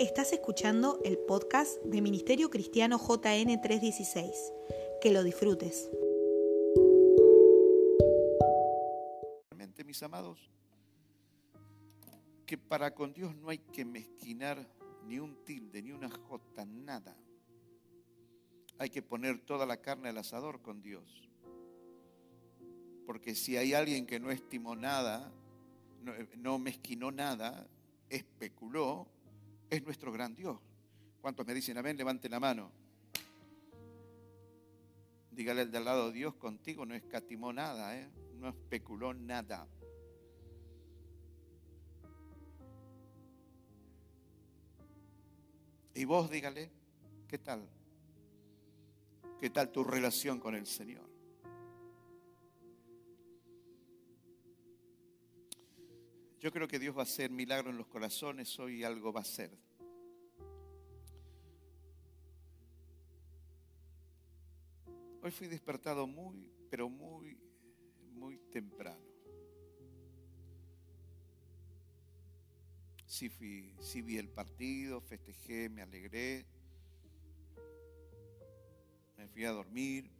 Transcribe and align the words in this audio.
Estás 0.00 0.32
escuchando 0.32 0.98
el 1.04 1.18
podcast 1.18 1.80
de 1.84 2.02
Ministerio 2.02 2.50
Cristiano 2.50 2.98
JN 2.98 3.60
316. 3.60 4.52
Que 5.00 5.12
lo 5.12 5.22
disfrutes. 5.22 5.88
Mis 9.86 10.02
amados, 10.02 10.50
que 12.46 12.58
para 12.58 12.92
con 12.96 13.12
Dios 13.12 13.36
no 13.36 13.50
hay 13.50 13.58
que 13.58 13.84
mezquinar 13.84 14.66
ni 15.06 15.20
un 15.20 15.44
tilde, 15.44 15.80
ni 15.82 15.92
una 15.92 16.10
jota, 16.10 16.64
nada. 16.64 17.16
Hay 18.78 18.90
que 18.90 19.02
poner 19.02 19.38
toda 19.38 19.66
la 19.66 19.76
carne 19.76 20.08
al 20.08 20.18
asador 20.18 20.62
con 20.62 20.82
Dios. 20.82 21.28
Porque 23.06 23.36
si 23.36 23.56
hay 23.56 23.74
alguien 23.74 24.04
que 24.04 24.18
no 24.18 24.32
estimó 24.32 24.74
nada, 24.74 25.30
no, 26.02 26.12
no 26.38 26.58
mezquinó 26.58 27.12
nada, 27.12 27.68
especuló, 28.08 29.06
es 29.70 29.82
nuestro 29.82 30.12
gran 30.12 30.34
Dios. 30.34 30.58
¿Cuántos 31.20 31.46
me 31.46 31.54
dicen 31.54 31.78
amén? 31.78 31.96
Levanten 31.96 32.30
la 32.30 32.40
mano. 32.40 32.70
Dígale 35.30 35.62
al 35.62 35.70
de 35.70 35.78
al 35.78 35.84
lado, 35.84 36.12
Dios 36.12 36.34
contigo 36.34 36.86
no 36.86 36.94
escatimó 36.94 37.52
nada, 37.52 37.98
¿eh? 37.98 38.08
no 38.34 38.48
especuló 38.50 39.12
nada. 39.14 39.66
Y 45.94 46.04
vos 46.04 46.30
dígale, 46.30 46.70
¿qué 47.28 47.38
tal? 47.38 47.68
¿Qué 49.40 49.50
tal 49.50 49.70
tu 49.70 49.84
relación 49.84 50.40
con 50.40 50.54
el 50.54 50.66
Señor? 50.66 51.13
Yo 56.44 56.52
creo 56.52 56.68
que 56.68 56.78
Dios 56.78 56.94
va 56.94 57.00
a 57.00 57.04
hacer 57.04 57.30
milagro 57.30 57.70
en 57.70 57.78
los 57.78 57.86
corazones, 57.86 58.58
hoy 58.58 58.84
algo 58.84 59.10
va 59.10 59.20
a 59.20 59.22
hacer. 59.22 59.50
Hoy 65.22 65.30
fui 65.30 65.46
despertado 65.46 66.06
muy, 66.06 66.52
pero 66.68 66.90
muy, 66.90 67.38
muy 68.12 68.36
temprano. 68.52 69.02
Sí, 73.06 73.30
fui, 73.30 73.74
sí 73.80 74.02
vi 74.02 74.18
el 74.18 74.28
partido, 74.28 75.00
festejé, 75.00 75.70
me 75.70 75.80
alegré, 75.80 76.44
me 79.16 79.26
fui 79.28 79.46
a 79.46 79.52
dormir. 79.52 80.10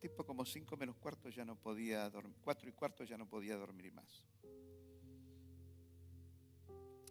Tipo 0.00 0.24
como 0.24 0.44
cinco 0.44 0.76
menos 0.76 0.96
cuarto 0.96 1.28
ya 1.30 1.44
no 1.44 1.56
podía 1.56 2.08
dormir, 2.10 2.36
cuatro 2.42 2.68
y 2.68 2.72
cuarto 2.72 3.04
ya 3.04 3.16
no 3.16 3.28
podía 3.28 3.56
dormir 3.56 3.92
más. 3.92 4.24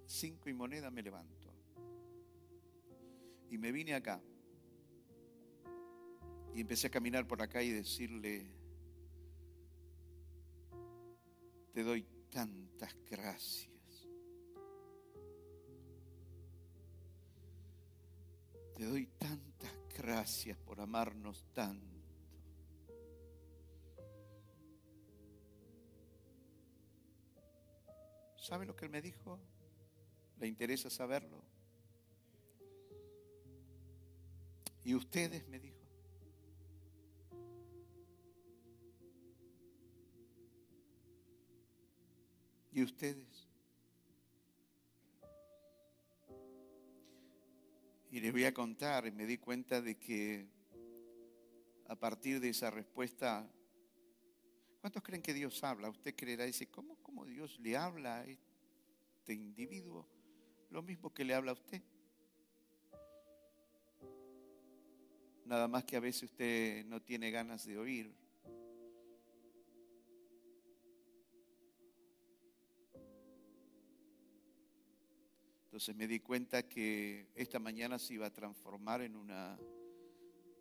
Cinco 0.05 0.49
y 0.49 0.53
moneda 0.53 0.91
me 0.91 1.01
levanto. 1.01 1.51
Y 3.49 3.57
me 3.57 3.71
vine 3.71 3.95
acá. 3.95 4.21
Y 6.53 6.61
empecé 6.61 6.87
a 6.87 6.89
caminar 6.91 7.27
por 7.27 7.41
acá 7.41 7.61
y 7.61 7.71
decirle, 7.71 8.45
te 11.73 11.83
doy 11.83 12.05
tantas 12.29 12.95
gracias. 13.09 14.07
Te 18.77 18.85
doy 18.85 19.07
tantas 19.17 19.71
gracias 19.97 20.57
por 20.57 20.79
amarnos 20.79 21.45
tanto. 21.53 21.94
¿Sabe 28.45 28.67
lo 28.67 28.75
que 28.75 28.85
él 28.85 28.91
me 28.91 29.01
dijo? 29.01 29.39
¿Le 30.37 30.45
interesa 30.45 30.87
saberlo? 30.91 31.41
¿Y 34.83 34.93
ustedes? 34.93 35.47
me 35.47 35.57
dijo. 35.57 35.79
¿Y 42.71 42.83
ustedes? 42.83 43.47
Y 48.11 48.19
les 48.19 48.31
voy 48.31 48.45
a 48.45 48.53
contar, 48.53 49.07
y 49.07 49.11
me 49.11 49.25
di 49.25 49.39
cuenta 49.39 49.81
de 49.81 49.97
que 49.97 50.47
a 51.87 51.95
partir 51.95 52.39
de 52.39 52.49
esa 52.49 52.69
respuesta, 52.69 53.49
¿cuántos 54.85 55.01
creen 55.01 55.23
que 55.23 55.33
Dios 55.33 55.63
habla? 55.63 55.89
Usted 55.89 56.13
creerá, 56.15 56.45
dice, 56.45 56.67
¿cómo, 56.67 56.95
cómo 57.01 57.25
Dios 57.25 57.59
le 57.59 57.75
habla 57.75 58.19
a 58.19 58.23
este 58.23 59.33
individuo? 59.33 60.07
Lo 60.69 60.83
mismo 60.83 61.11
que 61.11 61.25
le 61.25 61.33
habla 61.33 61.49
a 61.49 61.53
usted. 61.55 61.81
Nada 65.43 65.67
más 65.67 65.85
que 65.85 65.95
a 65.95 65.99
veces 65.99 66.29
usted 66.29 66.85
no 66.85 67.01
tiene 67.01 67.31
ganas 67.31 67.65
de 67.65 67.79
oír. 67.79 68.13
Entonces 75.63 75.95
me 75.95 76.07
di 76.07 76.19
cuenta 76.19 76.69
que 76.69 77.31
esta 77.33 77.57
mañana 77.57 77.97
se 77.97 78.13
iba 78.13 78.27
a 78.27 78.31
transformar 78.31 79.01
en 79.01 79.15
una 79.15 79.57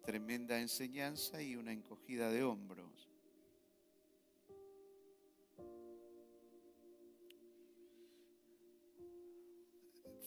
tremenda 0.06 0.58
enseñanza 0.58 1.42
y 1.42 1.56
una 1.56 1.74
encogida 1.74 2.30
de 2.30 2.42
hombros. 2.42 3.13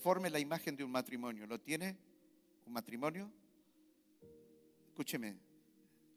Forme 0.08 0.30
la 0.30 0.40
imagen 0.40 0.78
de 0.78 0.86
un 0.86 0.92
matrimonio. 0.92 1.46
¿Lo 1.48 1.60
tiene? 1.60 1.98
¿Un 2.66 2.72
matrimonio? 2.72 3.30
Escúcheme, 4.88 5.38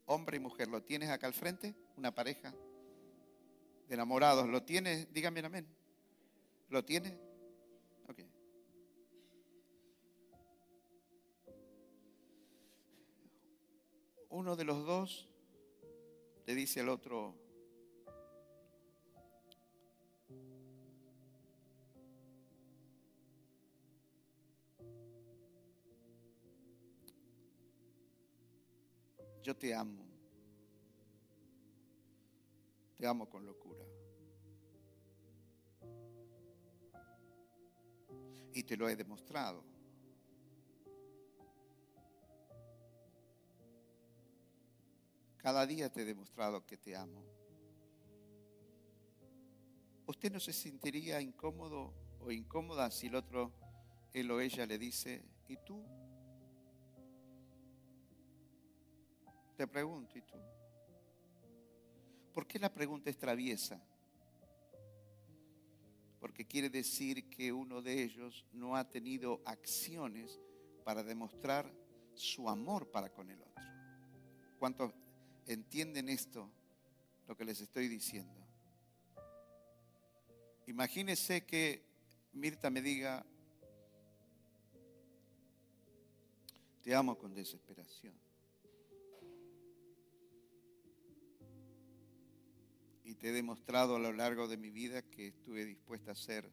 hombre 0.05 0.37
y 0.37 0.39
mujer, 0.39 0.69
¿lo 0.69 0.81
tienes 0.81 1.09
acá 1.09 1.27
al 1.27 1.33
frente? 1.33 1.75
¿Una 1.97 2.15
pareja 2.15 2.53
de 3.89 3.93
enamorados? 3.93 4.47
¿Lo 4.47 4.63
tienes? 4.63 5.11
Dígame 5.11 5.41
amén. 5.41 5.67
¿Lo 6.69 6.85
tiene? 6.85 7.19
Ok. 8.07 8.19
Uno 14.29 14.55
de 14.55 14.63
los 14.63 14.85
dos 14.85 15.27
le 16.45 16.55
dice 16.55 16.79
al 16.79 16.87
otro, 16.87 17.35
yo 29.41 29.55
te 29.55 29.73
amo, 29.73 30.05
te 32.97 33.07
amo 33.07 33.29
con 33.29 33.45
locura. 33.45 33.83
Y 38.53 38.63
te 38.63 38.75
lo 38.75 38.89
he 38.89 38.95
demostrado. 38.95 39.63
Cada 45.37 45.65
día 45.65 45.91
te 45.91 46.01
he 46.01 46.05
demostrado 46.05 46.65
que 46.65 46.77
te 46.77 46.95
amo. 46.95 47.25
¿Usted 50.05 50.31
no 50.31 50.39
se 50.39 50.53
sentiría 50.53 51.19
incómodo 51.21 51.93
o 52.19 52.31
incómoda 52.31 52.91
si 52.91 53.07
el 53.07 53.15
otro, 53.15 53.51
él 54.13 54.29
o 54.29 54.39
ella 54.39 54.65
le 54.65 54.77
dice, 54.77 55.23
¿y 55.47 55.57
tú? 55.57 55.83
Te 59.55 59.67
pregunto, 59.67 60.17
¿y 60.17 60.21
tú? 60.21 60.37
¿Por 62.33 62.47
qué 62.47 62.59
la 62.59 62.73
pregunta 62.73 63.09
es 63.09 63.17
traviesa? 63.17 63.81
Porque 66.19 66.45
quiere 66.45 66.69
decir 66.69 67.29
que 67.29 67.51
uno 67.51 67.81
de 67.81 68.03
ellos 68.03 68.45
no 68.53 68.75
ha 68.75 68.89
tenido 68.89 69.41
acciones 69.45 70.39
para 70.83 71.03
demostrar 71.03 71.71
su 72.13 72.47
amor 72.49 72.89
para 72.91 73.11
con 73.11 73.29
el 73.29 73.41
otro. 73.41 73.63
¿Cuántos 74.59 74.93
entienden 75.47 76.09
esto, 76.09 76.49
lo 77.27 77.35
que 77.35 77.45
les 77.45 77.59
estoy 77.61 77.87
diciendo? 77.87 78.39
Imagínese 80.67 81.45
que 81.45 81.83
Mirta 82.33 82.69
me 82.69 82.81
diga, 82.81 83.25
te 86.81 86.95
amo 86.95 87.17
con 87.17 87.33
desesperación. 87.33 88.30
Y 93.11 93.15
te 93.15 93.27
he 93.27 93.31
demostrado 93.33 93.97
a 93.97 93.99
lo 93.99 94.13
largo 94.13 94.47
de 94.47 94.55
mi 94.55 94.71
vida 94.71 95.01
que 95.01 95.27
estuve 95.27 95.65
dispuesta 95.65 96.11
a 96.11 96.13
hacer 96.13 96.49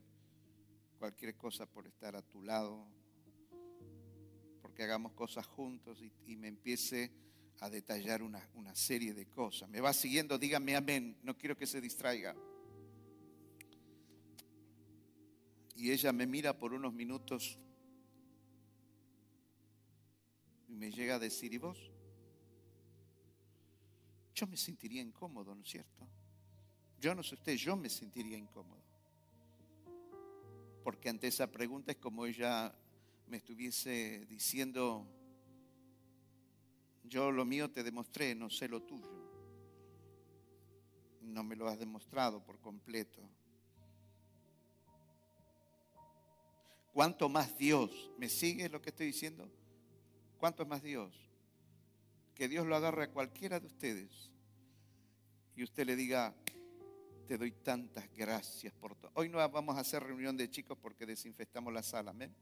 cualquier 0.98 1.36
cosa 1.36 1.66
por 1.66 1.86
estar 1.86 2.16
a 2.16 2.22
tu 2.22 2.42
lado, 2.42 2.84
porque 4.60 4.82
hagamos 4.82 5.12
cosas 5.12 5.46
juntos 5.46 6.02
y, 6.26 6.34
me 6.34 6.48
empiece 6.48 7.12
a 7.60 7.70
detallar 7.70 8.24
una, 8.24 8.44
una 8.54 8.74
serie 8.74 9.14
de 9.14 9.26
cosas. 9.26 9.68
Me 9.68 9.80
va 9.80 9.92
siguiendo, 9.92 10.36
dígame 10.36 10.74
amén, 10.74 11.16
no 11.22 11.38
quiero 11.38 11.56
que 11.56 11.64
se 11.64 11.80
distraiga. 11.80 12.34
y 15.76 15.92
ella 15.92 16.12
me 16.12 16.26
mira 16.26 16.58
por 16.58 16.74
unos 16.74 16.92
minutos 16.92 17.56
y 20.66 20.74
me 20.74 20.90
llega 20.90 21.14
a 21.14 21.18
decir, 21.20 21.54
¿y 21.54 21.58
vos? 21.58 21.92
Yo 24.34 24.48
me 24.48 24.56
sentiría 24.56 25.00
incómodo, 25.00 25.54
¿no 25.54 25.62
es 25.62 25.68
cierto? 25.68 26.17
Yo 27.00 27.14
no 27.14 27.22
sé 27.22 27.34
usted, 27.34 27.54
yo 27.54 27.76
me 27.76 27.88
sentiría 27.88 28.36
incómodo. 28.36 28.82
Porque 30.82 31.08
ante 31.08 31.28
esa 31.28 31.50
pregunta 31.50 31.92
es 31.92 31.98
como 31.98 32.26
ella 32.26 32.74
me 33.26 33.36
estuviese 33.36 34.26
diciendo, 34.28 35.06
yo 37.04 37.30
lo 37.30 37.44
mío 37.44 37.70
te 37.70 37.82
demostré, 37.82 38.34
no 38.34 38.50
sé 38.50 38.68
lo 38.68 38.82
tuyo. 38.82 39.06
No 41.20 41.44
me 41.44 41.56
lo 41.56 41.68
has 41.68 41.78
demostrado 41.78 42.42
por 42.42 42.58
completo. 42.58 43.20
¿Cuánto 46.92 47.28
más 47.28 47.56
Dios? 47.56 48.10
¿Me 48.18 48.28
sigue 48.28 48.68
lo 48.68 48.82
que 48.82 48.90
estoy 48.90 49.06
diciendo? 49.06 49.48
¿Cuánto 50.38 50.66
más 50.66 50.82
Dios? 50.82 51.14
Que 52.34 52.48
Dios 52.48 52.66
lo 52.66 52.74
agarre 52.74 53.04
a 53.04 53.10
cualquiera 53.12 53.60
de 53.60 53.66
ustedes 53.66 54.32
y 55.54 55.64
usted 55.64 55.86
le 55.86 55.96
diga, 55.96 56.34
te 57.28 57.36
doy 57.36 57.52
tantas 57.52 58.10
gracias 58.16 58.72
por 58.72 58.96
todo. 58.96 59.10
Hoy 59.12 59.28
no 59.28 59.36
vamos 59.50 59.76
a 59.76 59.80
hacer 59.80 60.02
reunión 60.02 60.34
de 60.34 60.50
chicos 60.50 60.78
porque 60.80 61.04
desinfectamos 61.04 61.70
la 61.70 61.82
sala, 61.82 62.10
amén. 62.10 62.34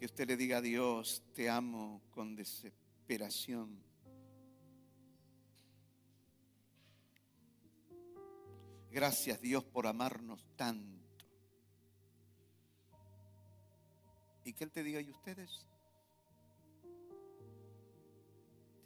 Que 0.00 0.06
usted 0.06 0.26
le 0.26 0.38
diga 0.38 0.56
a 0.56 0.60
Dios, 0.62 1.22
te 1.34 1.50
amo 1.50 2.00
con 2.10 2.34
desesperación. 2.34 3.78
Gracias 8.90 9.42
Dios 9.42 9.64
por 9.64 9.86
amarnos 9.86 10.42
tanto. 10.56 10.96
Y 14.42 14.54
que 14.54 14.64
Él 14.64 14.70
te 14.70 14.82
diga, 14.82 15.02
¿y 15.02 15.10
ustedes? 15.10 15.66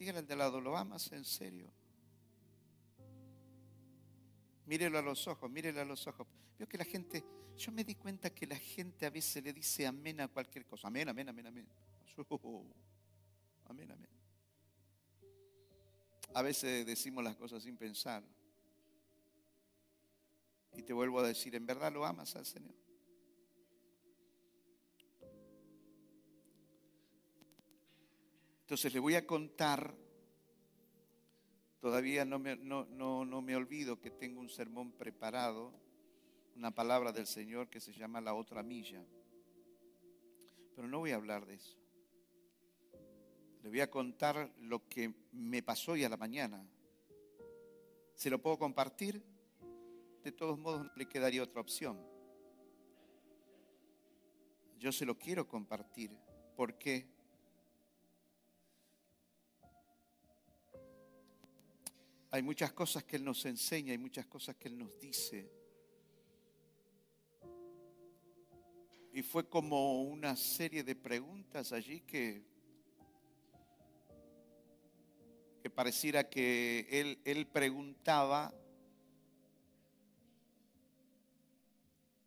Dígale 0.01 0.19
al 0.19 0.27
de 0.27 0.35
lado, 0.35 0.61
¿lo 0.61 0.77
amas 0.77 1.13
en 1.13 1.25
serio? 1.25 1.73
Mírelo 4.67 4.99
a 4.99 5.03
los 5.03 5.27
ojos, 5.27 5.51
mírelo 5.51 5.81
a 5.81 5.85
los 5.85 6.07
ojos. 6.07 6.27
Veo 6.59 6.69
que 6.69 6.79
la 6.79 6.85
gente, 6.85 7.25
yo 7.57 7.73
me 7.73 7.85
di 7.85 7.95
cuenta 7.95 8.31
que 8.31 8.47
la 8.47 8.57
gente 8.57 9.07
a 9.07 9.11
veces 9.11 9.43
le 9.43 9.53
dice 9.53 9.87
amén 9.87 10.21
a 10.21 10.29
cualquier 10.29 10.67
cosa. 10.67 10.89
Amén, 10.89 11.09
amén, 11.09 11.29
amén, 11.29 11.47
amén. 11.47 11.69
Amén, 13.65 13.91
amén. 13.91 14.09
A 16.35 16.43
veces 16.43 16.87
decimos 16.87 17.23
las 17.25 17.37
cosas 17.37 17.63
sin 17.63 17.77
pensar. 17.77 18.23
Y 20.75 20.83
te 20.83 20.93
vuelvo 20.93 21.21
a 21.21 21.27
decir, 21.27 21.55
¿en 21.55 21.67
verdad 21.67 21.93
lo 21.93 22.05
amas 22.07 22.35
al 22.37 22.47
Señor? 22.47 22.75
Entonces 28.61 28.95
le 28.95 29.01
voy 29.01 29.17
a 29.17 29.27
contar, 29.27 29.95
todavía 31.83 32.25
no 32.25 32.39
me, 32.39 32.55
no, 32.55 32.87
no, 32.87 33.43
me 33.43 33.57
olvido 33.57 34.01
que 34.01 34.13
tengo 34.13 34.41
un 34.41 34.49
sermón 34.49 34.93
preparado, 34.93 35.73
una 36.55 36.71
palabra 36.71 37.11
del 37.11 37.27
Señor 37.27 37.69
que 37.69 37.81
se 37.81 37.93
llama 37.93 38.21
la 38.21 38.35
otra 38.35 38.63
milla. 38.63 39.05
Pero 40.77 40.87
no 40.87 41.01
voy 41.01 41.11
a 41.11 41.17
hablar 41.17 41.45
de 41.45 41.55
eso. 41.55 41.77
Le 43.65 43.69
voy 43.69 43.81
a 43.81 43.91
contar 43.91 44.53
lo 44.61 44.89
que 44.89 45.13
me 45.33 45.61
pasó 45.61 45.93
hoy 45.93 46.05
a 46.05 46.09
la 46.09 46.17
mañana. 46.17 46.65
¿Se 48.15 48.31
lo 48.31 48.41
puedo 48.41 48.61
compartir? 48.61 49.21
De 50.23 50.31
todos 50.31 50.57
modos, 50.57 50.85
no 50.85 50.93
le 50.95 51.09
quedaría 51.09 51.43
otra 51.43 51.61
opción. 51.61 51.99
Yo 54.79 54.93
se 54.93 55.05
lo 55.05 55.19
quiero 55.19 55.49
compartir. 55.49 56.17
¿Por 56.55 56.79
qué? 56.79 57.12
Hay 62.35 62.41
muchas 62.43 62.73
cosas 62.73 63.05
que 63.05 63.17
Él 63.17 63.25
nos 63.25 63.45
enseña, 63.45 63.93
hay 63.93 63.99
muchas 63.99 64.25
cosas 64.25 64.57
que 64.57 64.69
Él 64.69 64.79
nos 64.79 64.99
dice. 64.99 65.53
Y 69.13 69.21
fue 69.21 69.47
como 69.47 70.05
una 70.05 70.35
serie 70.35 70.83
de 70.83 70.97
preguntas 70.97 71.75
allí 71.75 72.01
que, 72.01 72.43
que 75.63 75.69
pareciera 75.69 76.31
que 76.31 76.87
él, 76.91 77.21
él 77.27 77.47
preguntaba, 77.47 78.55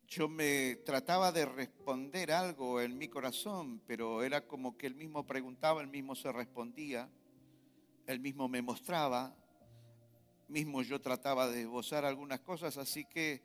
yo 0.06 0.28
me 0.28 0.76
trataba 0.84 1.32
de 1.32 1.46
responder 1.46 2.30
algo 2.30 2.80
en 2.80 2.96
mi 2.96 3.08
corazón, 3.08 3.82
pero 3.88 4.22
era 4.22 4.46
como 4.46 4.78
que 4.78 4.86
él 4.86 4.94
mismo 4.94 5.26
preguntaba, 5.26 5.82
él 5.82 5.88
mismo 5.88 6.14
se 6.14 6.30
respondía, 6.30 7.10
él 8.06 8.20
mismo 8.20 8.48
me 8.48 8.62
mostraba 8.62 9.36
mismo 10.48 10.82
yo 10.82 11.00
trataba 11.00 11.48
de 11.48 11.62
esbozar 11.62 12.04
algunas 12.04 12.40
cosas, 12.40 12.76
así 12.76 13.04
que 13.04 13.42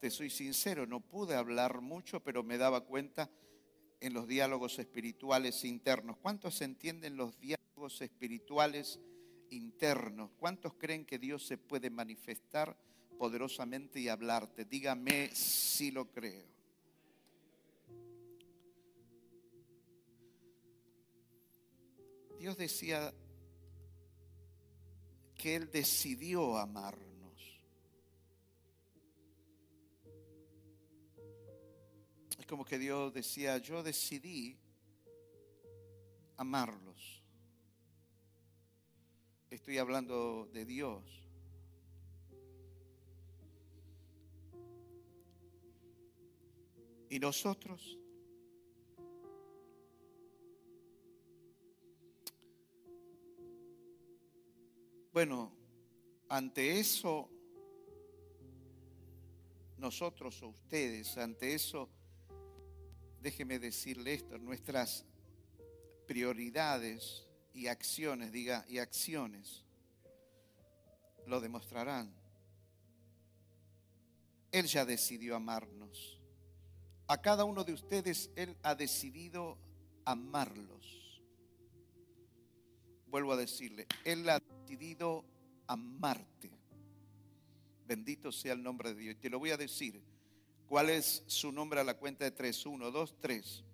te 0.00 0.10
soy 0.10 0.30
sincero, 0.30 0.86
no 0.86 1.00
pude 1.00 1.34
hablar 1.36 1.80
mucho, 1.80 2.20
pero 2.20 2.42
me 2.42 2.58
daba 2.58 2.80
cuenta 2.80 3.30
en 4.00 4.14
los 4.14 4.26
diálogos 4.26 4.78
espirituales 4.78 5.64
internos. 5.64 6.16
¿Cuántos 6.16 6.60
entienden 6.62 7.16
los 7.16 7.38
diálogos 7.38 8.00
espirituales 8.00 8.98
internos? 9.50 10.30
¿Cuántos 10.38 10.74
creen 10.74 11.04
que 11.04 11.18
Dios 11.18 11.46
se 11.46 11.58
puede 11.58 11.90
manifestar 11.90 12.76
poderosamente 13.18 14.00
y 14.00 14.08
hablarte? 14.08 14.64
Dígame 14.64 15.28
si 15.34 15.90
lo 15.90 16.10
creo. 16.10 16.48
Dios 22.38 22.56
decía 22.56 23.12
que 25.40 25.56
Él 25.56 25.70
decidió 25.70 26.58
amarnos. 26.58 27.62
Es 32.38 32.44
como 32.46 32.62
que 32.62 32.78
Dios 32.78 33.14
decía, 33.14 33.56
yo 33.56 33.82
decidí 33.82 34.58
amarlos. 36.36 37.22
Estoy 39.48 39.78
hablando 39.78 40.46
de 40.52 40.66
Dios. 40.66 41.04
Y 47.08 47.18
nosotros 47.18 47.99
Bueno, 55.20 55.52
ante 56.30 56.80
eso, 56.80 57.28
nosotros 59.76 60.42
o 60.42 60.48
ustedes, 60.48 61.18
ante 61.18 61.52
eso, 61.52 61.90
déjeme 63.20 63.58
decirle 63.58 64.14
esto, 64.14 64.38
nuestras 64.38 65.04
prioridades 66.06 67.28
y 67.52 67.66
acciones, 67.66 68.32
diga, 68.32 68.64
y 68.66 68.78
acciones, 68.78 69.62
lo 71.26 71.38
demostrarán. 71.42 72.10
Él 74.52 74.64
ya 74.68 74.86
decidió 74.86 75.36
amarnos. 75.36 76.18
A 77.08 77.20
cada 77.20 77.44
uno 77.44 77.62
de 77.62 77.74
ustedes 77.74 78.30
Él 78.36 78.56
ha 78.62 78.74
decidido 78.74 79.58
amarlos. 80.06 80.99
Vuelvo 83.10 83.32
a 83.32 83.36
decirle, 83.36 83.86
Él 84.04 84.28
ha 84.28 84.38
decidido 84.38 85.24
amarte. 85.66 86.50
Bendito 87.86 88.30
sea 88.30 88.52
el 88.52 88.62
nombre 88.62 88.94
de 88.94 89.00
Dios. 89.00 89.16
Te 89.20 89.28
lo 89.28 89.38
voy 89.38 89.50
a 89.50 89.56
decir. 89.56 90.00
¿Cuál 90.66 90.90
es 90.90 91.24
su 91.26 91.50
nombre 91.50 91.80
a 91.80 91.84
la 91.84 91.98
cuenta 91.98 92.24
de 92.24 92.30
tres? 92.30 92.64
Uno, 92.64 92.92
dos, 92.92 93.16
tres. 93.18 93.64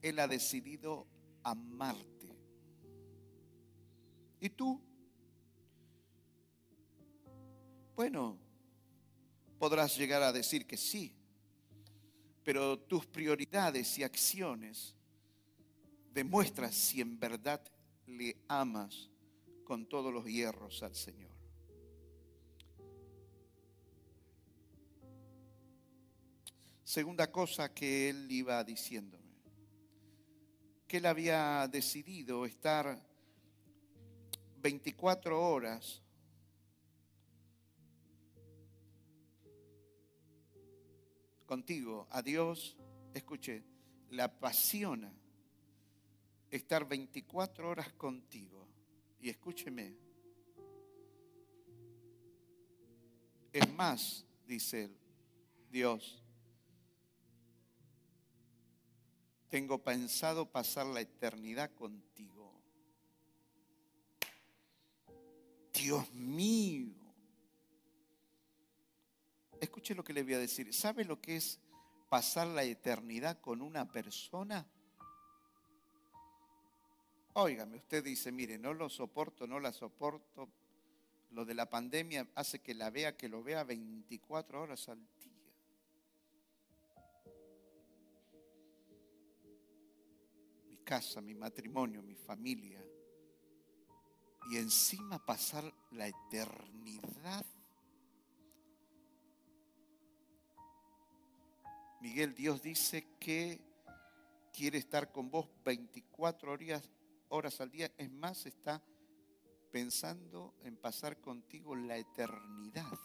Él 0.00 0.20
ha 0.20 0.28
decidido 0.28 1.04
amarte. 1.42 2.32
¿Y 4.38 4.50
tú? 4.50 4.80
Bueno, 7.96 8.38
podrás 9.58 9.96
llegar 9.96 10.22
a 10.22 10.32
decir 10.32 10.66
que 10.66 10.76
sí, 10.76 11.12
pero 12.44 12.78
tus 12.78 13.04
prioridades 13.06 13.98
y 13.98 14.04
acciones 14.04 14.94
demuestran 16.12 16.72
si 16.72 17.00
en 17.00 17.18
verdad 17.18 17.60
le 18.06 18.36
amas 18.48 19.10
con 19.64 19.86
todos 19.88 20.12
los 20.12 20.24
hierros 20.26 20.82
al 20.82 20.94
Señor. 20.94 21.30
Segunda 26.84 27.30
cosa 27.30 27.74
que 27.74 28.08
él 28.08 28.30
iba 28.30 28.62
diciéndome, 28.62 29.34
que 30.86 30.98
él 30.98 31.06
había 31.06 31.66
decidido 31.68 32.46
estar 32.46 33.02
24 34.58 35.40
horas 35.40 36.02
contigo. 41.44 42.06
A 42.10 42.22
Dios, 42.22 42.76
escuche, 43.14 43.64
le 44.10 44.22
apasiona 44.22 45.12
estar 46.50 46.86
24 46.86 47.68
horas 47.68 47.92
contigo. 47.92 48.66
Y 49.20 49.30
escúcheme, 49.30 49.96
es 53.52 53.72
más, 53.74 54.24
dice 54.46 54.84
él, 54.84 54.96
Dios, 55.70 56.22
tengo 59.48 59.82
pensado 59.82 60.50
pasar 60.50 60.86
la 60.86 61.00
eternidad 61.00 61.72
contigo. 61.74 62.52
Dios 65.72 66.12
mío. 66.12 66.94
Escuche 69.60 69.94
lo 69.94 70.04
que 70.04 70.12
le 70.12 70.22
voy 70.22 70.34
a 70.34 70.38
decir. 70.38 70.72
¿Sabe 70.74 71.04
lo 71.04 71.20
que 71.20 71.36
es 71.36 71.60
pasar 72.08 72.46
la 72.48 72.64
eternidad 72.64 73.40
con 73.40 73.62
una 73.62 73.90
persona? 73.90 74.66
Óigame, 77.38 77.76
usted 77.76 78.02
dice, 78.02 78.32
mire, 78.32 78.56
no 78.56 78.72
lo 78.72 78.88
soporto, 78.88 79.46
no 79.46 79.60
la 79.60 79.70
soporto. 79.70 80.48
Lo 81.32 81.44
de 81.44 81.52
la 81.52 81.68
pandemia 81.68 82.26
hace 82.34 82.60
que 82.60 82.72
la 82.72 82.88
vea, 82.88 83.14
que 83.14 83.28
lo 83.28 83.42
vea 83.42 83.62
24 83.62 84.62
horas 84.62 84.88
al 84.88 85.06
día. 85.20 85.52
Mi 90.66 90.78
casa, 90.78 91.20
mi 91.20 91.34
matrimonio, 91.34 92.02
mi 92.02 92.14
familia. 92.14 92.82
Y 94.50 94.56
encima 94.56 95.22
pasar 95.22 95.70
la 95.90 96.08
eternidad. 96.08 97.44
Miguel, 102.00 102.34
Dios 102.34 102.62
dice 102.62 103.06
que 103.20 103.60
quiere 104.54 104.78
estar 104.78 105.12
con 105.12 105.30
vos 105.30 105.50
24 105.66 106.52
horas 106.52 106.88
horas 107.28 107.60
al 107.60 107.70
día. 107.70 107.92
Es 107.96 108.10
más, 108.10 108.46
está 108.46 108.82
pensando 109.70 110.54
en 110.62 110.76
pasar 110.76 111.20
contigo 111.20 111.74
la 111.74 111.96
eternidad. 111.96 112.98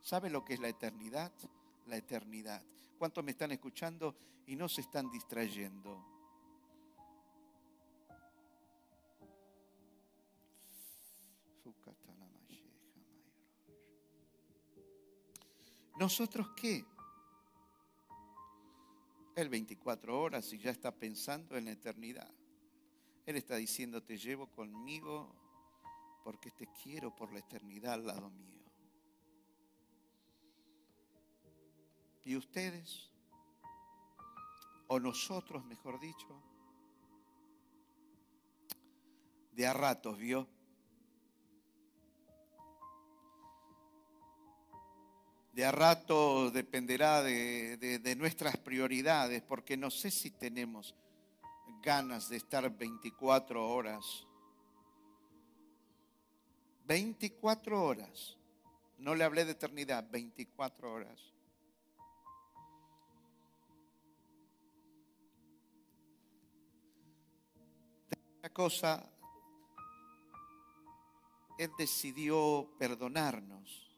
¿Sabe 0.00 0.30
lo 0.30 0.44
que 0.44 0.54
es 0.54 0.60
la 0.60 0.68
eternidad? 0.68 1.32
La 1.86 1.96
eternidad. 1.96 2.62
¿Cuántos 2.98 3.24
me 3.24 3.32
están 3.32 3.52
escuchando 3.52 4.16
y 4.46 4.56
no 4.56 4.68
se 4.68 4.80
están 4.80 5.10
distrayendo? 5.10 6.16
¿Nosotros 15.98 16.48
qué? 16.54 16.84
El 19.34 19.48
24 19.48 20.20
horas 20.20 20.52
y 20.52 20.58
ya 20.58 20.70
está 20.70 20.94
pensando 20.94 21.56
en 21.56 21.66
la 21.66 21.72
eternidad. 21.72 22.30
Él 23.26 23.34
está 23.34 23.56
diciendo, 23.56 24.00
te 24.04 24.16
llevo 24.16 24.46
conmigo 24.46 25.34
porque 26.22 26.52
te 26.52 26.68
quiero 26.68 27.14
por 27.14 27.32
la 27.32 27.40
eternidad 27.40 27.94
al 27.94 28.06
lado 28.06 28.30
mío. 28.30 28.62
¿Y 32.24 32.36
ustedes? 32.36 33.10
O 34.86 35.00
nosotros, 35.00 35.64
mejor 35.64 35.98
dicho, 35.98 36.40
de 39.52 39.66
a 39.66 39.72
ratos, 39.72 40.18
¿vio? 40.18 40.46
De 45.52 45.64
a 45.64 45.72
rato 45.72 46.50
dependerá 46.52 47.22
de, 47.22 47.76
de 47.76 48.16
nuestras 48.16 48.56
prioridades, 48.56 49.42
porque 49.42 49.76
no 49.76 49.90
sé 49.90 50.12
si 50.12 50.30
tenemos 50.30 50.94
ganas 51.86 52.28
de 52.28 52.38
estar 52.38 52.68
24 52.68 53.64
horas. 53.64 54.26
24 56.84 57.80
horas. 57.80 58.36
No 58.98 59.14
le 59.14 59.22
hablé 59.22 59.44
de 59.44 59.52
eternidad, 59.52 60.04
24 60.10 60.92
horas. 60.92 61.32
Una 68.40 68.50
cosa, 68.52 69.08
Él 71.56 71.70
decidió 71.78 72.68
perdonarnos. 72.80 73.96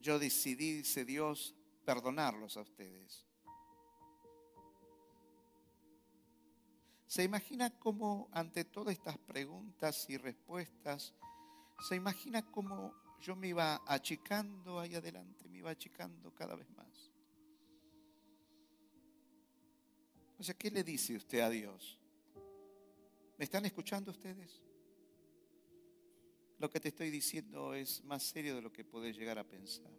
Yo 0.00 0.18
decidí, 0.18 0.78
dice 0.78 1.04
Dios, 1.04 1.54
perdonarlos 1.84 2.56
a 2.56 2.62
ustedes. 2.62 3.29
¿Se 7.10 7.24
imagina 7.24 7.76
cómo 7.76 8.28
ante 8.30 8.64
todas 8.64 8.92
estas 8.92 9.18
preguntas 9.18 10.08
y 10.08 10.16
respuestas, 10.16 11.12
se 11.88 11.96
imagina 11.96 12.48
cómo 12.52 12.94
yo 13.20 13.34
me 13.34 13.48
iba 13.48 13.82
achicando 13.84 14.78
ahí 14.78 14.94
adelante, 14.94 15.48
me 15.48 15.58
iba 15.58 15.72
achicando 15.72 16.32
cada 16.32 16.54
vez 16.54 16.70
más? 16.70 17.10
O 20.38 20.44
sea, 20.44 20.54
¿qué 20.54 20.70
le 20.70 20.84
dice 20.84 21.16
usted 21.16 21.40
a 21.40 21.50
Dios? 21.50 21.98
¿Me 23.38 23.44
están 23.44 23.66
escuchando 23.66 24.12
ustedes? 24.12 24.62
Lo 26.60 26.70
que 26.70 26.78
te 26.78 26.90
estoy 26.90 27.10
diciendo 27.10 27.74
es 27.74 28.04
más 28.04 28.22
serio 28.22 28.54
de 28.54 28.62
lo 28.62 28.72
que 28.72 28.84
podés 28.84 29.16
llegar 29.16 29.36
a 29.36 29.48
pensar. 29.48 29.90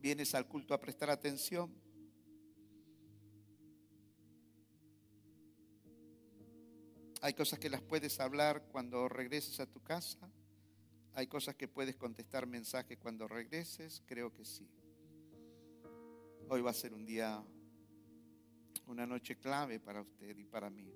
Vienes 0.00 0.34
al 0.34 0.48
culto 0.48 0.74
a 0.74 0.80
prestar 0.80 1.08
atención 1.08 1.72
Hay 7.22 7.34
cosas 7.34 7.58
que 7.58 7.68
las 7.68 7.82
puedes 7.82 8.18
hablar 8.18 8.64
cuando 8.72 9.06
regreses 9.06 9.60
a 9.60 9.66
tu 9.66 9.82
casa. 9.82 10.18
Hay 11.12 11.26
cosas 11.26 11.54
que 11.54 11.68
puedes 11.68 11.96
contestar 11.96 12.46
mensajes 12.46 12.96
cuando 12.96 13.28
regreses. 13.28 14.02
Creo 14.06 14.32
que 14.32 14.46
sí. 14.46 14.66
Hoy 16.48 16.62
va 16.62 16.70
a 16.70 16.74
ser 16.74 16.94
un 16.94 17.04
día, 17.04 17.44
una 18.86 19.06
noche 19.06 19.36
clave 19.36 19.78
para 19.80 20.00
usted 20.00 20.36
y 20.38 20.44
para 20.44 20.70
mí. 20.70 20.90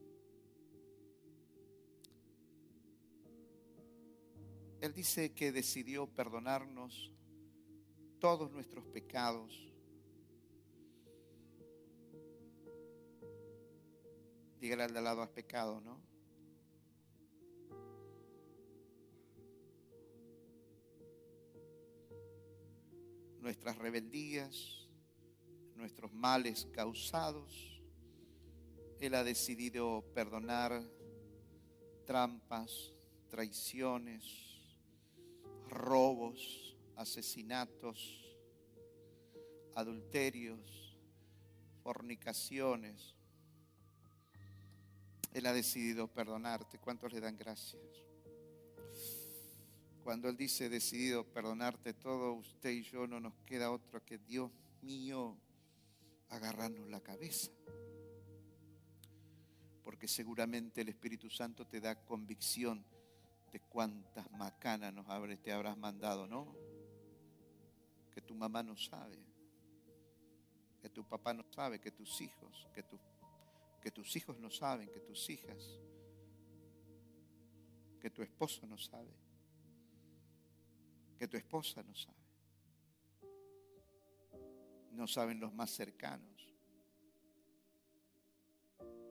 Él 4.81 4.95
dice 4.95 5.33
que 5.33 5.53
decidió 5.53 6.07
perdonarnos 6.07 7.13
todos 8.19 8.51
nuestros 8.51 8.87
pecados. 8.87 9.75
Dígale 14.59 14.85
al 14.85 14.95
de 14.95 15.03
lado, 15.03 15.21
has 15.21 15.29
pecado, 15.29 15.83
¿no? 15.83 16.14
Nuestras 23.45 23.77
rebeldías, 23.77 24.89
nuestros 25.77 26.13
males 26.15 26.67
causados. 26.73 27.79
Él 29.01 29.15
ha 29.15 29.23
decidido 29.23 30.03
perdonar 30.15 30.83
trampas, 32.07 32.95
traiciones, 33.29 34.25
robos, 35.69 36.75
asesinatos, 36.97 38.35
adulterios, 39.75 40.99
fornicaciones. 41.83 43.15
Él 45.35 45.45
ha 45.45 45.53
decidido 45.53 46.09
perdonarte. 46.09 46.79
¿Cuántos 46.79 47.13
le 47.13 47.21
dan 47.21 47.37
gracias? 47.37 47.83
Cuando 50.05 50.29
Él 50.29 50.37
dice 50.37 50.69
decidido 50.69 51.25
perdonarte 51.25 51.95
todo, 51.95 52.35
usted 52.35 52.69
y 52.73 52.83
yo 52.83 53.07
no 53.07 53.21
nos 53.21 53.33
queda 53.47 53.71
otro 53.73 54.05
que 54.05 54.19
Dios 54.19 54.51
mío 54.83 55.35
agarrarnos 56.29 56.91
la 56.91 57.01
cabeza. 57.01 57.51
Porque 59.83 60.07
seguramente 60.07 60.83
el 60.83 60.91
Espíritu 60.91 61.31
Santo 61.31 61.67
te 61.67 61.81
da 61.81 62.05
convicción 62.05 62.85
de 63.51 63.61
cuántas 63.61 64.31
macanas 64.33 64.93
nos 64.93 65.07
te 65.41 65.53
habrás 65.53 65.79
mandado, 65.79 66.27
¿no? 66.27 66.55
Que 68.13 68.21
tu 68.21 68.35
mamá 68.35 68.63
no 68.63 68.77
sabe, 68.77 69.19
que 70.83 70.91
tu 70.91 71.09
papá 71.09 71.33
no 71.33 71.47
sabe, 71.51 71.81
que 71.81 71.91
tus 71.91 72.21
hijos, 72.21 72.69
que, 72.75 72.85
que 73.81 73.91
tus 73.91 74.15
hijos 74.17 74.39
no 74.39 74.51
saben, 74.51 74.91
que 74.91 75.01
tus 75.01 75.31
hijas, 75.31 75.81
que 77.99 78.11
tu 78.11 78.23
esposo 78.23 78.67
no 78.67 78.77
sabe 78.77 79.24
que 81.25 81.29
tu 81.29 81.37
esposa 81.39 81.83
no 81.83 81.95
sabe. 81.95 82.19
No 84.91 85.07
saben 85.07 85.41
los 85.41 85.55
más 85.55 85.71
cercanos. 85.71 86.55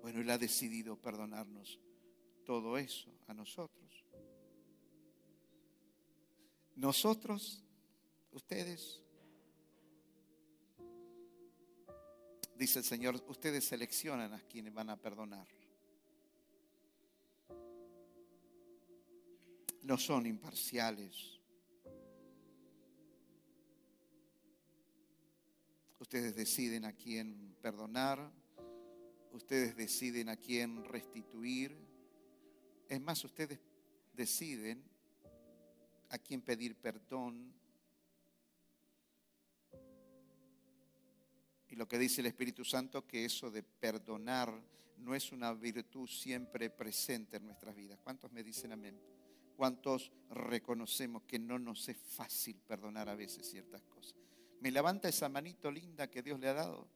Bueno, 0.03 0.21
Él 0.21 0.29
ha 0.29 0.37
decidido 0.37 0.95
perdonarnos 0.95 1.79
todo 2.45 2.77
eso 2.77 3.11
a 3.25 3.33
nosotros. 3.33 4.05
Nosotros, 6.75 7.63
ustedes, 8.31 9.01
dice 12.55 12.77
el 12.77 12.85
Señor, 12.85 13.23
ustedes 13.27 13.65
seleccionan 13.65 14.35
a 14.35 14.41
quienes 14.41 14.71
van 14.71 14.91
a 14.91 15.01
perdonar. 15.01 15.47
No 19.81 19.97
son 19.97 20.27
imparciales. 20.27 21.42
Ustedes 26.03 26.35
deciden 26.35 26.83
a 26.83 26.91
quién 26.91 27.55
perdonar, 27.61 28.29
ustedes 29.31 29.73
deciden 29.77 30.27
a 30.27 30.35
quién 30.35 30.83
restituir. 30.83 31.73
Es 32.89 32.99
más, 32.99 33.23
ustedes 33.23 33.57
deciden 34.11 34.83
a 36.09 36.17
quién 36.17 36.41
pedir 36.41 36.75
perdón. 36.75 37.53
Y 41.69 41.77
lo 41.77 41.87
que 41.87 41.97
dice 41.97 42.19
el 42.19 42.27
Espíritu 42.27 42.65
Santo, 42.65 43.07
que 43.07 43.23
eso 43.23 43.49
de 43.49 43.63
perdonar 43.63 44.53
no 44.97 45.15
es 45.15 45.31
una 45.31 45.53
virtud 45.53 46.09
siempre 46.09 46.69
presente 46.69 47.37
en 47.37 47.45
nuestras 47.45 47.73
vidas. 47.77 47.97
¿Cuántos 48.03 48.29
me 48.33 48.43
dicen 48.43 48.73
amén? 48.73 48.99
¿Cuántos 49.55 50.11
reconocemos 50.31 51.23
que 51.23 51.39
no 51.39 51.57
nos 51.57 51.87
es 51.87 51.95
fácil 51.95 52.57
perdonar 52.67 53.07
a 53.07 53.15
veces 53.15 53.49
ciertas 53.49 53.81
cosas? 53.83 54.22
¿Me 54.63 54.71
levanta 54.71 55.09
esa 55.09 55.27
manito 55.27 55.69
linda 55.69 56.09
que 56.09 56.21
Dios 56.21 56.39
le 56.39 56.47
ha 56.47 56.53
dado? 56.53 56.87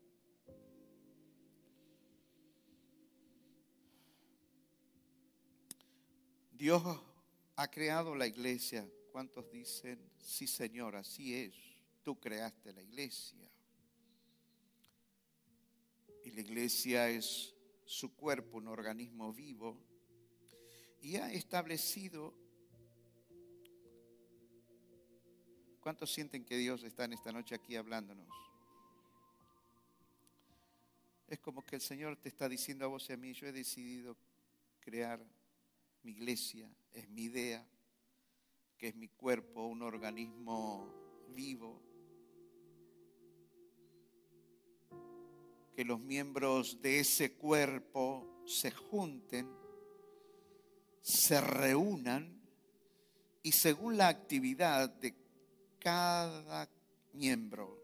Dios 6.53 6.81
ha 7.57 7.67
creado 7.69 8.15
la 8.15 8.25
iglesia. 8.25 8.89
¿Cuántos 9.11 9.51
dicen, 9.51 9.99
sí 10.17 10.47
Señor, 10.47 10.95
así 10.95 11.35
es? 11.35 11.55
Tú 12.03 12.17
creaste 12.17 12.71
la 12.71 12.81
iglesia. 12.81 13.51
Y 16.23 16.31
la 16.31 16.39
iglesia 16.39 17.09
es 17.09 17.53
su 17.83 18.15
cuerpo, 18.15 18.59
un 18.59 18.69
organismo 18.69 19.33
vivo. 19.33 19.77
Y 21.01 21.17
ha 21.17 21.33
establecido... 21.33 22.46
¿Cuántos 25.87 26.11
sienten 26.11 26.43
que 26.43 26.57
Dios 26.57 26.83
está 26.83 27.05
en 27.05 27.13
esta 27.13 27.31
noche 27.31 27.55
aquí 27.55 27.77
hablándonos? 27.77 28.27
Es 31.29 31.39
como 31.39 31.65
que 31.65 31.77
el 31.77 31.81
Señor 31.81 32.17
te 32.17 32.27
está 32.27 32.49
diciendo 32.49 32.83
a 32.83 32.89
vos 32.89 33.09
y 33.09 33.13
a 33.13 33.15
mí, 33.15 33.31
yo 33.31 33.47
he 33.47 33.53
decidido 33.53 34.17
crear 34.81 35.25
mi 36.03 36.11
iglesia, 36.11 36.69
es 36.91 37.07
mi 37.07 37.21
idea, 37.21 37.65
que 38.77 38.89
es 38.89 38.95
mi 38.97 39.07
cuerpo, 39.07 39.65
un 39.65 39.81
organismo 39.81 40.93
vivo, 41.29 41.81
que 45.73 45.85
los 45.85 46.01
miembros 46.01 46.81
de 46.81 46.99
ese 46.99 47.31
cuerpo 47.31 48.43
se 48.45 48.71
junten, 48.71 49.49
se 50.99 51.39
reúnan 51.39 52.41
y 53.41 53.53
según 53.53 53.95
la 53.95 54.09
actividad 54.09 54.89
de 54.89 55.26
cada 55.87 56.67
miembro, 57.13 57.81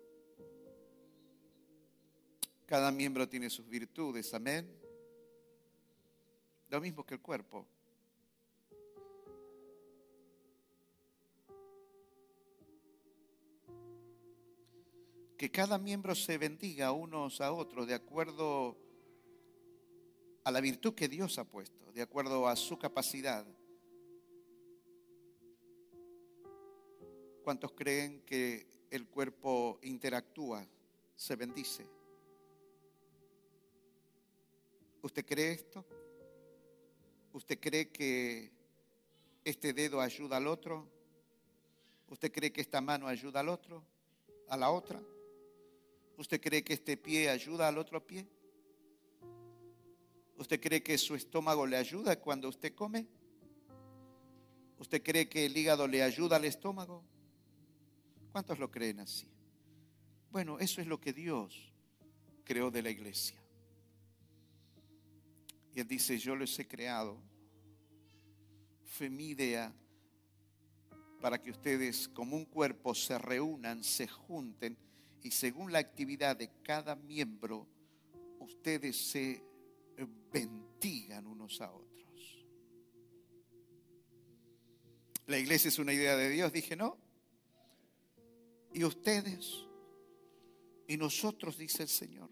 cada 2.66 2.92
miembro 2.92 3.30
tiene 3.30 3.50
sus 3.50 3.66
virtudes, 3.70 4.34
amén. 4.34 4.70
Lo 6.68 6.82
mismo 6.82 7.06
que 7.06 7.14
el 7.14 7.22
cuerpo. 7.22 7.66
que 15.38 15.50
cada 15.50 15.78
miembro 15.78 16.14
se 16.14 16.38
bendiga 16.38 16.92
unos 16.92 17.40
a 17.40 17.54
otros 17.54 17.88
de 17.88 17.94
acuerdo 17.94 18.78
a 20.44 20.52
la 20.52 20.60
virtud 20.60 20.94
que 20.94 21.08
Dios 21.08 21.38
ha 21.38 21.46
puesto, 21.46 21.90
de 21.94 22.02
acuerdo 22.02 22.50
a 22.50 22.56
su 22.58 22.78
capacidad. 22.78 23.46
¿Cuántos 27.44 27.74
creen 27.74 28.22
que 28.22 28.66
el 28.90 29.06
cuerpo 29.06 29.78
interactúa, 29.82 30.66
se 31.14 31.36
bendice? 31.36 31.86
¿Usted 35.02 35.26
cree 35.26 35.52
esto? 35.52 35.86
¿Usted 37.34 37.60
cree 37.60 37.90
que 37.90 38.50
este 39.44 39.74
dedo 39.74 40.00
ayuda 40.00 40.38
al 40.38 40.48
otro? 40.48 40.88
¿Usted 42.08 42.32
cree 42.32 42.54
que 42.54 42.62
esta 42.62 42.80
mano 42.80 43.08
ayuda 43.08 43.42
al 43.42 43.50
otro? 43.50 43.84
¿A 44.48 44.56
la 44.56 44.72
otra? 44.72 45.02
¿Usted 46.18 46.40
cree 46.40 46.64
que 46.64 46.74
este 46.74 46.96
pie 46.96 47.30
ayuda 47.30 47.68
al 47.68 47.78
otro 47.78 48.08
pie? 48.08 48.26
¿Usted 50.38 50.62
cree 50.62 50.82
que 50.82 50.98
su 50.98 51.14
estómago 51.14 51.68
le 51.68 51.76
ayuda 51.76 52.18
cuando 52.22 52.48
usted 52.48 52.74
come? 52.74 53.06
¿Usted 54.80 55.04
cree 55.04 55.28
que 55.28 55.46
el 55.46 55.58
hígado 55.58 55.88
le 55.88 56.04
ayuda 56.04 56.38
al 56.38 56.46
estómago? 56.46 57.04
¿Cuántos 58.34 58.58
lo 58.58 58.72
creen 58.72 59.00
así? 59.00 59.28
Bueno, 60.32 60.58
eso 60.58 60.82
es 60.82 60.88
lo 60.88 61.00
que 61.00 61.14
Dios 61.14 61.72
creó 62.44 62.72
de 62.72 62.82
la 62.82 62.90
iglesia. 62.90 63.40
Y 65.76 65.80
Él 65.80 65.88
dice, 65.88 66.18
yo 66.18 66.36
les 66.36 66.58
he 66.58 66.68
creado. 66.68 67.22
Fue 68.86 69.08
mi 69.08 69.28
idea 69.28 69.72
para 71.22 71.40
que 71.40 71.52
ustedes 71.52 72.08
como 72.08 72.36
un 72.36 72.46
cuerpo 72.46 72.96
se 72.96 73.20
reúnan, 73.20 73.84
se 73.84 74.08
junten 74.08 74.80
y 75.22 75.30
según 75.30 75.72
la 75.72 75.78
actividad 75.78 76.36
de 76.36 76.50
cada 76.64 76.96
miembro, 76.96 77.68
ustedes 78.40 78.98
se 79.12 79.44
bendigan 80.32 81.28
unos 81.28 81.62
a 81.62 81.72
otros. 81.72 82.48
La 85.28 85.38
iglesia 85.38 85.68
es 85.68 85.78
una 85.78 85.94
idea 85.94 86.18
de 86.18 86.30
Dios, 86.30 86.52
dije, 86.52 86.76
¿no? 86.76 87.03
Y 88.74 88.84
ustedes 88.84 89.66
y 90.88 90.98
nosotros, 90.98 91.58
dice 91.58 91.84
el 91.84 91.90
Señor, 91.90 92.30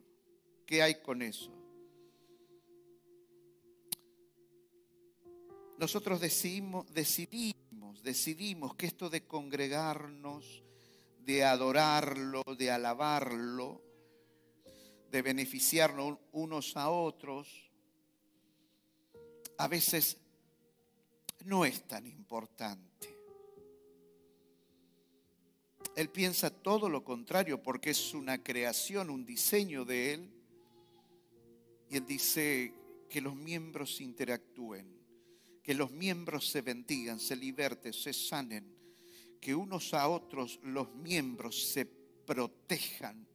¿qué 0.65 0.81
hay 0.81 1.01
con 1.01 1.21
eso? 1.21 1.51
Nosotros 5.77 6.19
decidimos, 6.19 6.93
decidimos, 6.93 8.03
decidimos 8.03 8.75
que 8.75 8.85
esto 8.85 9.09
de 9.09 9.25
congregarnos, 9.25 10.63
de 11.19 11.43
adorarlo, 11.43 12.43
de 12.57 12.69
alabarlo, 12.69 13.81
de 15.09 15.21
beneficiarnos 15.21 16.19
unos 16.33 16.77
a 16.77 16.89
otros, 16.89 17.71
a 19.57 19.67
veces 19.67 20.17
no 21.45 21.65
es 21.65 21.87
tan 21.87 22.05
importante. 22.05 22.90
Él 25.95 26.09
piensa 26.09 26.49
todo 26.49 26.89
lo 26.89 27.03
contrario 27.03 27.61
porque 27.61 27.89
es 27.89 28.13
una 28.13 28.41
creación, 28.41 29.09
un 29.09 29.25
diseño 29.25 29.83
de 29.85 30.13
Él. 30.13 30.31
Y 31.89 31.97
Él 31.97 32.05
dice 32.05 32.73
que 33.09 33.19
los 33.19 33.35
miembros 33.35 33.99
interactúen, 33.99 34.87
que 35.61 35.73
los 35.73 35.91
miembros 35.91 36.47
se 36.47 36.61
bendigan, 36.61 37.19
se 37.19 37.35
liberten, 37.35 37.91
se 37.91 38.13
sanen 38.13 38.81
que 39.41 39.55
unos 39.55 39.93
a 39.93 40.07
otros 40.07 40.59
los 40.63 40.93
miembros 40.95 41.71
se 41.71 41.85
protejan, 41.85 43.27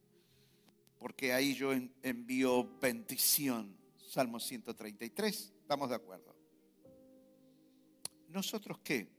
porque 0.97 1.33
ahí 1.33 1.53
yo 1.53 1.73
envío 2.01 2.79
bendición. 2.79 3.77
Salmo 3.97 4.39
133, 4.39 5.53
¿estamos 5.61 5.89
de 5.89 5.95
acuerdo? 5.95 6.33
¿Nosotros 8.29 8.79
qué? 8.79 9.16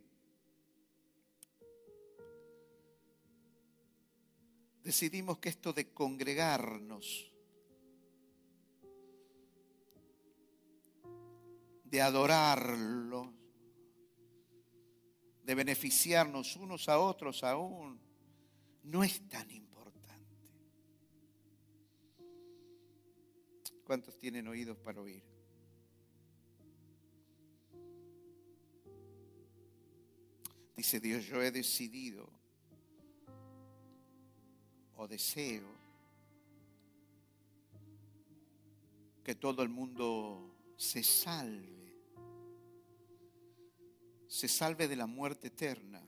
Decidimos 4.89 5.37
que 5.37 5.51
esto 5.51 5.75
de 5.75 5.93
congregarnos, 5.93 7.31
de 11.85 12.01
adorarlo, 12.01 13.35
de 15.45 15.55
beneficiarnos 15.55 16.57
unos 16.57 16.89
a 16.89 16.99
otros 17.01 17.45
aún, 17.45 18.01
no 18.85 19.05
es 19.05 19.29
tan 19.29 19.51
importante. 19.51 20.49
¿Cuántos 23.85 24.17
tienen 24.17 24.49
oídos 24.49 24.79
para 24.79 25.03
oír? 25.03 25.23
Dice 30.75 30.99
Dios, 30.99 31.27
yo 31.27 31.43
he 31.43 31.51
decidido 31.51 32.38
o 34.99 35.09
deseo 35.09 35.67
que 39.25 39.35
todo 39.35 39.63
el 39.63 39.71
mundo 39.71 40.55
se 40.77 41.03
salve 41.03 41.79
se 44.29 44.47
salve 44.47 44.87
de 44.89 44.95
la 44.95 45.07
muerte 45.07 45.47
eterna, 45.49 46.03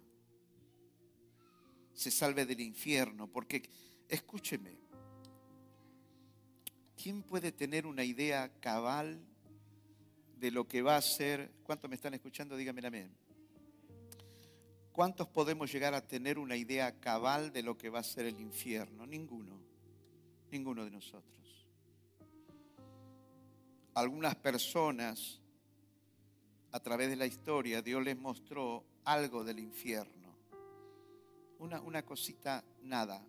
se 1.94 2.10
salve 2.10 2.44
del 2.44 2.60
infierno, 2.60 3.26
porque 3.26 3.62
escúcheme, 4.08 4.78
¿Quién 7.02 7.22
puede 7.22 7.50
tener 7.50 7.86
una 7.86 8.04
idea 8.04 8.52
cabal 8.60 9.18
de 10.36 10.50
lo 10.50 10.68
que 10.68 10.82
va 10.82 10.96
a 10.96 11.00
ser? 11.00 11.50
¿Cuántos 11.62 11.88
me 11.88 11.96
están 11.96 12.12
escuchando? 12.12 12.58
Díganme 12.58 12.86
amén. 12.86 13.10
¿Cuántos 15.00 15.28
podemos 15.28 15.72
llegar 15.72 15.94
a 15.94 16.06
tener 16.06 16.38
una 16.38 16.56
idea 16.56 17.00
cabal 17.00 17.54
de 17.54 17.62
lo 17.62 17.78
que 17.78 17.88
va 17.88 18.00
a 18.00 18.02
ser 18.02 18.26
el 18.26 18.38
infierno? 18.38 19.06
Ninguno. 19.06 19.58
Ninguno 20.50 20.84
de 20.84 20.90
nosotros. 20.90 21.66
Algunas 23.94 24.36
personas, 24.36 25.40
a 26.70 26.80
través 26.80 27.08
de 27.08 27.16
la 27.16 27.24
historia, 27.24 27.80
Dios 27.80 28.04
les 28.04 28.18
mostró 28.18 28.84
algo 29.04 29.42
del 29.42 29.60
infierno. 29.60 30.36
Una, 31.60 31.80
una 31.80 32.04
cosita, 32.04 32.62
nada. 32.82 33.24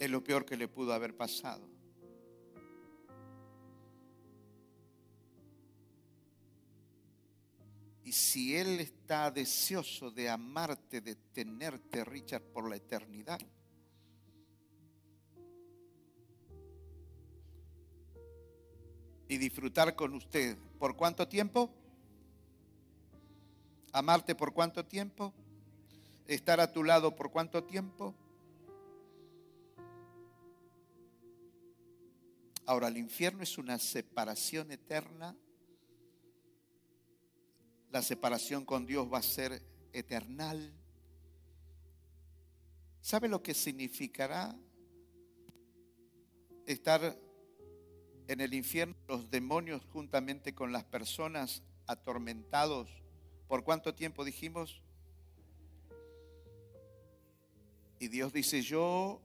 Es 0.00 0.10
lo 0.10 0.24
peor 0.24 0.44
que 0.44 0.56
le 0.56 0.66
pudo 0.66 0.92
haber 0.92 1.16
pasado. 1.16 1.71
Y 8.04 8.12
si 8.12 8.56
Él 8.56 8.80
está 8.80 9.30
deseoso 9.30 10.10
de 10.10 10.28
amarte, 10.28 11.00
de 11.00 11.14
tenerte, 11.14 12.04
Richard, 12.04 12.42
por 12.42 12.68
la 12.68 12.76
eternidad, 12.76 13.40
y 19.28 19.38
disfrutar 19.38 19.94
con 19.94 20.14
usted, 20.14 20.58
¿por 20.78 20.94
cuánto 20.94 21.26
tiempo? 21.26 21.70
¿Amarte 23.92 24.34
por 24.34 24.52
cuánto 24.52 24.84
tiempo? 24.84 25.32
¿Estar 26.26 26.60
a 26.60 26.70
tu 26.70 26.84
lado 26.84 27.14
por 27.14 27.30
cuánto 27.30 27.64
tiempo? 27.64 28.14
Ahora, 32.66 32.88
el 32.88 32.96
infierno 32.96 33.42
es 33.42 33.58
una 33.58 33.78
separación 33.78 34.70
eterna 34.70 35.34
la 37.92 38.00
separación 38.00 38.64
con 38.64 38.86
Dios 38.86 39.12
va 39.12 39.18
a 39.18 39.22
ser 39.22 39.62
eternal. 39.92 40.72
¿Sabe 43.02 43.28
lo 43.28 43.42
que 43.42 43.52
significará 43.52 44.56
estar 46.66 47.18
en 48.28 48.40
el 48.40 48.54
infierno 48.54 48.96
los 49.08 49.30
demonios 49.30 49.82
juntamente 49.92 50.54
con 50.54 50.72
las 50.72 50.84
personas 50.84 51.62
atormentados? 51.86 52.88
¿Por 53.46 53.62
cuánto 53.62 53.94
tiempo 53.94 54.24
dijimos? 54.24 54.80
Y 57.98 58.08
Dios 58.08 58.32
dice, 58.32 58.62
yo 58.62 59.20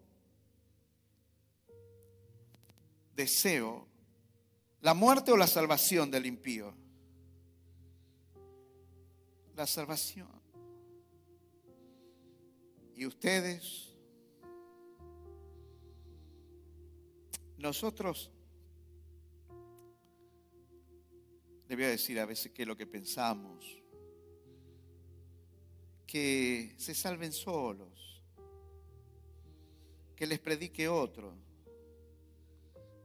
deseo 3.16 3.88
la 4.82 4.94
muerte 4.94 5.32
o 5.32 5.38
la 5.38 5.48
salvación 5.48 6.12
del 6.12 6.26
impío 6.26 6.76
la 9.58 9.66
salvación. 9.66 10.30
Y 12.96 13.08
ustedes, 13.08 13.96
nosotros, 17.58 18.32
le 21.68 21.76
voy 21.76 21.86
a 21.86 21.90
decir 21.90 22.20
a 22.20 22.26
veces 22.26 22.52
qué 22.52 22.62
es 22.62 22.68
lo 22.68 22.78
que 22.78 22.86
pensamos, 22.86 23.82
que 26.06 26.76
se 26.78 26.94
salven 26.94 27.34
solos, 27.34 28.24
que 30.16 30.28
les 30.28 30.40
predique 30.40 30.88
otro, 30.88 31.34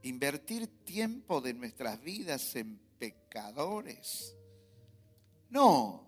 invertir 0.02 0.84
tiempo 0.84 1.40
de 1.40 1.54
nuestras 1.54 2.00
vidas 2.02 2.54
en 2.56 2.78
pecadores. 2.98 4.36
No, 5.48 6.01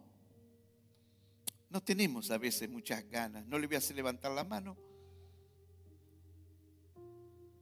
no 1.75 1.83
tenemos 1.83 2.31
a 2.31 2.39
veces 2.39 2.71
muchas 2.71 3.05
ganas. 3.11 3.45
No 3.49 3.59
le 3.59 3.67
voy 3.67 3.75
a 3.75 3.79
hacer 3.79 3.97
levantar 3.97 4.31
la 4.31 4.45
mano. 4.45 4.77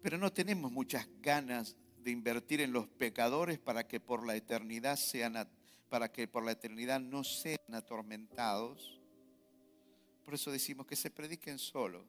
Pero 0.02 0.18
no 0.18 0.30
tenemos 0.30 0.70
muchas 0.70 1.08
ganas 1.22 1.78
de 1.96 2.10
invertir 2.10 2.60
en 2.60 2.74
los 2.74 2.86
pecadores 2.88 3.58
para 3.58 3.88
que 3.88 4.00
por 4.00 4.26
la 4.26 4.36
eternidad 4.36 4.96
sean 4.96 5.48
para 5.88 6.12
que 6.12 6.28
por 6.28 6.44
la 6.44 6.52
eternidad 6.52 7.00
no 7.00 7.24
sean 7.24 7.56
atormentados. 7.72 9.00
Por 10.26 10.34
eso 10.34 10.52
decimos 10.52 10.86
que 10.86 10.94
se 10.94 11.10
prediquen 11.10 11.58
solo. 11.58 12.04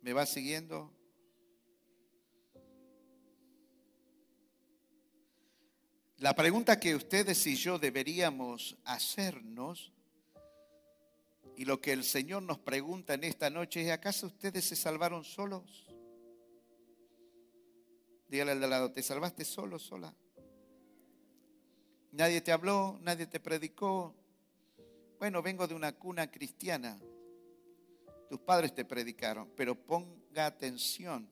¿Me 0.00 0.14
va 0.14 0.24
siguiendo? 0.24 0.90
La 6.22 6.36
pregunta 6.36 6.78
que 6.78 6.94
ustedes 6.94 7.44
y 7.48 7.56
yo 7.56 7.80
deberíamos 7.80 8.76
hacernos, 8.84 9.92
y 11.56 11.64
lo 11.64 11.80
que 11.80 11.92
el 11.92 12.04
Señor 12.04 12.44
nos 12.44 12.60
pregunta 12.60 13.14
en 13.14 13.24
esta 13.24 13.50
noche 13.50 13.82
es, 13.82 13.90
¿acaso 13.90 14.28
ustedes 14.28 14.64
se 14.64 14.76
salvaron 14.76 15.24
solos? 15.24 15.92
Dígale 18.28 18.52
al 18.52 18.60
de 18.60 18.68
lado, 18.68 18.92
¿te 18.92 19.02
salvaste 19.02 19.44
solo, 19.44 19.80
sola? 19.80 20.14
Nadie 22.12 22.40
te 22.40 22.52
habló, 22.52 23.00
nadie 23.02 23.26
te 23.26 23.40
predicó. 23.40 24.14
Bueno, 25.18 25.42
vengo 25.42 25.66
de 25.66 25.74
una 25.74 25.90
cuna 25.90 26.30
cristiana. 26.30 27.00
Tus 28.30 28.38
padres 28.38 28.72
te 28.72 28.84
predicaron, 28.84 29.50
pero 29.56 29.74
ponga 29.74 30.46
atención, 30.46 31.28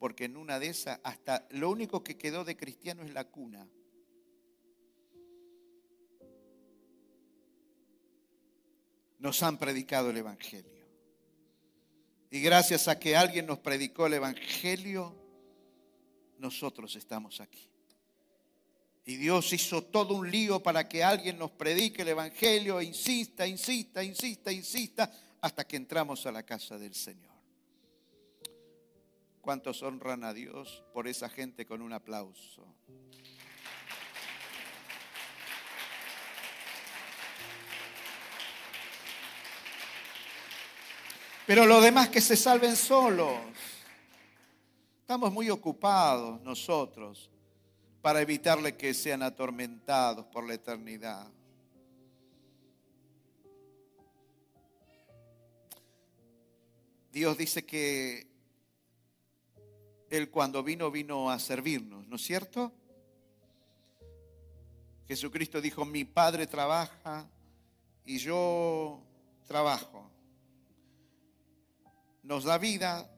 porque 0.00 0.24
en 0.24 0.36
una 0.36 0.58
de 0.58 0.70
esas, 0.70 0.98
hasta 1.04 1.46
lo 1.50 1.70
único 1.70 2.02
que 2.02 2.18
quedó 2.18 2.44
de 2.44 2.56
cristiano 2.56 3.04
es 3.04 3.14
la 3.14 3.22
cuna. 3.22 3.68
Nos 9.24 9.42
han 9.42 9.56
predicado 9.56 10.10
el 10.10 10.18
Evangelio. 10.18 10.84
Y 12.30 12.42
gracias 12.42 12.88
a 12.88 12.98
que 12.98 13.16
alguien 13.16 13.46
nos 13.46 13.58
predicó 13.58 14.04
el 14.04 14.12
Evangelio, 14.12 15.16
nosotros 16.36 16.94
estamos 16.94 17.40
aquí. 17.40 17.70
Y 19.06 19.16
Dios 19.16 19.50
hizo 19.54 19.82
todo 19.82 20.12
un 20.12 20.30
lío 20.30 20.62
para 20.62 20.86
que 20.86 21.02
alguien 21.02 21.38
nos 21.38 21.52
predique 21.52 22.02
el 22.02 22.08
Evangelio 22.08 22.78
e 22.80 22.84
insista, 22.84 23.46
insista, 23.46 24.04
insista, 24.04 24.52
insista, 24.52 25.10
hasta 25.40 25.66
que 25.66 25.76
entramos 25.76 26.26
a 26.26 26.32
la 26.32 26.42
casa 26.42 26.76
del 26.76 26.94
Señor. 26.94 27.32
¿Cuántos 29.40 29.82
honran 29.82 30.24
a 30.24 30.34
Dios 30.34 30.84
por 30.92 31.08
esa 31.08 31.30
gente 31.30 31.64
con 31.64 31.80
un 31.80 31.94
aplauso? 31.94 32.66
Pero 41.46 41.66
los 41.66 41.82
demás 41.82 42.08
que 42.08 42.22
se 42.22 42.36
salven 42.36 42.74
solos. 42.74 43.38
Estamos 45.00 45.30
muy 45.30 45.50
ocupados 45.50 46.40
nosotros 46.40 47.30
para 48.00 48.22
evitarle 48.22 48.76
que 48.76 48.94
sean 48.94 49.22
atormentados 49.22 50.24
por 50.26 50.46
la 50.46 50.54
eternidad. 50.54 51.26
Dios 57.12 57.36
dice 57.36 57.64
que 57.66 58.26
Él 60.08 60.30
cuando 60.30 60.62
vino 60.62 60.90
vino 60.90 61.30
a 61.30 61.38
servirnos, 61.38 62.08
¿no 62.08 62.16
es 62.16 62.22
cierto? 62.22 62.72
Jesucristo 65.06 65.60
dijo, 65.60 65.84
mi 65.84 66.04
Padre 66.04 66.46
trabaja 66.46 67.28
y 68.06 68.16
yo 68.16 69.02
trabajo 69.46 70.13
nos 72.24 72.44
da 72.44 72.56
vida, 72.58 73.08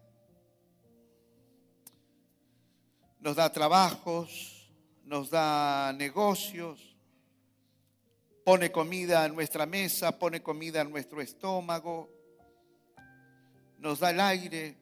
nos 3.20 3.36
da 3.36 3.50
trabajos, 3.50 4.68
nos 5.04 5.30
da 5.30 5.92
negocios, 5.92 6.96
pone 8.44 8.70
comida 8.70 9.24
en 9.24 9.34
nuestra 9.34 9.64
mesa, 9.64 10.18
pone 10.18 10.42
comida 10.42 10.80
en 10.80 10.90
nuestro 10.90 11.20
estómago, 11.20 12.10
nos 13.78 14.00
da 14.00 14.10
el 14.10 14.20
aire, 14.20 14.76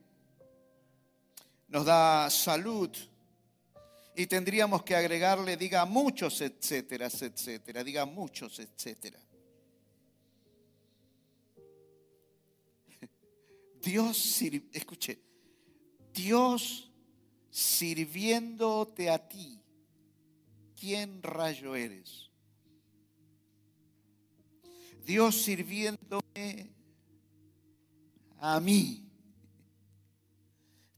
nos 1.69 1.85
da 1.85 2.31
salud. 2.31 2.91
Y 4.17 4.27
tendríamos 4.27 4.85
que 4.85 4.95
agregarle, 4.95 5.57
diga 5.57 5.85
muchos, 5.85 6.41
etcétera, 6.41 7.07
etcétera, 7.07 7.85
diga 7.85 8.07
muchos, 8.07 8.59
etcétera. 8.59 9.19
Dios, 13.85 14.41
escuche, 14.73 15.19
Dios 16.13 16.91
sirviéndote 17.51 19.11
a 19.11 19.29
ti, 19.29 19.61
¿quién 20.79 21.23
rayo 21.23 21.77
eres? 21.77 22.31
Dios 25.05 25.35
sirviéndome 25.37 26.71
a 28.39 28.59
mí. 28.59 29.07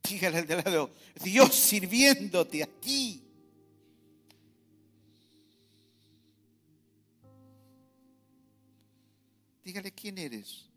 Dígale 0.09 0.39
al 0.39 0.47
de 0.47 0.63
lado, 0.63 0.95
Dios 1.23 1.55
sirviéndote 1.55 2.63
a 2.63 2.67
ti. 2.67 3.23
Dígale 9.65 9.91
quién 9.91 10.19
eres. 10.19 10.71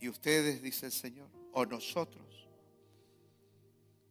Y 0.00 0.08
ustedes, 0.08 0.62
dice 0.62 0.86
el 0.86 0.92
Señor, 0.92 1.28
o 1.52 1.66
nosotros, 1.66 2.48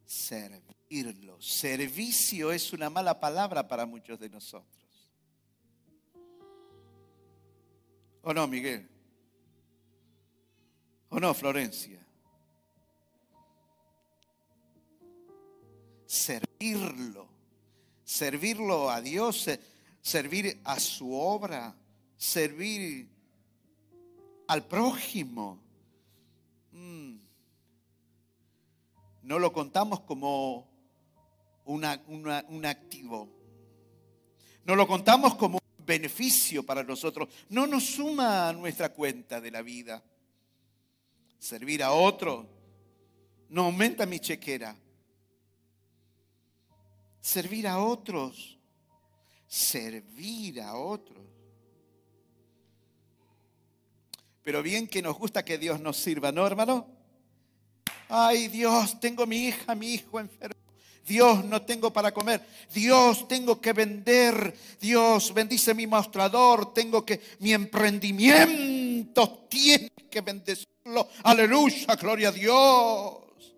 servirlo. 0.06 1.40
Servicio 1.42 2.52
es 2.52 2.72
una 2.72 2.88
mala 2.88 3.18
palabra 3.18 3.66
para 3.66 3.86
muchos 3.86 4.20
de 4.20 4.28
nosotros. 4.28 4.70
¿O 8.22 8.32
no, 8.32 8.46
Miguel? 8.46 8.88
¿O 11.08 11.18
no, 11.18 11.34
Florencia? 11.34 12.06
Servirlo. 16.06 17.28
Servirlo 18.04 18.90
a 18.90 19.00
Dios, 19.00 19.48
servir 20.00 20.60
a 20.64 20.78
su 20.78 21.14
obra, 21.14 21.74
servir 22.16 23.08
al 24.48 24.66
prójimo 24.66 25.69
no 29.30 29.38
lo 29.38 29.52
contamos 29.52 30.00
como 30.00 30.68
un 31.66 31.84
activo. 32.64 33.28
No 34.64 34.74
lo 34.74 34.88
contamos 34.88 35.36
como 35.36 35.58
un 35.58 35.86
beneficio 35.86 36.66
para 36.66 36.82
nosotros. 36.82 37.28
No 37.48 37.64
nos 37.68 37.84
suma 37.84 38.48
a 38.48 38.52
nuestra 38.52 38.92
cuenta 38.92 39.40
de 39.40 39.52
la 39.52 39.62
vida. 39.62 40.02
Servir 41.38 41.84
a 41.84 41.92
otro 41.92 42.44
no 43.50 43.66
aumenta 43.66 44.04
mi 44.04 44.18
chequera. 44.18 44.76
Servir 47.20 47.68
a 47.68 47.78
otros. 47.78 48.58
Servir 49.46 50.60
a 50.60 50.74
otros. 50.74 51.24
Pero 54.42 54.60
bien 54.60 54.88
que 54.88 55.00
nos 55.00 55.16
gusta 55.16 55.44
que 55.44 55.56
Dios 55.56 55.78
nos 55.78 55.98
sirva, 55.98 56.32
¿no, 56.32 56.44
hermano? 56.44 56.99
Ay 58.10 58.48
Dios, 58.48 58.98
tengo 58.98 59.26
mi 59.26 59.46
hija, 59.46 59.74
mi 59.74 59.94
hijo 59.94 60.18
enfermo. 60.18 60.60
Dios, 61.06 61.44
no 61.44 61.62
tengo 61.62 61.92
para 61.92 62.12
comer. 62.12 62.44
Dios, 62.72 63.26
tengo 63.26 63.60
que 63.60 63.72
vender. 63.72 64.54
Dios, 64.80 65.32
bendice 65.32 65.74
mi 65.74 65.86
mostrador. 65.86 66.72
Tengo 66.72 67.04
que, 67.04 67.20
mi 67.38 67.52
emprendimiento 67.52 69.46
tiene 69.48 69.90
que 70.10 70.20
bendecirlo. 70.20 71.08
Aleluya, 71.24 71.94
gloria 71.96 72.28
a 72.28 72.32
Dios. 72.32 73.54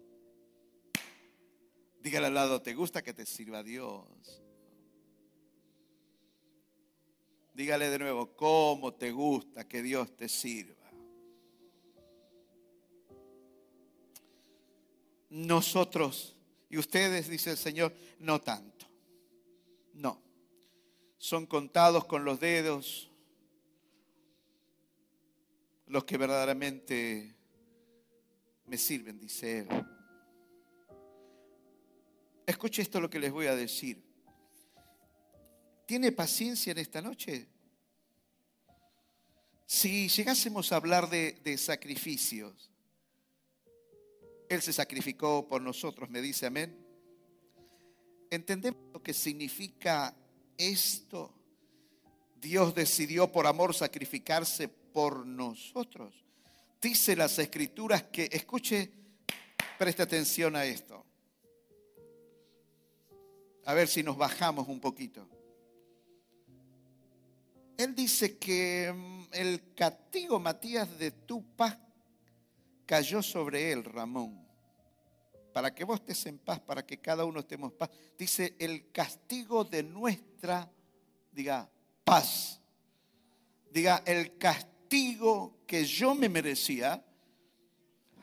Dígale 2.03 2.27
al 2.27 2.35
lado, 2.35 2.61
¿te 2.61 2.75
gusta 2.75 3.03
que 3.03 3.13
te 3.13 3.25
sirva 3.27 3.63
Dios? 3.63 4.07
Dígale 7.55 7.91
de 7.91 7.99
nuevo, 7.99 8.35
¿cómo 8.35 8.95
te 8.95 9.13
gusta 9.13 9.69
que 9.69 9.83
Dios 9.83 10.17
te 10.17 10.29
sirva? 10.29 10.82
Nosotros 15.33 16.37
y 16.69 16.77
ustedes, 16.77 17.29
dice 17.29 17.53
el 17.53 17.57
Señor, 17.57 17.95
no 18.19 18.41
tanto. 18.41 18.87
No. 19.95 20.23
Son 21.17 21.47
contados 21.47 22.05
con 22.05 22.25
los 22.25 22.39
dedos 22.39 23.11
los 25.87 26.05
que 26.05 26.19
verdaderamente 26.19 27.35
me 28.67 28.77
sirven, 28.77 29.19
dice 29.19 29.61
Él. 29.61 29.69
Escuche 32.47 32.83
esto 32.83 33.01
lo 33.01 33.09
que 33.09 33.19
les 33.19 33.33
voy 33.33 33.47
a 33.47 33.57
decir. 33.57 34.03
¿Tiene 35.87 36.13
paciencia 36.13 36.73
en 36.73 36.79
esta 36.79 37.01
noche? 37.01 37.49
Si 39.67 40.09
llegásemos 40.09 40.73
a 40.73 40.77
hablar 40.77 41.09
de, 41.09 41.41
de 41.45 41.57
sacrificios, 41.57 42.72
él 44.55 44.63
se 44.63 44.73
sacrificó 44.73 45.49
por 45.49 45.63
nosotros, 45.63 46.11
me 46.11 46.21
dice 46.21 46.47
amén. 46.47 46.77
¿Entendemos 48.31 48.81
lo 48.93 49.03
que 49.03 49.15
significa 49.15 50.15
esto? 50.57 51.35
Dios 52.41 52.75
decidió 52.75 53.31
por 53.31 53.47
amor 53.47 53.75
sacrificarse 53.75 54.69
por 54.69 55.27
nosotros. 55.27 56.25
Dice 56.81 57.15
las 57.15 57.39
escrituras 57.39 58.05
que, 58.05 58.29
escuche, 58.33 58.91
preste 59.79 60.03
atención 60.03 60.57
a 60.57 60.65
esto. 60.65 61.05
A 63.65 63.75
ver 63.75 63.87
si 63.87 64.03
nos 64.03 64.17
bajamos 64.17 64.69
un 64.69 64.81
poquito. 64.81 65.29
Él 67.77 67.95
dice 67.95 68.37
que 68.39 68.93
mm, 68.93 69.25
el 69.33 69.75
castigo, 69.75 70.39
Matías, 70.39 70.99
de 70.99 71.11
tu 71.11 71.43
paz 71.57 71.79
cayó 72.93 73.23
sobre 73.23 73.73
él, 73.73 73.85
Ramón 73.85 74.47
para 75.55 75.75
que 75.75 75.83
vos 75.83 76.01
estés 76.01 76.27
en 76.27 76.39
paz, 76.39 76.61
para 76.61 76.85
que 76.85 77.01
cada 77.01 77.25
uno 77.25 77.41
estemos 77.41 77.73
en 77.73 77.79
paz. 77.79 77.91
Dice, 78.19 78.55
el 78.59 78.91
castigo 78.91 79.65
de 79.65 79.83
nuestra, 79.83 80.71
diga, 81.31 81.71
paz. 82.05 82.61
Diga, 83.71 84.03
el 84.07 84.37
castigo 84.37 85.59
que 85.67 85.87
yo 85.87 86.15
me 86.15 86.29
merecía. 86.29 87.03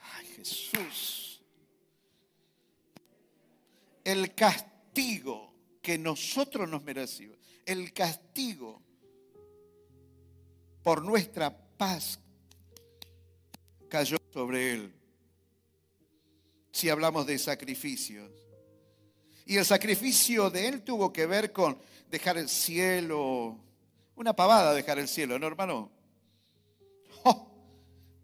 Ay, 0.01 0.25
Jesús. 0.35 1.41
El 4.03 4.35
castigo 4.35 5.51
que 5.81 5.97
nosotros 5.97 6.69
nos 6.69 6.83
merecimos. 6.83 7.37
El 7.65 7.91
castigo 7.91 8.83
por 10.83 11.03
nuestra 11.03 11.55
paz 11.55 12.19
cayó 13.87 14.18
sobre 14.31 14.73
él 14.73 14.93
si 16.71 16.89
hablamos 16.89 17.25
de 17.25 17.37
sacrificios. 17.37 18.31
Y 19.45 19.57
el 19.57 19.65
sacrificio 19.65 20.49
de 20.49 20.67
él 20.67 20.81
tuvo 20.83 21.11
que 21.11 21.25
ver 21.25 21.51
con 21.51 21.77
dejar 22.09 22.37
el 22.37 22.47
cielo, 22.47 23.57
una 24.15 24.33
pavada 24.33 24.73
dejar 24.73 24.99
el 24.99 25.07
cielo, 25.07 25.39
¿no, 25.39 25.47
hermano? 25.47 25.91
Oh, 27.23 27.51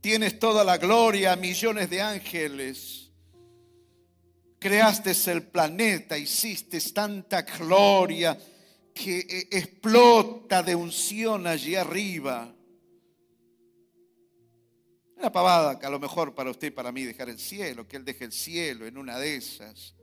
tienes 0.02 0.40
toda 0.40 0.64
la 0.64 0.78
gloria, 0.78 1.36
millones 1.36 1.90
de 1.90 2.02
ángeles. 2.02 3.12
Creaste 4.60 5.12
el 5.32 5.44
planeta, 5.44 6.18
hiciste 6.18 6.80
tanta 6.92 7.42
gloria 7.42 8.38
que 8.94 9.20
eh, 9.20 9.48
explota 9.52 10.64
de 10.64 10.76
unción 10.76 11.46
allí 11.46 11.76
arriba. 11.76 12.54
Una 15.18 15.32
pavada 15.32 15.80
que 15.80 15.86
a 15.86 15.90
lo 15.90 16.00
mejor 16.00 16.36
para 16.36 16.52
usted 16.52 16.68
y 16.68 16.72
para 16.72 16.92
mí 16.92 17.04
dejar 17.04 17.30
el 17.30 17.40
cielo, 17.40 17.88
que 17.88 17.98
Él 17.98 18.04
deje 18.04 18.26
el 18.26 18.34
cielo 18.34 18.86
en 18.86 18.98
una 18.98 19.18
de 19.18 19.38
esas. 19.38 19.96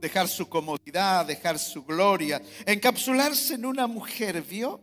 Dejar 0.00 0.28
su 0.28 0.48
comodidad, 0.48 1.26
dejar 1.26 1.58
su 1.58 1.84
gloria, 1.84 2.40
encapsularse 2.64 3.54
en 3.54 3.66
una 3.66 3.86
mujer, 3.86 4.40
¿vio? 4.42 4.80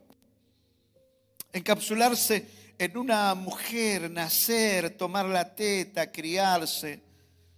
Encapsularse 1.52 2.48
en 2.78 2.98
una 2.98 3.34
mujer, 3.34 4.12
nacer, 4.12 4.96
tomar 4.98 5.26
la 5.26 5.56
teta, 5.56 6.12
criarse, 6.12 7.02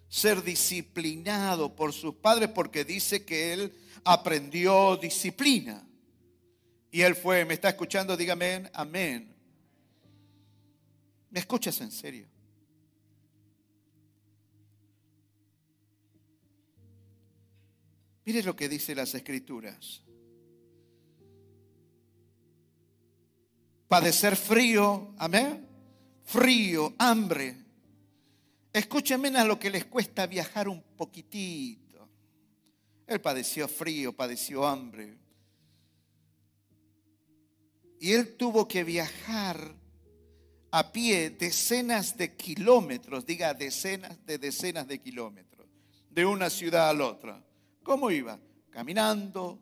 ser 0.07 0.43
disciplinado 0.43 1.75
por 1.75 1.91
sus 1.91 2.15
padres, 2.15 2.49
porque 2.49 2.85
dice 2.85 3.25
que 3.25 3.53
él 3.53 3.73
aprendió 4.03 4.95
disciplina. 4.95 5.83
Y 6.91 7.01
él 7.01 7.15
fue, 7.15 7.43
me 7.43 7.55
está 7.55 7.69
escuchando, 7.69 8.15
dígame 8.15 8.69
amén. 8.73 9.36
¿Me 11.29 11.39
escuchas 11.39 11.79
en 11.81 11.91
serio? 11.91 12.27
Mire 18.25 18.43
lo 18.43 18.55
que 18.55 18.67
dice 18.67 18.93
las 18.93 19.15
escrituras. 19.15 20.03
Padecer 23.87 24.35
frío, 24.35 25.13
amén. 25.17 25.65
Frío, 26.25 26.93
hambre. 26.97 27.55
Escúchenme 28.73 29.29
a 29.29 29.45
lo 29.45 29.57
que 29.57 29.69
les 29.69 29.85
cuesta 29.85 30.27
viajar 30.27 30.67
un 30.67 30.83
poquitito. 30.97 32.09
Él 33.07 33.21
padeció 33.21 33.69
frío, 33.69 34.13
padeció 34.13 34.67
hambre. 34.67 35.17
Y 37.99 38.11
él 38.11 38.35
tuvo 38.35 38.67
que 38.67 38.83
viajar 38.83 39.73
a 40.71 40.91
pie 40.91 41.29
decenas 41.29 42.17
de 42.17 42.35
kilómetros, 42.35 43.25
diga 43.25 43.53
decenas 43.53 44.25
de 44.25 44.37
decenas 44.37 44.87
de 44.87 44.99
kilómetros, 44.99 45.67
de 46.09 46.25
una 46.25 46.49
ciudad 46.49 46.89
a 46.89 46.93
la 46.93 47.05
otra. 47.05 47.43
¿Cómo 47.83 48.11
iba? 48.11 48.39
caminando, 48.77 49.57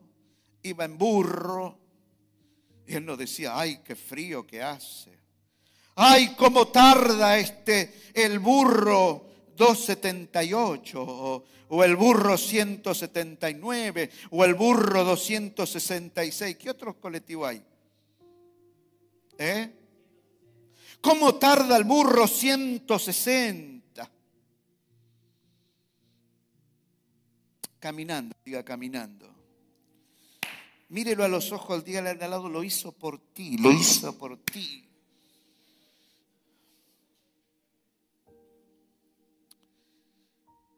iba 0.64 0.84
en 0.84 0.98
burro. 0.98 1.80
Y 2.86 2.96
él 2.96 3.06
nos 3.06 3.18
decía, 3.18 3.58
ay, 3.58 3.78
qué 3.78 3.96
frío 3.96 4.46
que 4.46 4.62
hace. 4.62 5.18
Ay, 5.96 6.36
cómo 6.38 6.68
tarda 6.68 7.38
este, 7.38 7.94
el 8.14 8.40
burro 8.40 9.26
278 9.56 11.02
o, 11.02 11.46
o, 11.70 11.84
el 11.86 11.96
burro 11.96 12.38
179 12.38 14.10
o 14.32 14.44
el 14.44 14.54
burro 14.54 15.06
266. 15.06 16.58
¿Qué 16.58 16.70
otros 16.70 16.96
colectivos 16.96 17.48
hay? 17.48 17.64
¿Eh? 19.38 19.72
¿Cómo 21.06 21.36
tarda 21.36 21.78
el 21.78 21.84
burro 21.84 22.28
160? 22.28 24.10
Caminando, 27.78 28.36
diga 28.44 28.66
caminando. 28.66 29.32
Mírelo 30.90 31.24
a 31.24 31.28
los 31.28 31.52
ojos, 31.52 31.86
dígale 31.86 32.10
al 32.10 32.18
lado, 32.18 32.50
lo 32.50 32.64
hizo 32.64 32.92
por 32.92 33.20
ti, 33.20 33.56
lo 33.60 33.72
hizo 33.72 34.18
por 34.18 34.36
ti. 34.38 34.90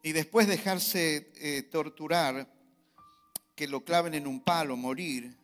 Y 0.02 0.12
después 0.12 0.46
dejarse 0.46 1.32
eh, 1.36 1.62
torturar, 1.62 2.52
que 3.54 3.66
lo 3.66 3.82
claven 3.82 4.12
en 4.12 4.26
un 4.26 4.40
palo, 4.40 4.76
morir, 4.76 5.38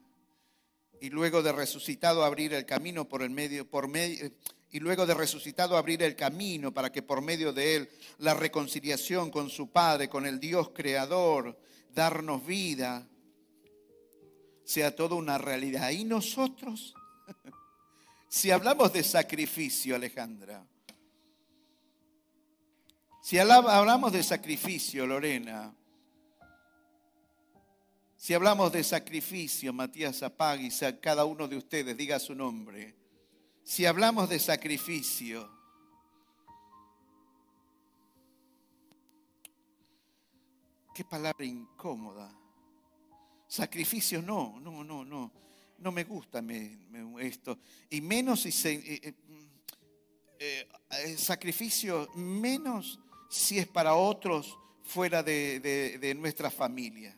y 1.00 1.08
luego 1.08 1.42
de 1.42 1.52
resucitado 1.52 2.22
abrir 2.22 2.52
el 2.52 2.66
camino 2.66 3.08
por 3.08 3.22
el 3.22 3.30
medio, 3.30 3.66
por 3.66 3.88
medio, 3.88 4.30
y 4.74 4.80
luego 4.80 5.06
de 5.06 5.14
resucitado 5.14 5.76
abrir 5.76 6.02
el 6.02 6.16
camino 6.16 6.74
para 6.74 6.90
que 6.90 7.00
por 7.00 7.22
medio 7.22 7.52
de 7.52 7.76
él 7.76 7.90
la 8.18 8.34
reconciliación 8.34 9.30
con 9.30 9.48
su 9.48 9.70
Padre, 9.70 10.08
con 10.08 10.26
el 10.26 10.40
Dios 10.40 10.70
creador, 10.70 11.56
darnos 11.90 12.44
vida, 12.44 13.06
sea 14.64 14.92
toda 14.96 15.14
una 15.14 15.38
realidad. 15.38 15.90
Y 15.90 16.02
nosotros, 16.02 16.92
si 18.28 18.50
hablamos 18.50 18.92
de 18.92 19.04
sacrificio, 19.04 19.94
Alejandra, 19.94 20.66
si 23.22 23.38
hablamos 23.38 24.12
de 24.12 24.24
sacrificio, 24.24 25.06
Lorena, 25.06 25.72
si 28.16 28.34
hablamos 28.34 28.72
de 28.72 28.82
sacrificio, 28.82 29.72
Matías 29.72 30.20
Apagui, 30.24 30.70
cada 31.00 31.24
uno 31.26 31.46
de 31.46 31.58
ustedes 31.58 31.96
diga 31.96 32.18
su 32.18 32.34
nombre. 32.34 33.03
Si 33.64 33.86
hablamos 33.86 34.28
de 34.28 34.38
sacrificio, 34.38 35.50
qué 40.94 41.04
palabra 41.04 41.44
incómoda. 41.46 42.30
Sacrificio 43.48 44.20
no, 44.20 44.60
no, 44.60 44.84
no, 44.84 45.04
no. 45.04 45.32
No 45.78 45.92
me 45.92 46.04
gusta 46.04 46.42
esto. 47.18 47.58
Y 47.90 48.00
menos 48.00 48.42
si 48.42 48.52
se... 48.52 48.74
Eh, 48.74 49.14
eh, 50.38 50.68
eh, 50.90 51.16
sacrificio 51.16 52.08
menos 52.14 53.00
si 53.30 53.58
es 53.58 53.66
para 53.66 53.94
otros 53.94 54.58
fuera 54.82 55.22
de, 55.22 56.14
nuestra 56.18 56.50
familia. 56.50 57.16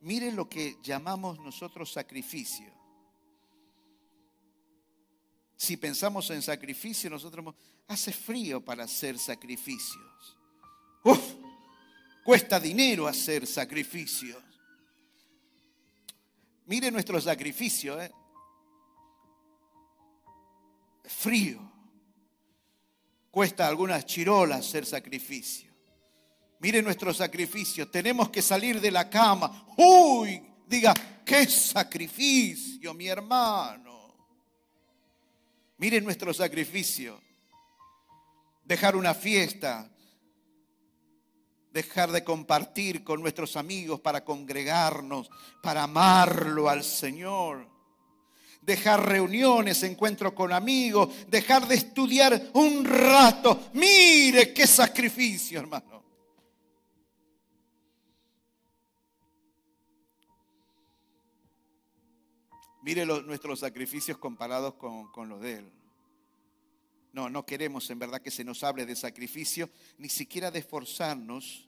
Miren 0.00 0.36
lo 0.36 0.48
que 0.48 0.76
llamamos 0.82 1.38
nosotros 1.38 1.92
sacrificio. 1.92 2.83
Si 5.64 5.78
pensamos 5.78 6.28
en 6.28 6.42
sacrificio, 6.42 7.08
nosotros 7.08 7.54
hace 7.88 8.12
frío 8.12 8.62
para 8.62 8.84
hacer 8.84 9.18
sacrificios. 9.18 10.36
cuesta 12.22 12.60
dinero 12.60 13.06
hacer 13.06 13.46
sacrificios. 13.46 14.36
Mire 16.66 16.90
nuestro 16.90 17.18
sacrificio, 17.18 17.98
¿eh? 17.98 18.12
Frío. 21.04 21.72
Cuesta 23.30 23.66
algunas 23.66 24.04
chirolas 24.04 24.66
hacer 24.66 24.84
sacrificio. 24.84 25.72
Mire 26.60 26.82
nuestro 26.82 27.14
sacrificio. 27.14 27.88
Tenemos 27.88 28.28
que 28.28 28.42
salir 28.42 28.82
de 28.82 28.90
la 28.90 29.08
cama. 29.08 29.66
Uy, 29.78 30.42
diga, 30.66 30.92
qué 31.24 31.46
sacrificio, 31.46 32.92
mi 32.92 33.08
hermano. 33.08 33.83
Mire 35.84 36.00
nuestro 36.00 36.32
sacrificio. 36.32 37.20
Dejar 38.64 38.96
una 38.96 39.12
fiesta. 39.12 39.86
Dejar 41.70 42.10
de 42.10 42.24
compartir 42.24 43.04
con 43.04 43.20
nuestros 43.20 43.54
amigos 43.54 44.00
para 44.00 44.24
congregarnos, 44.24 45.28
para 45.62 45.82
amarlo 45.82 46.70
al 46.70 46.82
Señor 46.82 47.70
dejar 48.62 49.06
reuniones, 49.06 49.82
encuentro 49.82 50.34
con 50.34 50.50
amigos, 50.50 51.10
dejar 51.28 51.68
de 51.68 51.74
estudiar 51.74 52.48
un 52.54 52.82
rato. 52.82 53.68
Mire 53.74 54.54
qué 54.54 54.66
sacrificio, 54.66 55.60
hermano. 55.60 56.03
Mire 62.84 63.06
nuestros 63.06 63.60
sacrificios 63.60 64.18
comparados 64.18 64.74
con, 64.74 65.10
con 65.10 65.30
los 65.30 65.40
de 65.40 65.54
Él. 65.54 65.72
No, 67.14 67.30
no 67.30 67.46
queremos 67.46 67.88
en 67.88 67.98
verdad 67.98 68.20
que 68.20 68.30
se 68.30 68.44
nos 68.44 68.62
hable 68.62 68.84
de 68.84 68.94
sacrificio, 68.94 69.70
ni 69.96 70.10
siquiera 70.10 70.50
de 70.50 70.58
esforzarnos 70.58 71.66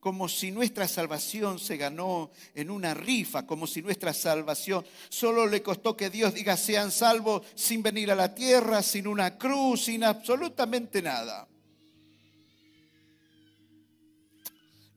como 0.00 0.28
si 0.28 0.50
nuestra 0.50 0.86
salvación 0.86 1.58
se 1.58 1.78
ganó 1.78 2.30
en 2.54 2.70
una 2.70 2.92
rifa, 2.92 3.46
como 3.46 3.66
si 3.66 3.80
nuestra 3.80 4.12
salvación 4.12 4.84
solo 5.08 5.46
le 5.46 5.62
costó 5.62 5.96
que 5.96 6.10
Dios 6.10 6.34
diga 6.34 6.58
sean 6.58 6.90
salvos 6.90 7.46
sin 7.54 7.82
venir 7.82 8.10
a 8.10 8.14
la 8.14 8.34
tierra, 8.34 8.82
sin 8.82 9.06
una 9.06 9.38
cruz, 9.38 9.84
sin 9.84 10.04
absolutamente 10.04 11.00
nada. 11.00 11.48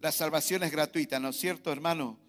La 0.02 0.12
salvación 0.12 0.63
es 0.63 0.71
gratuita, 0.73 1.21
¿no 1.21 1.30
es 1.30 1.38
cierto, 1.38 1.71
hermano? 1.71 2.22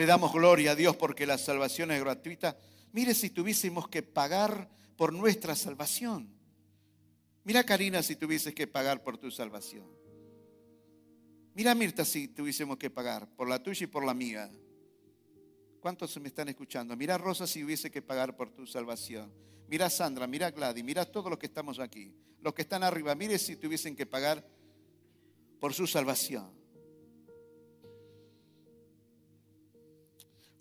Le 0.00 0.06
damos 0.06 0.32
gloria 0.32 0.70
a 0.70 0.74
Dios 0.74 0.96
porque 0.96 1.26
la 1.26 1.36
salvación 1.36 1.90
es 1.90 2.00
gratuita. 2.00 2.56
Mire 2.92 3.12
si 3.12 3.28
tuviésemos 3.28 3.86
que 3.86 4.02
pagar 4.02 4.66
por 4.96 5.12
nuestra 5.12 5.54
salvación. 5.54 6.26
Mira, 7.44 7.64
Karina, 7.64 8.02
si 8.02 8.16
tuvieses 8.16 8.54
que 8.54 8.66
pagar 8.66 9.02
por 9.02 9.18
tu 9.18 9.30
salvación. 9.30 9.86
Mira, 11.52 11.74
Mirta, 11.74 12.06
si 12.06 12.28
tuviésemos 12.28 12.78
que 12.78 12.88
pagar 12.88 13.28
por 13.36 13.46
la 13.46 13.62
tuya 13.62 13.84
y 13.84 13.88
por 13.88 14.06
la 14.06 14.14
mía. 14.14 14.50
¿Cuántos 15.80 16.18
me 16.18 16.28
están 16.28 16.48
escuchando? 16.48 16.96
Mira, 16.96 17.18
Rosa, 17.18 17.46
si 17.46 17.62
hubiese 17.62 17.90
que 17.90 18.00
pagar 18.00 18.34
por 18.34 18.48
tu 18.48 18.66
salvación. 18.66 19.30
Mira, 19.68 19.90
Sandra, 19.90 20.26
mira, 20.26 20.50
Gladys, 20.50 20.82
mira 20.82 21.04
todos 21.04 21.28
los 21.28 21.38
que 21.38 21.44
estamos 21.44 21.78
aquí. 21.78 22.10
Los 22.40 22.54
que 22.54 22.62
están 22.62 22.82
arriba, 22.82 23.14
mire 23.14 23.38
si 23.38 23.54
tuviesen 23.54 23.94
que 23.94 24.06
pagar 24.06 24.48
por 25.60 25.74
su 25.74 25.86
salvación. 25.86 26.58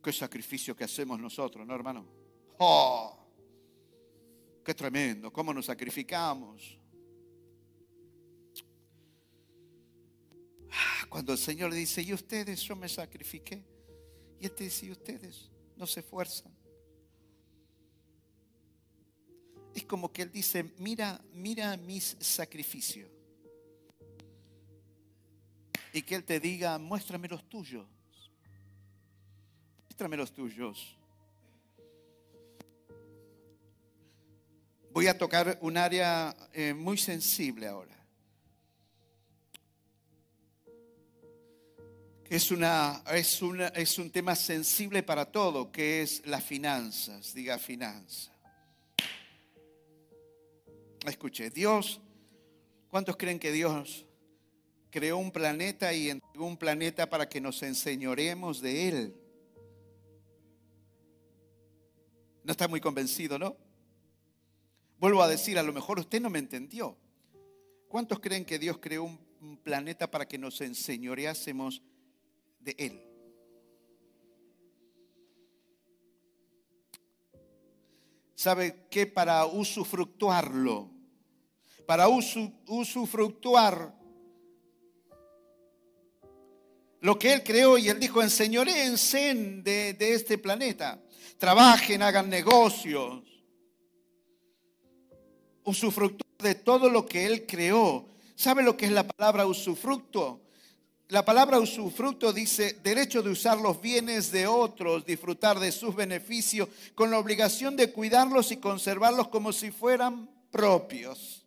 Qué 0.01 0.13
sacrificio 0.13 0.75
que 0.75 0.83
hacemos 0.83 1.19
nosotros, 1.19 1.65
¿no, 1.67 1.75
hermano? 1.75 2.05
¡Oh! 2.57 3.17
¡Qué 4.63 4.73
tremendo! 4.73 5.31
¿Cómo 5.31 5.53
nos 5.53 5.65
sacrificamos? 5.65 6.77
Cuando 11.09 11.33
el 11.33 11.39
Señor 11.39 11.73
dice, 11.73 12.01
y 12.01 12.13
ustedes, 12.13 12.61
yo 12.61 12.75
me 12.75 12.87
sacrifiqué. 12.87 13.63
Y 14.39 14.45
Él 14.45 14.51
te 14.53 14.65
dice, 14.65 14.85
y 14.85 14.91
ustedes 14.91 15.49
no 15.75 15.87
se 15.87 16.01
esfuerzan. 16.01 16.53
Es 19.73 19.85
como 19.85 20.11
que 20.11 20.21
Él 20.21 20.31
dice, 20.31 20.63
mira, 20.77 21.19
mira 21.33 21.75
mis 21.77 22.15
sacrificios. 22.19 23.09
Y 25.91 26.03
que 26.03 26.15
Él 26.15 26.23
te 26.23 26.39
diga, 26.39 26.77
muéstrame 26.77 27.27
los 27.27 27.43
tuyos. 27.49 27.87
Muéstrame 29.99 30.15
los 30.15 30.31
tuyos. 30.31 30.95
Voy 34.93 35.07
a 35.07 35.17
tocar 35.17 35.57
un 35.59 35.75
área 35.75 36.33
eh, 36.53 36.73
muy 36.73 36.97
sensible 36.97 37.67
ahora. 37.67 37.97
es, 42.29 42.49
una, 42.49 43.03
es, 43.11 43.41
es 43.75 43.99
un 43.99 44.09
tema 44.09 44.37
sensible 44.37 45.03
para 45.03 45.25
todo, 45.25 45.69
que 45.69 46.01
es 46.01 46.25
las 46.25 46.45
finanzas. 46.45 47.33
Diga 47.33 47.59
finanza. 47.59 48.31
Escuche, 51.05 51.49
Dios, 51.49 51.99
¿cuántos 52.89 53.17
creen 53.17 53.37
que 53.37 53.51
Dios 53.51 54.05
creó 54.91 55.17
un 55.17 55.31
planeta 55.33 55.91
y 55.91 56.09
entregó 56.09 56.45
un 56.45 56.55
planeta 56.55 57.09
para 57.09 57.27
que 57.27 57.41
nos 57.41 57.61
enseñoremos 57.63 58.61
de 58.61 58.87
Él? 58.87 59.18
No 62.43 62.51
está 62.51 62.67
muy 62.67 62.81
convencido, 62.81 63.37
¿no? 63.37 63.55
Vuelvo 64.99 65.21
a 65.21 65.27
decir, 65.27 65.57
a 65.57 65.63
lo 65.63 65.73
mejor 65.73 65.99
usted 65.99 66.21
no 66.21 66.29
me 66.29 66.39
entendió. 66.39 66.97
¿Cuántos 67.87 68.19
creen 68.19 68.45
que 68.45 68.59
Dios 68.59 68.77
creó 68.79 69.03
un 69.41 69.57
planeta 69.57 70.09
para 70.11 70.27
que 70.27 70.37
nos 70.37 70.59
enseñoreásemos 70.61 71.81
de 72.59 72.75
él. 72.77 73.05
¿Sabe 78.35 78.87
qué? 78.89 79.05
Para 79.05 79.45
usufructuarlo, 79.45 80.89
para 81.85 82.07
usufructuar 82.07 83.98
lo 87.01 87.17
que 87.17 87.33
Él 87.33 87.43
creó 87.43 87.77
y 87.77 87.89
Él 87.89 87.99
dijo, 87.99 88.21
enseñoréense 88.21 89.33
de, 89.33 89.93
de 89.93 90.13
este 90.13 90.37
planeta, 90.37 91.01
trabajen, 91.37 92.01
hagan 92.01 92.29
negocios, 92.29 93.23
usufructuar 95.63 96.29
de 96.39 96.55
todo 96.55 96.89
lo 96.89 97.05
que 97.05 97.25
Él 97.25 97.45
creó. 97.45 98.07
¿Sabe 98.35 98.63
lo 98.63 98.75
que 98.75 98.85
es 98.85 98.91
la 98.91 99.07
palabra 99.07 99.45
usufructo? 99.45 100.41
La 101.09 101.25
palabra 101.25 101.59
usufructo 101.59 102.31
dice 102.31 102.77
derecho 102.83 103.23
de 103.23 103.31
usar 103.31 103.57
los 103.57 103.81
bienes 103.81 104.31
de 104.31 104.45
otros, 104.45 105.05
disfrutar 105.05 105.59
de 105.59 105.71
sus 105.71 105.95
beneficios, 105.95 106.69
con 106.93 107.09
la 107.09 107.17
obligación 107.17 107.75
de 107.75 107.91
cuidarlos 107.91 108.51
y 108.51 108.57
conservarlos 108.57 109.29
como 109.29 109.51
si 109.51 109.71
fueran 109.71 110.29
propios. 110.51 111.38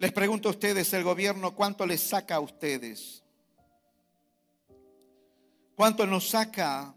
Les 0.00 0.10
pregunto 0.12 0.48
a 0.48 0.52
ustedes, 0.52 0.92
el 0.92 1.04
gobierno, 1.04 1.54
¿cuánto 1.54 1.86
les 1.86 2.00
saca 2.00 2.34
a 2.34 2.40
ustedes? 2.40 3.22
¿Cuánto 5.76 6.04
nos 6.06 6.28
saca 6.28 6.92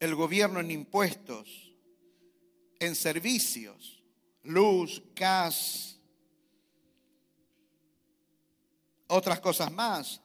el 0.00 0.14
gobierno 0.14 0.60
en 0.60 0.70
impuestos, 0.70 1.74
en 2.80 2.94
servicios? 2.94 4.02
luz, 4.44 5.02
gas, 5.14 5.98
otras 9.06 9.40
cosas 9.40 9.70
más. 9.72 10.20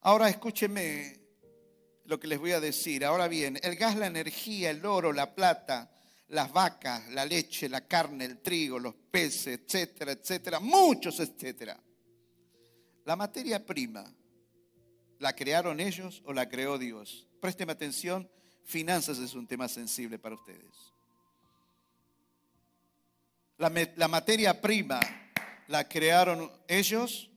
Ahora 0.00 0.28
escúcheme 0.28 1.20
lo 2.04 2.20
que 2.20 2.28
les 2.28 2.38
voy 2.38 2.52
a 2.52 2.60
decir. 2.60 3.04
Ahora 3.04 3.28
bien, 3.28 3.58
el 3.62 3.76
gas, 3.76 3.96
la 3.96 4.06
energía, 4.06 4.70
el 4.70 4.84
oro, 4.84 5.12
la 5.12 5.34
plata, 5.34 5.90
las 6.28 6.52
vacas, 6.52 7.08
la 7.10 7.24
leche, 7.24 7.68
la 7.68 7.86
carne, 7.86 8.24
el 8.24 8.40
trigo, 8.40 8.78
los 8.78 8.94
peces, 8.94 9.60
etcétera, 9.60 10.12
etcétera, 10.12 10.60
muchos, 10.60 11.20
etcétera. 11.20 11.78
La 13.04 13.14
materia 13.14 13.64
prima, 13.64 14.04
¿la 15.20 15.34
crearon 15.34 15.78
ellos 15.78 16.22
o 16.24 16.32
la 16.32 16.48
creó 16.48 16.78
Dios? 16.78 17.26
Présteme 17.40 17.72
atención, 17.72 18.28
finanzas 18.64 19.18
es 19.18 19.34
un 19.34 19.46
tema 19.46 19.68
sensible 19.68 20.18
para 20.18 20.34
ustedes. 20.34 20.92
La, 23.58 24.08
materia 24.08 24.60
prima 24.60 25.00
la 25.68 25.88
crearon 25.88 26.50
ellos. 26.68 27.30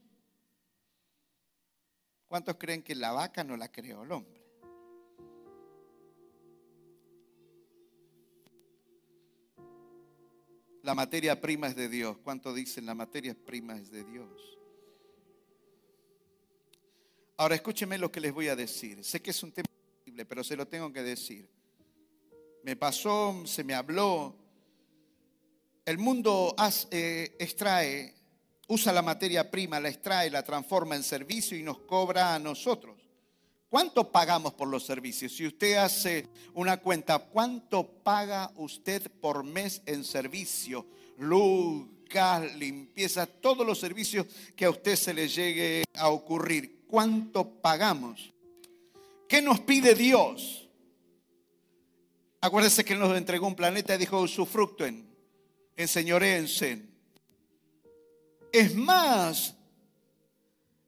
¿Cuántos 2.28 2.56
creen 2.56 2.82
que 2.82 2.94
la 2.94 3.12
vaca 3.12 3.42
no 3.42 3.56
la 3.56 3.72
creó 3.72 4.02
el 4.02 4.12
hombre? 4.12 4.39
La 10.82 10.94
materia 10.94 11.40
prima 11.40 11.66
es 11.66 11.76
de 11.76 11.88
Dios. 11.88 12.16
¿Cuántos 12.22 12.54
dicen 12.54 12.86
la 12.86 12.94
materia 12.94 13.34
prima 13.34 13.76
es 13.76 13.90
de 13.90 14.04
Dios? 14.04 14.28
Ahora 17.36 17.54
escúcheme 17.54 17.98
lo 17.98 18.10
que 18.12 18.20
les 18.20 18.32
voy 18.32 18.48
a 18.48 18.56
decir. 18.56 19.04
Sé 19.04 19.20
que 19.20 19.30
es 19.30 19.42
un 19.42 19.52
tema 19.52 19.68
sensible, 19.96 20.26
pero 20.26 20.44
se 20.44 20.56
lo 20.56 20.68
tengo 20.68 20.92
que 20.92 21.02
decir. 21.02 21.48
Me 22.62 22.76
pasó, 22.76 23.42
se 23.46 23.64
me 23.64 23.74
habló, 23.74 24.36
el 25.86 25.98
mundo 25.98 26.54
eh, 26.90 27.34
extrae, 27.38 28.14
usa 28.68 28.92
la 28.92 29.02
materia 29.02 29.50
prima, 29.50 29.80
la 29.80 29.88
extrae, 29.88 30.30
la 30.30 30.42
transforma 30.42 30.94
en 30.94 31.02
servicio 31.02 31.56
y 31.56 31.62
nos 31.62 31.78
cobra 31.80 32.34
a 32.34 32.38
nosotros. 32.38 32.99
¿Cuánto 33.70 34.10
pagamos 34.10 34.52
por 34.54 34.66
los 34.66 34.84
servicios? 34.84 35.32
Si 35.32 35.46
usted 35.46 35.76
hace 35.76 36.26
una 36.54 36.78
cuenta, 36.78 37.20
¿cuánto 37.20 37.86
paga 37.86 38.50
usted 38.56 39.08
por 39.20 39.44
mes 39.44 39.80
en 39.86 40.02
servicio? 40.02 40.84
Luz, 41.18 41.86
gas, 42.10 42.52
limpieza, 42.56 43.26
todos 43.26 43.64
los 43.64 43.78
servicios 43.78 44.26
que 44.56 44.64
a 44.64 44.70
usted 44.70 44.96
se 44.96 45.14
le 45.14 45.28
llegue 45.28 45.84
a 45.94 46.08
ocurrir. 46.08 46.84
¿Cuánto 46.88 47.48
pagamos? 47.48 48.32
¿Qué 49.28 49.40
nos 49.40 49.60
pide 49.60 49.94
Dios? 49.94 50.68
Acuérdense 52.40 52.84
que 52.84 52.96
nos 52.96 53.16
entregó 53.16 53.46
un 53.46 53.54
planeta 53.54 53.94
y 53.94 53.98
dijo, 53.98 54.26
en 54.80 55.08
enseñoréense. 55.76 56.82
Es 58.50 58.74
más, 58.74 59.54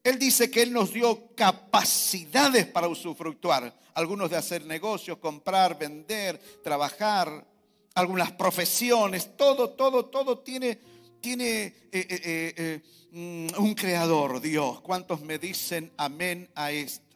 Él 0.05 0.19
dice 0.19 0.51
que 0.51 0.63
Él 0.63 0.73
nos 0.73 0.93
dio 0.93 1.35
capacidades 1.35 2.67
para 2.67 2.89
usufructuar, 2.89 3.73
algunos 3.95 4.31
de 4.31 4.37
hacer 4.37 4.65
negocios, 4.65 5.19
comprar, 5.19 5.79
vender, 5.79 6.39
trabajar, 6.63 7.47
algunas 7.95 8.33
profesiones, 8.33 9.37
todo, 9.37 9.71
todo, 9.71 10.07
todo 10.07 10.39
tiene, 10.41 10.79
tiene 11.21 11.65
eh, 11.65 11.75
eh, 11.93 12.55
eh, 12.57 12.83
mm, 13.13 13.63
un 13.63 13.75
creador, 13.75 14.41
Dios. 14.41 14.81
¿Cuántos 14.81 15.21
me 15.21 15.39
dicen 15.39 15.93
amén 15.97 16.51
a 16.55 16.73
esto? 16.73 17.13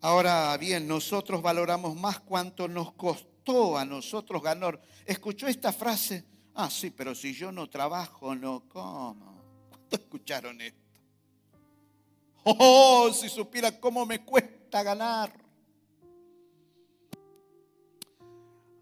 Ahora 0.00 0.56
bien, 0.58 0.86
nosotros 0.86 1.42
valoramos 1.42 1.96
más 1.96 2.20
cuánto 2.20 2.68
nos 2.68 2.92
costó 2.92 3.78
a 3.78 3.84
nosotros 3.84 4.42
ganar. 4.42 4.80
¿Escuchó 5.08 5.48
esta 5.48 5.72
frase? 5.72 6.22
Ah, 6.54 6.68
sí, 6.68 6.90
pero 6.90 7.14
si 7.14 7.32
yo 7.32 7.50
no 7.50 7.70
trabajo, 7.70 8.34
no 8.34 8.68
como. 8.68 9.40
¿Cuánto 9.70 9.96
escucharon 9.96 10.60
esto? 10.60 10.78
Oh, 12.44 13.10
si 13.10 13.30
supiera 13.30 13.80
cómo 13.80 14.04
me 14.04 14.22
cuesta 14.22 14.82
ganar. 14.82 15.32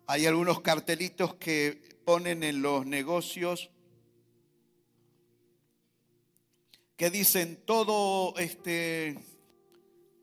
Hay 0.09 0.27
algunos 0.27 0.61
cartelitos 0.63 1.37
que 1.37 2.01
ponen 2.05 2.43
en 2.43 2.61
los 2.61 2.85
negocios 2.85 3.71
que 6.97 7.09
dicen 7.09 7.63
todo 7.65 8.37
este 8.39 9.17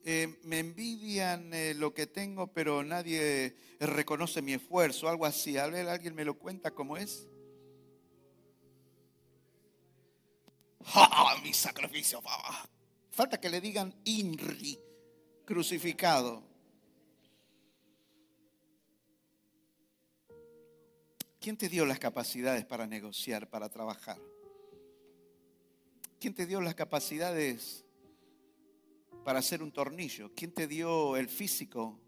eh, 0.05 0.39
me 0.43 0.59
envidian 0.59 1.53
eh, 1.53 1.73
lo 1.73 1.93
que 1.93 2.07
tengo, 2.07 2.47
pero 2.47 2.83
nadie 2.83 3.55
reconoce 3.79 4.41
mi 4.41 4.53
esfuerzo, 4.53 5.07
algo 5.07 5.25
así. 5.25 5.57
A 5.57 5.67
ver, 5.67 5.87
¿alguien 5.87 6.13
me 6.13 6.25
lo 6.25 6.37
cuenta 6.37 6.71
cómo 6.71 6.97
es? 6.97 7.27
¡Ja! 10.85 11.37
Mi 11.41 11.53
sacrificio. 11.53 12.21
Falta 13.11 13.39
que 13.39 13.49
le 13.49 13.61
digan 13.61 13.95
INRI, 14.03 14.79
crucificado. 15.45 16.43
¿Quién 21.39 21.57
te 21.57 21.69
dio 21.69 21.85
las 21.85 21.99
capacidades 21.99 22.65
para 22.65 22.87
negociar, 22.87 23.49
para 23.49 23.69
trabajar? 23.69 24.17
¿Quién 26.19 26.33
te 26.33 26.45
dio 26.45 26.61
las 26.61 26.75
capacidades 26.75 27.82
para 29.23 29.39
hacer 29.39 29.63
un 29.63 29.71
tornillo? 29.71 30.31
¿Quién 30.35 30.53
te 30.53 30.67
dio 30.67 31.15
el 31.17 31.29
físico 31.29 31.99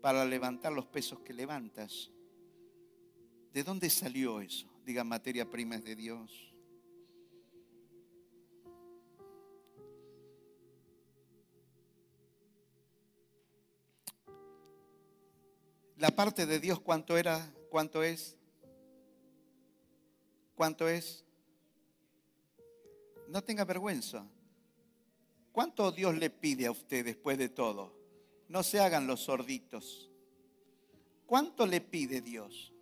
para 0.00 0.24
levantar 0.24 0.72
los 0.72 0.86
pesos 0.86 1.20
que 1.20 1.32
levantas? 1.32 2.10
¿De 3.52 3.62
dónde 3.62 3.90
salió 3.90 4.40
eso? 4.40 4.68
Diga, 4.84 5.04
materia 5.04 5.48
prima 5.48 5.76
es 5.76 5.84
de 5.84 5.96
Dios. 5.96 6.52
La 15.96 16.10
parte 16.10 16.46
de 16.46 16.58
Dios, 16.58 16.80
¿cuánto 16.80 17.16
era? 17.16 17.54
¿Cuánto 17.70 18.02
es? 18.02 18.36
¿Cuánto 20.56 20.88
es? 20.88 21.24
No 23.28 23.42
tenga 23.42 23.64
vergüenza. 23.64 24.26
¿Cuánto 25.52 25.92
Dios 25.92 26.16
le 26.16 26.30
pide 26.30 26.66
a 26.66 26.70
usted 26.70 27.04
después 27.04 27.36
de 27.36 27.50
todo? 27.50 27.94
No 28.48 28.62
se 28.62 28.80
hagan 28.80 29.06
los 29.06 29.20
sorditos. 29.20 30.10
¿Cuánto 31.26 31.66
le 31.66 31.80
pide 31.80 32.22
Dios? 32.22 32.72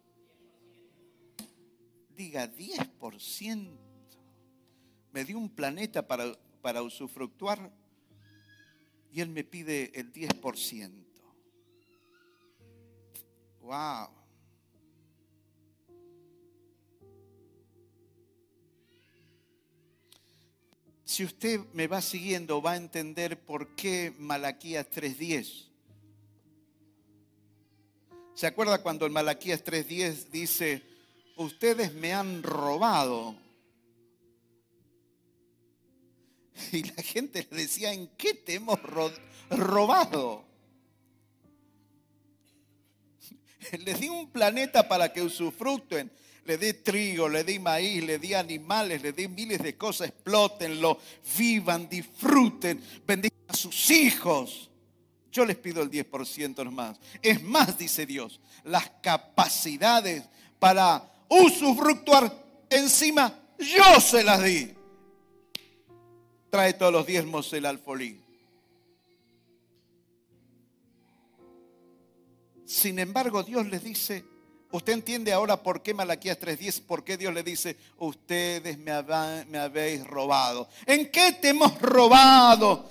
Diga 2.16 2.48
10%. 2.48 3.76
Me 5.12 5.24
dio 5.24 5.38
un 5.38 5.50
planeta 5.50 6.06
para, 6.06 6.32
para 6.62 6.82
usufructuar 6.82 7.72
y 9.12 9.20
Él 9.20 9.30
me 9.30 9.42
pide 9.42 9.90
el 9.98 10.12
10%. 10.12 10.92
¡Wow! 13.60 14.19
Si 21.10 21.24
usted 21.24 21.58
me 21.72 21.88
va 21.88 22.00
siguiendo, 22.00 22.62
va 22.62 22.74
a 22.74 22.76
entender 22.76 23.36
por 23.36 23.74
qué 23.74 24.14
Malaquías 24.16 24.88
3.10. 24.92 25.66
¿Se 28.32 28.46
acuerda 28.46 28.80
cuando 28.80 29.06
en 29.06 29.12
Malaquías 29.12 29.64
3.10 29.64 30.28
dice, 30.30 30.84
ustedes 31.34 31.92
me 31.94 32.14
han 32.14 32.44
robado? 32.44 33.34
Y 36.70 36.84
la 36.84 37.02
gente 37.02 37.44
le 37.50 37.62
decía, 37.62 37.92
¿en 37.92 38.06
qué 38.16 38.34
te 38.34 38.54
hemos 38.54 38.78
robado? 39.50 40.44
Les 43.84 43.98
di 43.98 44.08
un 44.08 44.30
planeta 44.30 44.86
para 44.86 45.12
que 45.12 45.22
usufructen. 45.22 46.12
Le 46.50 46.58
di 46.58 46.82
trigo, 46.82 47.28
le 47.28 47.44
di 47.44 47.60
maíz, 47.60 48.02
le 48.02 48.18
di 48.18 48.34
animales, 48.34 49.00
le 49.02 49.12
di 49.12 49.28
miles 49.28 49.62
de 49.62 49.76
cosas. 49.76 50.08
Explótenlo, 50.08 50.98
vivan, 51.36 51.88
disfruten, 51.88 52.82
bendigan 53.06 53.38
a 53.46 53.54
sus 53.54 53.88
hijos. 53.92 54.68
Yo 55.30 55.44
les 55.44 55.56
pido 55.56 55.80
el 55.80 55.88
10% 55.88 56.64
nomás. 56.64 56.98
Es 57.22 57.40
más, 57.40 57.78
dice 57.78 58.04
Dios, 58.04 58.40
las 58.64 58.90
capacidades 59.00 60.24
para 60.58 61.08
usufructuar 61.28 62.36
encima, 62.68 63.32
yo 63.56 64.00
se 64.00 64.24
las 64.24 64.42
di. 64.42 64.74
Trae 66.50 66.72
todos 66.72 66.92
los 66.92 67.06
diezmos 67.06 67.52
el 67.52 67.64
alfolí. 67.64 68.20
Sin 72.64 72.98
embargo, 72.98 73.44
Dios 73.44 73.68
les 73.68 73.84
dice, 73.84 74.24
usted 74.72 74.92
entiende 74.92 75.32
ahora 75.32 75.62
por 75.62 75.82
qué 75.82 75.94
Malaquías 75.94 76.38
3:10, 76.38 76.80
por 76.82 77.04
qué 77.04 77.16
Dios 77.16 77.34
le 77.34 77.42
dice, 77.42 77.76
ustedes 77.98 78.78
me, 78.78 78.92
habéis 78.92 80.06
robado. 80.06 80.68
¿En 80.86 81.10
qué 81.10 81.32
te 81.32 81.50
hemos 81.50 81.80
robado? 81.80 82.88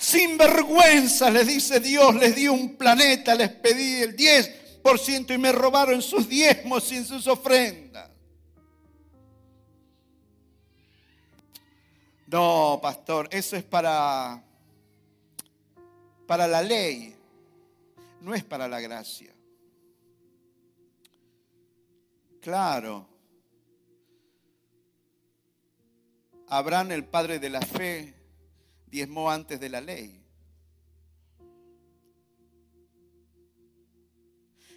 Sin 0.00 0.38
vergüenza, 0.38 1.30
les 1.30 1.46
dice 1.46 1.80
Dios, 1.80 2.14
les 2.14 2.34
di 2.34 2.48
un 2.48 2.76
planeta, 2.76 3.34
les 3.34 3.50
pedí 3.50 4.02
el 4.02 4.16
10% 4.16 5.34
y 5.34 5.38
me 5.38 5.52
robaron 5.52 6.00
sus 6.00 6.28
diezmos 6.28 6.90
y 6.92 7.04
sus 7.04 7.26
ofrendas. 7.26 8.08
No, 12.26 12.78
pastor, 12.80 13.28
eso 13.32 13.56
es 13.56 13.64
para, 13.64 14.42
para 16.26 16.46
la 16.46 16.62
ley, 16.62 17.16
no 18.20 18.34
es 18.34 18.44
para 18.44 18.68
la 18.68 18.80
gracia. 18.80 19.32
Claro. 22.40 23.08
Abraham, 26.48 26.92
el 26.92 27.04
padre 27.04 27.38
de 27.38 27.50
la 27.50 27.60
fe, 27.60 28.14
diezmó 28.86 29.30
antes 29.30 29.60
de 29.60 29.68
la 29.68 29.80
ley. 29.80 30.24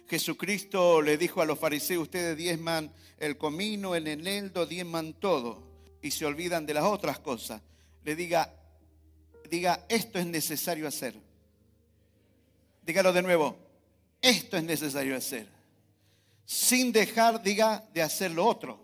Jesucristo 0.08 1.00
le 1.00 1.16
dijo 1.16 1.40
a 1.40 1.46
los 1.46 1.58
fariseos, 1.58 2.02
ustedes 2.02 2.36
diezman 2.36 2.92
el 3.16 3.38
comino, 3.38 3.94
el 3.94 4.06
eneldo, 4.06 4.66
diezman 4.66 5.14
todo 5.14 5.62
y 6.02 6.10
se 6.10 6.26
olvidan 6.26 6.66
de 6.66 6.74
las 6.74 6.84
otras 6.84 7.18
cosas. 7.20 7.62
Le 8.04 8.14
diga, 8.14 8.54
diga, 9.48 9.86
esto 9.88 10.18
es 10.18 10.26
necesario 10.26 10.86
hacer. 10.86 11.14
Dígalo 12.84 13.12
de 13.14 13.22
nuevo, 13.22 13.56
esto 14.20 14.58
es 14.58 14.64
necesario 14.64 15.16
hacer. 15.16 15.61
Sin 16.44 16.92
dejar, 16.92 17.42
diga, 17.42 17.88
de 17.92 18.02
hacer 18.02 18.30
lo 18.30 18.46
otro. 18.46 18.80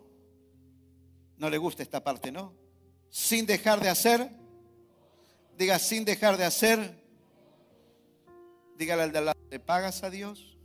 No 1.36 1.50
le 1.50 1.58
gusta 1.58 1.82
esta 1.82 2.02
parte, 2.02 2.32
¿no? 2.32 2.54
Sin 3.10 3.46
dejar 3.46 3.80
de 3.80 3.88
hacer 3.88 4.38
Diga, 5.58 5.76
sin 5.80 6.04
dejar 6.04 6.36
de 6.36 6.44
hacer. 6.44 7.04
Dígale 8.76 9.02
al 9.02 9.12
de 9.12 9.20
lado, 9.20 9.38
¿le 9.50 9.58
pagas 9.58 10.04
a 10.04 10.10
Dios? 10.10 10.56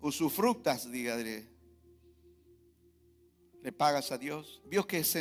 Usufructas, 0.00 0.90
dígale. 0.92 1.48
¿Le 3.62 3.72
pagas 3.72 4.12
a 4.12 4.18
Dios? 4.18 4.62
Dios 4.66 4.86
que 4.86 4.98
es, 4.98 5.16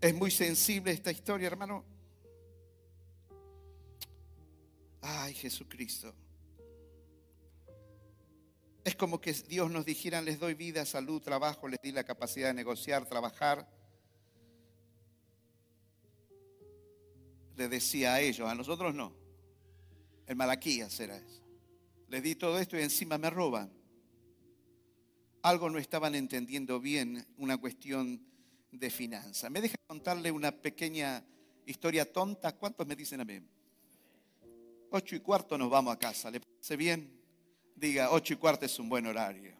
es 0.00 0.14
muy 0.14 0.32
sensible 0.32 0.90
esta 0.90 1.12
historia, 1.12 1.46
hermano. 1.46 1.84
Ay, 5.02 5.34
Jesucristo. 5.34 6.12
Es 8.86 8.94
como 8.94 9.20
que 9.20 9.32
Dios 9.32 9.68
nos 9.68 9.84
dijera, 9.84 10.22
les 10.22 10.38
doy 10.38 10.54
vida, 10.54 10.86
salud, 10.86 11.20
trabajo, 11.20 11.66
les 11.66 11.80
di 11.82 11.90
la 11.90 12.04
capacidad 12.04 12.46
de 12.46 12.54
negociar, 12.54 13.04
trabajar. 13.04 13.68
le 17.56 17.68
decía 17.68 18.14
a 18.14 18.20
ellos, 18.20 18.48
a 18.48 18.54
nosotros 18.54 18.94
no. 18.94 19.12
El 20.26 20.36
Malaquías 20.36 21.00
era 21.00 21.16
eso. 21.16 21.42
Les 22.08 22.22
di 22.22 22.34
todo 22.34 22.60
esto 22.60 22.78
y 22.78 22.82
encima 22.82 23.18
me 23.18 23.30
roban. 23.30 23.72
Algo 25.42 25.70
no 25.70 25.78
estaban 25.78 26.14
entendiendo 26.14 26.80
bien, 26.80 27.26
una 27.38 27.56
cuestión 27.58 28.24
de 28.70 28.90
finanza. 28.90 29.48
Me 29.50 29.60
deja 29.60 29.76
contarle 29.86 30.30
una 30.30 30.52
pequeña 30.52 31.24
historia 31.64 32.12
tonta. 32.12 32.56
¿Cuántos 32.56 32.86
me 32.86 32.94
dicen 32.94 33.20
amén? 33.20 33.48
Ocho 34.90 35.16
y 35.16 35.20
cuarto 35.20 35.56
nos 35.56 35.70
vamos 35.70 35.94
a 35.94 35.98
casa. 35.98 36.30
¿Le 36.30 36.40
parece 36.40 36.76
bien? 36.76 37.15
Diga, 37.76 38.10
ocho 38.10 38.34
y 38.34 38.36
cuarto 38.36 38.66
es 38.66 38.78
un 38.78 38.88
buen 38.88 39.06
horario. 39.06 39.56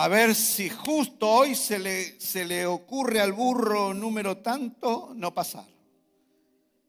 a 0.00 0.06
ver 0.06 0.32
si 0.36 0.70
justo 0.70 1.28
hoy 1.28 1.56
se 1.56 1.76
le, 1.76 2.20
se 2.20 2.44
le 2.44 2.64
ocurre 2.66 3.20
al 3.20 3.32
burro 3.32 3.92
número 3.92 4.38
tanto 4.38 5.12
no 5.12 5.34
pasar. 5.34 5.66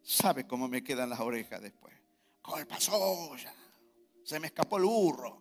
¿Sabe 0.03 0.45
cómo 0.45 0.68
me 0.68 0.84
quedan 0.84 1.10
las 1.10 1.20
orejas 1.20 1.60
después? 1.60 1.95
¿Cómo 2.39 2.64
pasó 2.68 3.36
ya? 3.36 3.51
Se 4.24 4.39
me 4.39 4.45
escapó 4.45 4.78
el 4.78 4.84
burro. 4.84 5.39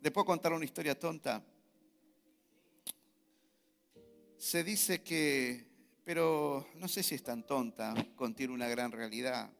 Después 0.00 0.24
contar 0.24 0.52
una 0.52 0.64
historia 0.64 0.96
tonta. 0.96 1.44
Se 4.38 4.62
dice 4.62 5.02
que, 5.02 5.66
pero 6.04 6.68
no 6.76 6.86
sé 6.86 7.02
si 7.02 7.16
es 7.16 7.24
tan 7.24 7.44
tonta, 7.44 7.92
contiene 8.14 8.54
una 8.54 8.68
gran 8.68 8.92
realidad. 8.92 9.50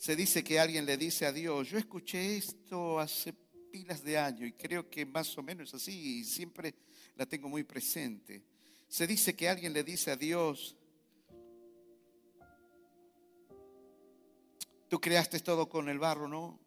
Se 0.00 0.16
dice 0.16 0.42
que 0.42 0.58
alguien 0.58 0.86
le 0.86 0.96
dice 0.96 1.26
a 1.26 1.32
Dios, 1.32 1.68
yo 1.68 1.76
escuché 1.76 2.38
esto 2.38 2.98
hace 2.98 3.34
pilas 3.70 4.02
de 4.02 4.16
años 4.16 4.48
y 4.48 4.52
creo 4.52 4.88
que 4.88 5.04
más 5.04 5.36
o 5.36 5.42
menos 5.42 5.74
así 5.74 6.20
y 6.20 6.24
siempre 6.24 6.74
la 7.16 7.26
tengo 7.26 7.50
muy 7.50 7.64
presente. 7.64 8.42
Se 8.88 9.06
dice 9.06 9.36
que 9.36 9.46
alguien 9.46 9.74
le 9.74 9.84
dice 9.84 10.10
a 10.10 10.16
Dios, 10.16 10.74
tú 14.88 14.98
creaste 14.98 15.38
todo 15.40 15.68
con 15.68 15.90
el 15.90 15.98
barro, 15.98 16.28
¿no? 16.28 16.58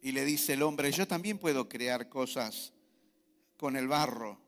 Y 0.00 0.12
le 0.12 0.24
dice 0.24 0.52
el 0.52 0.62
hombre, 0.62 0.92
yo 0.92 1.08
también 1.08 1.38
puedo 1.38 1.68
crear 1.68 2.08
cosas 2.08 2.72
con 3.56 3.74
el 3.74 3.88
barro. 3.88 4.40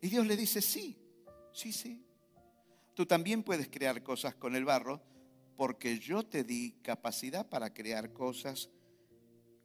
Y 0.00 0.08
Dios 0.08 0.24
le 0.24 0.36
dice, 0.36 0.62
sí, 0.62 0.96
sí, 1.52 1.72
sí. 1.72 2.06
Tú 2.94 3.06
también 3.06 3.42
puedes 3.42 3.68
crear 3.68 4.02
cosas 4.02 4.34
con 4.34 4.54
el 4.54 4.64
barro 4.64 5.02
porque 5.56 5.98
yo 5.98 6.24
te 6.24 6.44
di 6.44 6.72
capacidad 6.82 7.48
para 7.48 7.72
crear 7.72 8.12
cosas 8.12 8.70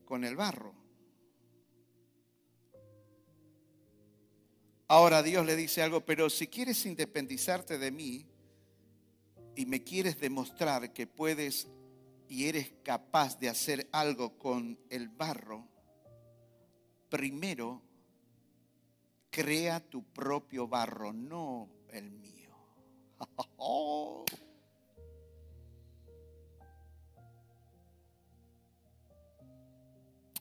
con 0.06 0.24
el 0.24 0.36
barro. 0.36 0.74
Ahora 4.90 5.22
Dios 5.22 5.46
le 5.46 5.58
dice 5.58 5.82
algo, 5.82 6.06
pero 6.06 6.30
si 6.30 6.48
quieres 6.48 6.86
independizarte 6.86 7.78
de 7.78 7.92
mí 7.92 8.26
y 9.56 9.66
me 9.66 9.84
quieres 9.84 10.18
demostrar 10.20 10.94
que 10.94 11.08
puedes 11.08 11.68
y 12.30 12.46
eres 12.46 12.74
capaz 12.84 13.38
de 13.38 13.50
hacer 13.50 13.90
algo 13.92 14.38
con 14.38 14.80
el 14.90 15.10
barro, 15.10 15.68
primero 17.10 17.82
crea 19.30 19.82
tu 19.82 20.04
propio 20.04 20.70
barro, 20.70 21.12
no 21.12 21.70
el 21.90 22.12
mío. 22.12 22.37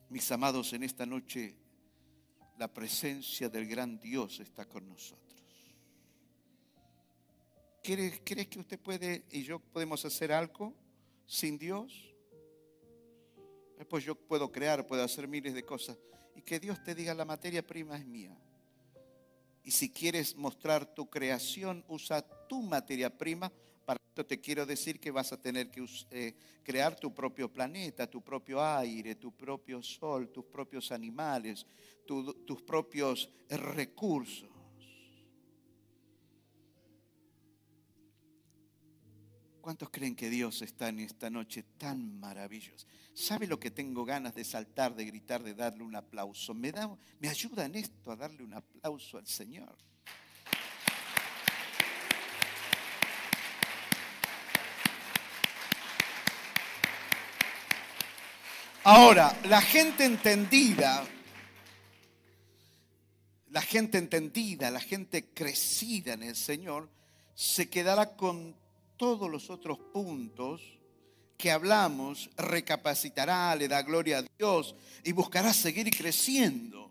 Mis 0.09 0.31
amados, 0.31 0.73
en 0.73 0.85
esta 0.85 1.05
noche 1.05 1.57
la 2.59 2.73
presencia 2.73 3.49
del 3.49 3.67
gran 3.67 3.99
Dios 3.99 4.41
está 4.41 4.67
con 4.67 4.89
nosotros. 4.89 5.27
¿Crees, 7.83 8.21
que 8.21 8.59
usted 8.59 8.81
puede 8.81 9.27
y 9.31 9.45
yo 9.45 9.61
podemos 9.61 10.05
hacer 10.05 10.33
algo 10.33 10.75
sin 11.27 11.59
Dios? 11.59 12.13
Pues 13.89 14.05
yo 14.05 14.15
puedo 14.15 14.51
crear, 14.51 14.87
puedo 14.87 15.05
hacer 15.05 15.29
miles 15.29 15.55
de 15.55 15.65
cosas. 15.65 15.97
Y 16.35 16.43
que 16.43 16.59
Dios 16.59 16.83
te 16.83 16.95
diga, 16.95 17.15
la 17.15 17.25
materia 17.25 17.65
prima 17.65 17.97
es 17.97 18.05
mía. 18.07 18.37
Y 19.67 19.73
si 19.73 19.91
quieres 19.91 20.37
mostrar 20.37 20.87
tu 20.95 21.11
creación, 21.11 21.85
usa 21.89 22.23
tu 22.49 22.63
materia 22.63 23.11
prima 23.11 23.53
para 23.85 23.99
te 24.25 24.41
quiero 24.41 24.65
decir 24.65 25.01
que 25.01 25.11
vas 25.11 25.33
a 25.33 25.43
tener 25.43 25.73
que 25.73 25.85
eh, 26.13 26.35
crear 26.63 26.95
tu 26.95 27.13
propio 27.13 27.53
planeta, 27.53 28.09
tu 28.09 28.23
propio 28.23 28.65
aire, 28.65 29.17
tu 29.17 29.33
propio 29.33 29.83
sol, 29.83 30.31
tus 30.31 30.45
propios 30.45 30.93
animales, 30.93 31.67
tus 32.07 32.63
propios 32.63 33.29
recursos. 33.49 34.56
¿Cuántos 39.67 39.91
creen 39.91 40.15
que 40.15 40.31
Dios 40.31 40.63
está 40.63 40.91
en 40.91 41.01
esta 41.01 41.29
noche 41.29 41.65
tan 41.77 42.21
maravillosa? 42.21 42.87
¿Sabe 43.13 43.49
lo 43.49 43.59
que 43.59 43.73
tengo 43.73 44.05
ganas 44.05 44.33
de 44.33 44.45
saltar, 44.45 44.95
de 44.95 45.05
gritar, 45.07 45.43
de 45.43 45.55
darle 45.55 45.83
un 45.83 45.97
aplauso? 45.97 46.55
¿Me, 46.55 46.71
da, 46.71 46.89
me 47.19 47.29
ayuda 47.29 47.65
en 47.65 47.75
esto 47.75 48.13
a 48.13 48.15
darle 48.15 48.45
un 48.45 48.55
aplauso 48.55 49.19
al 49.19 49.27
Señor? 49.27 49.77
Ahora, 58.85 59.37
la 59.47 59.61
gente 59.61 60.05
entendida, 60.05 61.05
la 63.51 63.63
gente 63.63 63.99
entendida, 63.99 64.71
la 64.71 64.79
gente 64.79 65.25
crecida 65.35 66.13
en 66.13 66.23
el 66.23 66.37
Señor, 66.37 66.89
se 67.35 67.69
quedará 67.69 68.15
con 68.15 68.55
todos 68.97 69.31
los 69.31 69.51
otros 69.51 69.79
puntos 69.79 70.63
que 71.37 71.51
hablamos, 71.51 72.31
recapacitará, 72.37 73.55
le 73.55 73.69
da 73.69 73.83
gloria 73.83 74.19
a 74.19 74.25
Dios 74.39 74.75
y 75.05 75.13
buscará 75.13 75.53
seguir 75.53 75.91
creciendo. 75.95 76.91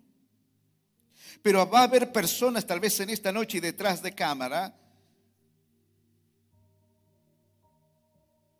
Pero 1.42 1.70
va 1.70 1.82
a 1.82 1.84
haber 1.84 2.12
personas 2.12 2.66
tal 2.66 2.80
vez 2.80 3.00
en 3.00 3.10
esta 3.10 3.32
noche 3.32 3.58
y 3.58 3.62
detrás 3.62 4.02
de 4.02 4.14
cámara, 4.14 4.76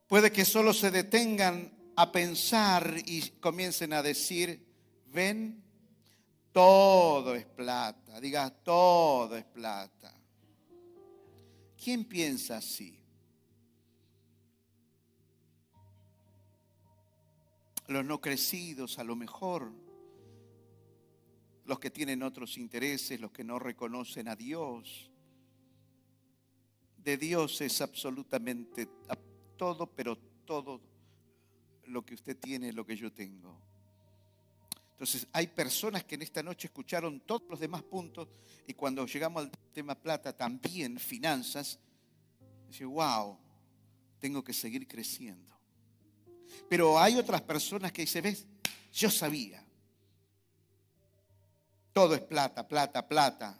puede 0.08 0.32
que 0.32 0.46
solo 0.46 0.74
se 0.74 0.92
detengan 0.92 1.72
a 1.96 2.12
pensar 2.12 2.96
y 3.06 3.22
comiencen 3.40 3.94
a 3.94 4.02
decir, 4.02 4.66
ven, 5.08 5.64
todo 6.52 7.36
es 7.36 7.46
plata, 7.46 8.20
diga, 8.20 8.50
todo 8.50 9.38
es 9.38 9.46
plata. 9.46 10.14
¿Quién 11.82 12.06
piensa 12.06 12.58
así? 12.58 13.05
Los 17.88 18.04
no 18.04 18.20
crecidos, 18.20 18.98
a 19.00 19.04
lo 19.04 19.16
mejor, 19.16 19.72
los 21.66 21.80
que 21.80 21.92
tienen 21.92 22.24
otros 22.24 22.58
intereses, 22.58 23.20
los 23.20 23.32
que 23.32 23.44
no 23.44 23.60
reconocen 23.60 24.28
a 24.28 24.36
Dios. 24.36 25.10
De 26.98 27.18
Dios 27.18 27.62
es 27.62 27.82
absolutamente 27.82 28.88
todo, 29.58 29.88
pero 29.88 30.18
todo 30.46 30.82
lo 31.86 32.06
que 32.06 32.16
usted 32.16 32.38
tiene 32.38 32.70
es 32.70 32.76
lo 32.76 32.86
que 32.86 32.96
yo 32.96 33.12
tengo. 33.12 33.60
Entonces, 34.92 35.28
hay 35.34 35.48
personas 35.48 36.06
que 36.06 36.16
en 36.16 36.22
esta 36.22 36.42
noche 36.42 36.68
escucharon 36.68 37.20
todos 37.20 37.44
los 37.50 37.60
demás 37.60 37.84
puntos 37.84 38.30
y 38.66 38.74
cuando 38.74 39.06
llegamos 39.06 39.44
al 39.44 39.52
tema 39.74 39.94
plata, 39.94 40.36
también 40.36 40.98
finanzas, 40.98 41.80
dice, 42.68 42.86
wow, 42.86 43.38
tengo 44.20 44.44
que 44.44 44.54
seguir 44.54 44.88
creciendo. 44.88 45.55
Pero 46.70 47.00
hay 47.00 47.18
otras 47.18 47.42
personas 47.42 47.92
que 47.92 48.04
dicen, 48.04 48.24
ves, 48.24 48.46
yo 48.94 49.10
sabía. 49.10 49.64
Todo 51.94 52.16
es 52.16 52.22
plata, 52.22 52.68
plata, 52.68 53.08
plata. 53.08 53.60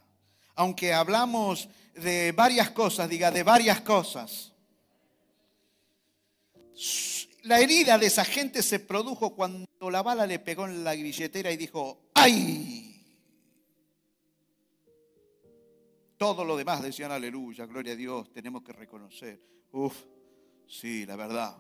Aunque 0.56 0.94
hablamos 0.94 1.70
de 1.94 2.32
varias 2.32 2.72
cosas, 2.72 3.10
diga, 3.10 3.32
de 3.32 3.44
varias 3.44 3.82
cosas 3.82 4.54
la 7.46 7.60
herida 7.60 7.98
de 7.98 8.08
esa 8.08 8.26
gente 8.26 8.62
se 8.64 8.80
produjo 8.80 9.36
cuando 9.36 9.90
la 9.90 10.02
bala 10.02 10.26
le 10.26 10.40
pegó 10.40 10.66
en 10.66 10.84
la 10.84 10.94
billetera 10.94 11.52
y 11.52 11.58
dijo, 11.58 12.10
¡ay! 12.16 12.92
Todo 16.18 16.44
lo 16.44 16.58
demás 16.58 16.82
decían 16.82 17.12
aleluya, 17.12 17.66
gloria 17.66 17.94
a 17.94 17.96
Dios, 17.96 18.32
tenemos 18.32 18.64
que 18.64 18.74
reconocer. 18.74 19.40
Uf, 19.72 19.96
sí, 20.68 21.06
la 21.06 21.16
verdad. 21.16 21.56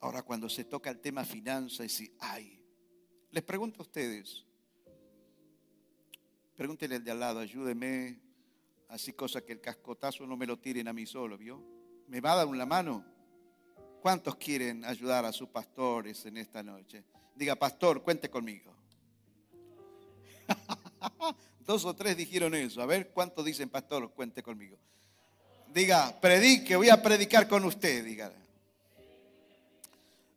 Ahora 0.00 0.22
cuando 0.22 0.48
se 0.48 0.64
toca 0.64 0.90
el 0.90 1.00
tema 1.00 1.24
finanzas, 1.24 2.00
y 2.00 2.12
¡ay! 2.20 2.62
Les 3.30 3.42
pregunto 3.42 3.80
a 3.80 3.82
ustedes, 3.82 4.44
pregúntenle 6.54 6.96
al 6.96 7.04
de 7.04 7.10
al 7.10 7.20
lado, 7.20 7.40
ayúdeme, 7.40 8.20
así 8.88 9.12
cosa 9.12 9.40
que 9.42 9.52
el 9.52 9.60
cascotazo 9.60 10.26
no 10.26 10.36
me 10.36 10.46
lo 10.46 10.58
tiren 10.58 10.88
a 10.88 10.92
mí 10.92 11.06
solo, 11.06 11.36
¿vio? 11.36 11.62
¿Me 12.08 12.20
va 12.20 12.32
a 12.32 12.36
dar 12.36 12.46
una 12.46 12.66
mano? 12.66 13.04
¿Cuántos 14.00 14.36
quieren 14.36 14.84
ayudar 14.84 15.24
a 15.24 15.32
sus 15.32 15.48
pastores 15.48 16.24
en 16.26 16.36
esta 16.36 16.62
noche? 16.62 17.04
Diga, 17.34 17.56
pastor, 17.56 18.02
cuente 18.02 18.30
conmigo. 18.30 18.72
Dos 21.66 21.84
o 21.84 21.94
tres 21.94 22.16
dijeron 22.16 22.54
eso. 22.54 22.80
A 22.80 22.86
ver, 22.86 23.10
¿cuántos 23.10 23.44
dicen, 23.44 23.68
pastor, 23.68 24.12
cuente 24.12 24.42
conmigo? 24.42 24.78
Diga, 25.74 26.18
predique, 26.20 26.76
voy 26.76 26.88
a 26.88 27.02
predicar 27.02 27.48
con 27.48 27.64
usted. 27.64 28.04
Diga. 28.04 28.32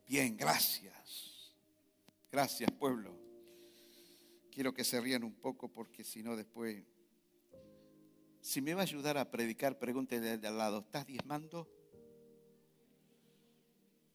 Bien, 0.09 0.35
gracias. 0.35 1.53
Gracias, 2.31 2.71
pueblo. 2.71 3.15
Quiero 4.51 4.73
que 4.73 4.83
se 4.83 4.99
rían 4.99 5.23
un 5.23 5.35
poco 5.35 5.71
porque 5.71 6.03
si 6.03 6.23
no 6.23 6.35
después... 6.35 6.83
Si 8.41 8.59
me 8.59 8.73
va 8.73 8.81
a 8.81 8.83
ayudar 8.83 9.19
a 9.19 9.29
predicar, 9.29 9.77
pregúntele 9.77 10.39
de 10.39 10.47
al 10.47 10.57
lado, 10.57 10.79
¿estás 10.79 11.05
diezmando? 11.05 11.69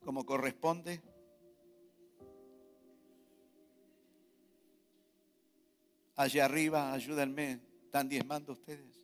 como 0.05 0.27
corresponde? 0.27 1.01
Allá 6.17 6.45
arriba, 6.45 6.93
ayúdenme. 6.93 7.61
¿Están 7.85 8.09
diezmando 8.09 8.53
ustedes? 8.53 9.01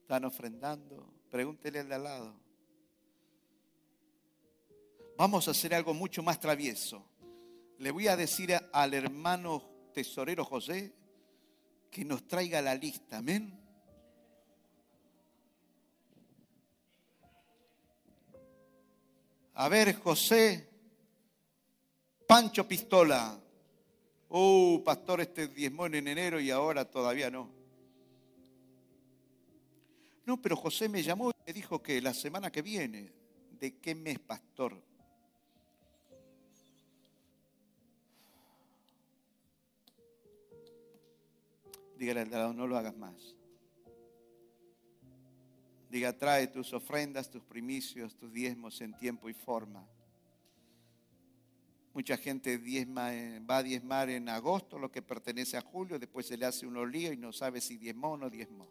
¿Están 0.00 0.24
ofrendando? 0.24 1.14
Pregúntele 1.30 1.78
al 1.78 1.88
de 1.88 1.94
al 1.94 2.04
lado. 2.04 2.47
Vamos 5.18 5.48
a 5.48 5.50
hacer 5.50 5.74
algo 5.74 5.94
mucho 5.94 6.22
más 6.22 6.38
travieso. 6.38 7.04
Le 7.78 7.90
voy 7.90 8.06
a 8.06 8.16
decir 8.16 8.54
al 8.72 8.94
hermano 8.94 9.68
tesorero 9.92 10.44
José 10.44 10.94
que 11.90 12.04
nos 12.04 12.28
traiga 12.28 12.62
la 12.62 12.76
lista. 12.76 13.18
Amén. 13.18 13.60
A 19.54 19.68
ver, 19.68 19.96
José, 19.96 20.70
Pancho 22.24 22.68
Pistola. 22.68 23.40
Uh, 24.28 24.80
pastor, 24.84 25.22
este 25.22 25.48
diezmó 25.48 25.86
en 25.86 26.06
enero 26.06 26.38
y 26.38 26.52
ahora 26.52 26.88
todavía 26.88 27.28
no. 27.28 27.50
No, 30.24 30.40
pero 30.40 30.54
José 30.54 30.88
me 30.88 31.02
llamó 31.02 31.30
y 31.30 31.34
me 31.44 31.52
dijo 31.52 31.82
que 31.82 32.00
la 32.00 32.14
semana 32.14 32.52
que 32.52 32.62
viene, 32.62 33.12
¿de 33.58 33.80
qué 33.80 33.96
mes, 33.96 34.20
pastor? 34.20 34.86
Dígale 41.98 42.20
al 42.20 42.30
lado, 42.30 42.52
no 42.52 42.66
lo 42.66 42.78
hagas 42.78 42.96
más. 42.96 43.34
Diga, 45.90 46.16
trae 46.16 46.46
tus 46.46 46.72
ofrendas, 46.72 47.28
tus 47.28 47.42
primicios, 47.42 48.14
tus 48.14 48.32
diezmos 48.32 48.80
en 48.80 48.96
tiempo 48.96 49.28
y 49.28 49.34
forma. 49.34 49.84
Mucha 51.94 52.16
gente 52.16 52.58
diezma, 52.58 53.10
va 53.50 53.56
a 53.56 53.62
diezmar 53.62 54.10
en 54.10 54.28
agosto 54.28 54.78
lo 54.78 54.92
que 54.92 55.02
pertenece 55.02 55.56
a 55.56 55.62
julio, 55.62 55.98
después 55.98 56.26
se 56.26 56.36
le 56.36 56.46
hace 56.46 56.66
un 56.66 56.92
lío 56.92 57.12
y 57.12 57.16
no 57.16 57.32
sabe 57.32 57.60
si 57.60 57.76
diezmó 57.76 58.12
o 58.12 58.16
no 58.16 58.30
diezmó. 58.30 58.70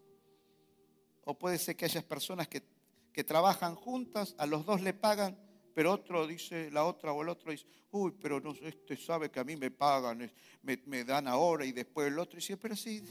O 1.26 1.38
puede 1.38 1.58
ser 1.58 1.76
que 1.76 1.84
haya 1.84 2.08
personas 2.08 2.48
que, 2.48 2.64
que 3.12 3.26
trabajan 3.26 3.76
juntas, 3.76 4.36
a 4.38 4.46
los 4.46 4.66
dos 4.66 4.82
le 4.82 4.94
pagan, 4.94 5.38
pero 5.78 5.94
otro 5.94 6.26
dice, 6.26 6.72
la 6.72 6.86
otra 6.86 7.14
o 7.14 7.22
el 7.22 7.30
otro 7.30 7.52
dice, 7.52 7.68
uy, 7.92 8.12
pero 8.20 8.40
no, 8.40 8.52
este 8.64 8.98
sabe 8.98 9.30
que 9.30 9.40
a 9.40 9.44
mí 9.44 9.56
me 9.56 9.70
pagan, 9.70 10.28
me, 10.64 10.82
me 10.88 11.04
dan 11.04 11.28
ahora 11.28 11.68
y 11.68 11.72
después 11.72 12.08
el 12.08 12.18
otro 12.18 12.38
dice, 12.38 12.58
pero 12.58 12.76
sí, 12.76 13.04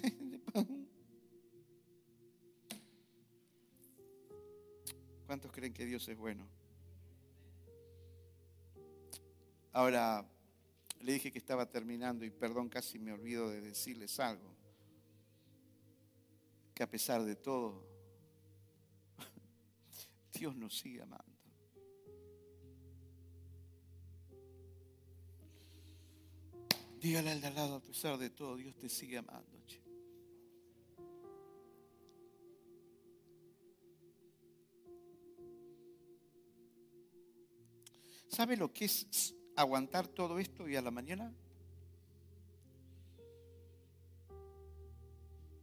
¿Cuántos 5.29 5.53
creen 5.53 5.73
que 5.73 5.87
Dios 5.87 6.09
es 6.09 6.19
bueno? 6.19 6.45
Ahora, 9.71 10.29
le 11.03 11.13
dije 11.13 11.31
que 11.31 11.39
estaba 11.39 11.71
terminando 11.71 12.25
y 12.25 12.31
perdón, 12.31 12.69
casi 12.69 12.99
me 12.99 13.13
olvido 13.13 13.49
de 13.49 13.61
decirles 13.61 14.19
algo. 14.19 14.53
Que 16.75 16.83
a 16.83 16.91
pesar 16.91 17.23
de 17.23 17.37
todo, 17.37 17.87
Dios 20.33 20.57
nos 20.57 20.77
sigue 20.77 21.03
amando. 21.03 21.36
Dígale 27.07 27.31
al 27.31 27.55
lado, 27.55 27.77
a 27.77 27.81
pesar 27.81 28.19
de 28.19 28.31
todo, 28.31 28.57
Dios 28.57 28.75
te 28.75 28.89
sigue 28.89 29.17
amando. 29.17 29.65
Che. 29.65 29.81
¿Sabe 38.27 38.57
lo 38.57 38.73
que 38.73 38.87
es 38.87 39.37
aguantar 39.55 40.09
todo 40.09 40.41
esto 40.41 40.69
y 40.69 40.75
a 40.75 40.83
la 40.83 40.91
mañana? 40.91 41.33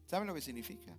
¿Sabe 0.05 0.25
lo 0.25 0.33
que 0.33 0.39
significa? 0.39 0.95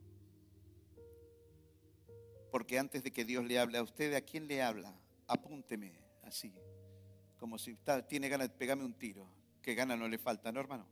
Porque 2.51 2.78
antes 2.78 3.03
de 3.03 3.11
que 3.11 3.24
Dios 3.24 3.47
le 3.47 3.59
hable 3.59 3.78
a 3.78 3.82
usted, 3.82 4.12
¿a 4.12 4.20
quién 4.20 4.47
le 4.47 4.61
habla? 4.61 4.95
Apúnteme 5.26 5.99
así, 6.22 6.53
como 7.38 7.57
si 7.57 7.70
está, 7.70 8.07
tiene 8.07 8.28
ganas 8.28 8.51
de 8.51 8.55
pegarme 8.55 8.84
un 8.84 8.92
tiro. 8.92 9.26
Que 9.65 9.75
gana 9.75 9.97
no 9.97 10.07
le 10.07 10.19
falta, 10.19 10.53
¿no, 10.53 10.61
hermano? 10.61 10.87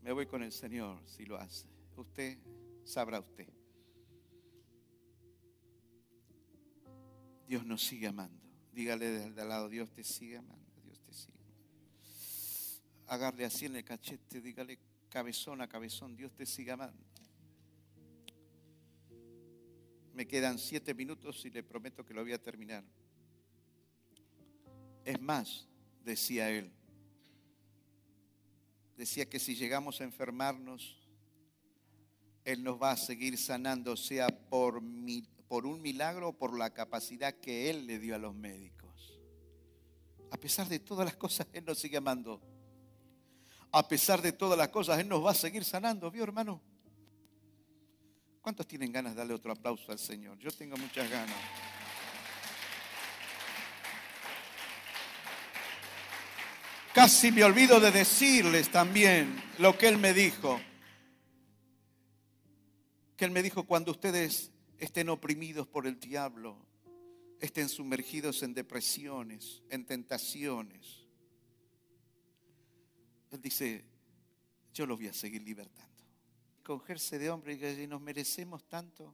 Me 0.00 0.12
voy 0.12 0.26
con 0.26 0.44
el 0.44 0.52
Señor 0.52 1.02
si 1.08 1.26
lo 1.26 1.36
hace. 1.36 1.66
Usted 1.96 2.38
sabrá 2.84 3.18
usted. 3.18 3.48
Dios 7.48 7.66
nos 7.66 7.84
sigue 7.84 8.06
amando. 8.06 8.40
Dígale 8.72 9.10
desde 9.10 9.42
al 9.42 9.48
lado, 9.48 9.68
Dios 9.68 9.90
te 9.90 10.04
sigue 10.04 10.36
amando, 10.36 10.80
Dios 10.84 11.00
te 11.00 11.12
sigue. 11.12 11.44
Agarre 13.08 13.44
así 13.44 13.66
en 13.66 13.74
el 13.74 13.84
cachete, 13.84 14.40
dígale 14.40 14.78
cabezón 15.08 15.62
a 15.62 15.68
cabezón, 15.68 16.14
Dios 16.14 16.32
te 16.32 16.46
sigue 16.46 16.70
amando. 16.70 17.04
Me 20.14 20.28
quedan 20.28 20.60
siete 20.60 20.94
minutos 20.94 21.44
y 21.44 21.50
le 21.50 21.64
prometo 21.64 22.04
que 22.04 22.14
lo 22.14 22.22
voy 22.22 22.34
a 22.34 22.40
terminar. 22.40 22.84
Es 25.04 25.20
más, 25.20 25.68
decía 26.04 26.50
él, 26.50 26.72
decía 29.02 29.28
que 29.28 29.40
si 29.40 29.56
llegamos 29.56 30.00
a 30.00 30.04
enfermarnos, 30.04 30.96
Él 32.44 32.62
nos 32.62 32.80
va 32.80 32.92
a 32.92 32.96
seguir 32.96 33.36
sanando, 33.36 33.96
sea 33.96 34.28
por, 34.28 34.76
un 34.76 35.82
milagro 35.82 36.28
o 36.28 36.32
por 36.32 36.56
la 36.56 36.70
capacidad 36.70 37.34
que 37.34 37.68
Él 37.68 37.86
le 37.86 37.98
dio 37.98 38.14
a 38.14 38.18
los 38.18 38.34
médicos. 38.34 39.18
A 40.30 40.36
pesar 40.36 40.68
de 40.68 40.78
todas 40.78 41.04
las 41.04 41.16
cosas, 41.16 41.46
Él 41.52 41.64
nos 41.64 41.78
sigue 41.78 41.96
amando. 41.96 42.40
A 43.70 43.88
pesar 43.88 44.22
de 44.22 44.32
todas 44.32 44.56
las 44.56 44.68
cosas, 44.68 45.00
Él 45.00 45.08
nos 45.08 45.24
va 45.24 45.32
a 45.32 45.34
seguir 45.34 45.64
sanando, 45.64 46.10
¿vio 46.10 46.22
hermano? 46.22 46.62
¿Cuántos 48.40 48.66
tienen 48.66 48.92
ganas 48.92 49.14
de 49.14 49.18
darle 49.18 49.34
otro 49.34 49.52
aplauso 49.52 49.90
al 49.92 49.98
Señor? 49.98 50.38
Yo 50.38 50.50
tengo 50.50 50.76
muchas 50.76 51.10
ganas. 51.10 51.81
Casi 57.02 57.32
me 57.32 57.42
olvido 57.42 57.80
de 57.80 57.90
decirles 57.90 58.70
también 58.70 59.34
lo 59.58 59.76
que 59.76 59.88
Él 59.88 59.98
me 59.98 60.14
dijo. 60.14 60.60
Que 63.16 63.24
Él 63.24 63.32
me 63.32 63.42
dijo 63.42 63.64
cuando 63.64 63.90
ustedes 63.90 64.52
estén 64.78 65.08
oprimidos 65.08 65.66
por 65.66 65.88
el 65.88 65.98
diablo, 65.98 66.64
estén 67.40 67.68
sumergidos 67.68 68.44
en 68.44 68.54
depresiones, 68.54 69.64
en 69.68 69.84
tentaciones. 69.84 71.08
Él 73.32 73.40
dice, 73.40 73.84
yo 74.72 74.86
los 74.86 74.96
voy 74.96 75.08
a 75.08 75.12
seguir 75.12 75.42
libertando 75.42 75.92
cogerse 76.62 77.18
de 77.18 77.30
hombre 77.30 77.54
y 77.82 77.86
nos 77.88 78.00
merecemos 78.00 78.62
tanto. 78.68 79.12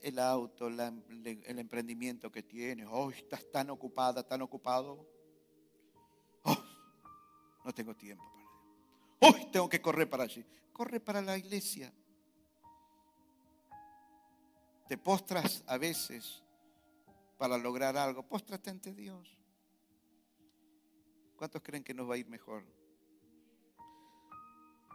El 0.00 0.18
auto, 0.18 0.68
el 0.68 1.58
emprendimiento 1.58 2.30
que 2.30 2.42
tienes, 2.42 2.86
oh, 2.90 3.10
estás 3.10 3.50
tan 3.50 3.70
ocupada, 3.70 4.22
tan 4.22 4.42
ocupado. 4.42 5.06
Oh, 6.44 6.56
no 7.64 7.72
tengo 7.72 7.94
tiempo 7.94 8.24
para 8.30 8.38
Hoy 9.20 9.42
oh, 9.44 9.50
tengo 9.50 9.68
que 9.68 9.82
correr 9.82 10.08
para 10.08 10.24
allí. 10.24 10.44
Corre 10.72 11.00
para 11.00 11.20
la 11.20 11.36
iglesia. 11.36 11.92
Te 14.88 14.96
postras 14.96 15.64
a 15.66 15.76
veces 15.76 16.42
para 17.36 17.58
lograr 17.58 17.96
algo. 17.96 18.22
Póstrate 18.22 18.70
ante 18.70 18.94
Dios. 18.94 19.36
¿Cuántos 21.36 21.62
creen 21.62 21.84
que 21.84 21.94
nos 21.94 22.08
va 22.08 22.14
a 22.14 22.18
ir 22.18 22.28
mejor? 22.28 22.64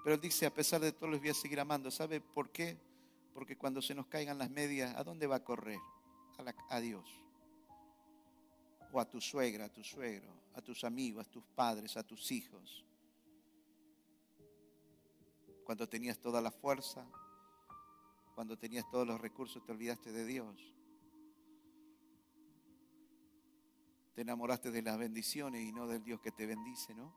Pero 0.04 0.18
dice, 0.18 0.46
a 0.46 0.54
pesar 0.54 0.82
de 0.82 0.92
todo, 0.92 1.10
les 1.12 1.20
voy 1.22 1.30
a 1.30 1.34
seguir 1.34 1.60
amando. 1.60 1.90
¿Sabe 1.90 2.20
por 2.20 2.50
qué? 2.50 2.78
Porque 3.34 3.58
cuando 3.58 3.82
se 3.82 3.96
nos 3.96 4.08
caigan 4.08 4.38
las 4.38 4.50
medias, 4.50 4.96
¿a 4.96 5.04
dónde 5.04 5.28
va 5.28 5.38
a 5.38 5.44
correr? 5.44 5.80
A, 6.70 6.80
Dios. 6.80 7.10
O 8.92 9.00
a 9.00 9.10
tu 9.10 9.20
suegra, 9.22 9.66
a 9.66 9.70
tu 9.70 9.84
suegro, 9.84 10.34
a 10.56 10.62
tus 10.62 10.84
amigos, 10.84 11.26
a 11.28 11.30
tus 11.32 11.44
padres, 11.44 11.98
a 11.98 12.04
tus 12.04 12.32
hijos. 12.32 12.86
Cuando 15.64 15.88
tenías 15.88 16.20
toda 16.20 16.42
la 16.42 16.52
fuerza, 16.52 17.06
cuando 18.36 18.58
tenías 18.58 18.90
todos 18.90 19.08
los 19.08 19.20
recursos, 19.20 19.64
te 19.64 19.72
olvidaste 19.72 20.12
de 20.12 20.26
Dios. 20.26 20.74
Te 24.14 24.22
enamoraste 24.22 24.70
de 24.70 24.82
las 24.82 24.98
bendiciones 24.98 25.64
y 25.64 25.72
no 25.72 25.88
del 25.88 26.04
Dios 26.04 26.20
que 26.22 26.32
te 26.32 26.46
bendice, 26.46 26.94
¿no? 26.94 27.14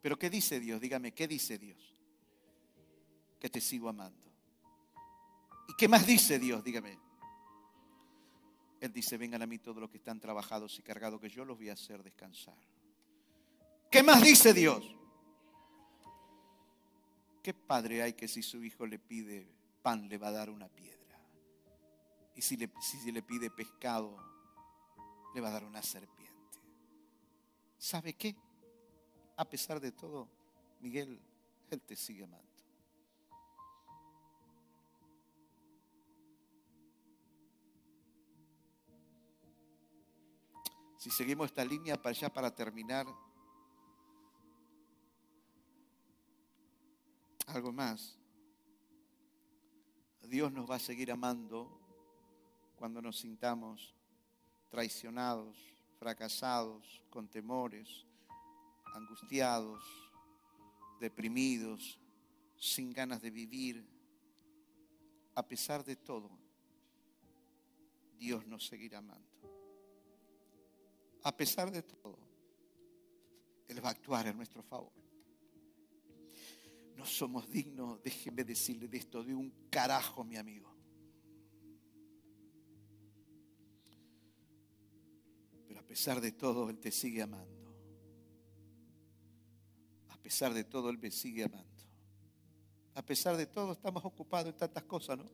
Pero 0.00 0.18
¿qué 0.18 0.28
dice 0.30 0.58
Dios? 0.58 0.80
Dígame, 0.80 1.12
¿qué 1.12 1.28
dice 1.28 1.58
Dios? 1.58 1.93
Que 3.44 3.50
te 3.50 3.60
sigo 3.60 3.90
amando. 3.90 4.26
¿Y 5.68 5.74
qué 5.76 5.86
más 5.86 6.06
dice 6.06 6.38
Dios? 6.38 6.64
Dígame. 6.64 6.98
Él 8.80 8.90
dice, 8.90 9.18
vengan 9.18 9.42
a 9.42 9.46
mí 9.46 9.58
todos 9.58 9.76
los 9.76 9.90
que 9.90 9.98
están 9.98 10.18
trabajados 10.18 10.78
y 10.78 10.82
cargados, 10.82 11.20
que 11.20 11.28
yo 11.28 11.44
los 11.44 11.58
voy 11.58 11.68
a 11.68 11.74
hacer 11.74 12.02
descansar. 12.02 12.56
¿Qué 13.90 14.02
más 14.02 14.22
dice 14.22 14.54
Dios? 14.54 14.96
¿Qué 17.42 17.52
padre 17.52 18.00
hay 18.00 18.14
que 18.14 18.28
si 18.28 18.42
su 18.42 18.64
hijo 18.64 18.86
le 18.86 18.98
pide 18.98 19.46
pan 19.82 20.08
le 20.08 20.16
va 20.16 20.28
a 20.28 20.32
dar 20.32 20.48
una 20.48 20.70
piedra? 20.70 21.20
Y 22.34 22.40
si 22.40 22.56
le, 22.56 22.70
si 22.80 23.12
le 23.12 23.22
pide 23.22 23.50
pescado, 23.50 24.16
le 25.34 25.42
va 25.42 25.48
a 25.48 25.52
dar 25.52 25.64
una 25.64 25.82
serpiente. 25.82 26.32
¿Sabe 27.76 28.14
qué? 28.14 28.34
a 29.36 29.44
pesar 29.44 29.80
de 29.80 29.92
todo, 29.92 30.30
Miguel, 30.80 31.20
Él 31.70 31.82
te 31.82 31.94
sigue 31.94 32.24
amando. 32.24 32.53
Si 41.04 41.10
seguimos 41.10 41.48
esta 41.48 41.62
línea 41.62 42.00
para 42.00 42.16
allá 42.16 42.32
para 42.32 42.54
terminar, 42.54 43.06
algo 47.44 47.74
más. 47.74 48.18
Dios 50.22 50.50
nos 50.50 50.70
va 50.70 50.76
a 50.76 50.78
seguir 50.78 51.12
amando 51.12 51.78
cuando 52.76 53.02
nos 53.02 53.18
sintamos 53.18 53.94
traicionados, 54.70 55.58
fracasados, 55.98 57.02
con 57.10 57.28
temores, 57.28 58.06
angustiados, 58.94 59.84
deprimidos, 61.00 62.00
sin 62.56 62.94
ganas 62.94 63.20
de 63.20 63.30
vivir, 63.30 63.86
a 65.34 65.46
pesar 65.46 65.84
de 65.84 65.96
todo, 65.96 66.30
Dios 68.16 68.46
nos 68.46 68.66
seguirá 68.66 69.00
amando. 69.00 69.34
A 71.24 71.36
pesar 71.36 71.70
de 71.70 71.82
todo, 71.82 72.18
Él 73.68 73.84
va 73.84 73.88
a 73.88 73.92
actuar 73.92 74.26
en 74.26 74.36
nuestro 74.36 74.62
favor. 74.62 74.92
No 76.96 77.04
somos 77.04 77.50
dignos, 77.50 78.02
déjeme 78.02 78.44
decirle 78.44 78.86
de 78.86 78.98
esto, 78.98 79.22
de 79.24 79.34
un 79.34 79.50
carajo, 79.68 80.22
mi 80.22 80.36
amigo. 80.36 80.72
Pero 85.66 85.80
a 85.80 85.82
pesar 85.82 86.20
de 86.20 86.32
todo, 86.32 86.70
Él 86.70 86.78
te 86.78 86.92
sigue 86.92 87.22
amando 87.22 87.64
a 90.24 90.26
pesar 90.26 90.54
de 90.54 90.64
todo, 90.64 90.88
Él 90.88 90.96
me 90.96 91.10
sigue 91.10 91.44
amando. 91.44 91.68
A 92.94 93.02
pesar 93.02 93.36
de 93.36 93.44
todo, 93.44 93.72
estamos 93.72 94.02
ocupados 94.06 94.52
en 94.52 94.56
tantas 94.56 94.82
cosas, 94.84 95.18
¿no? 95.18 95.26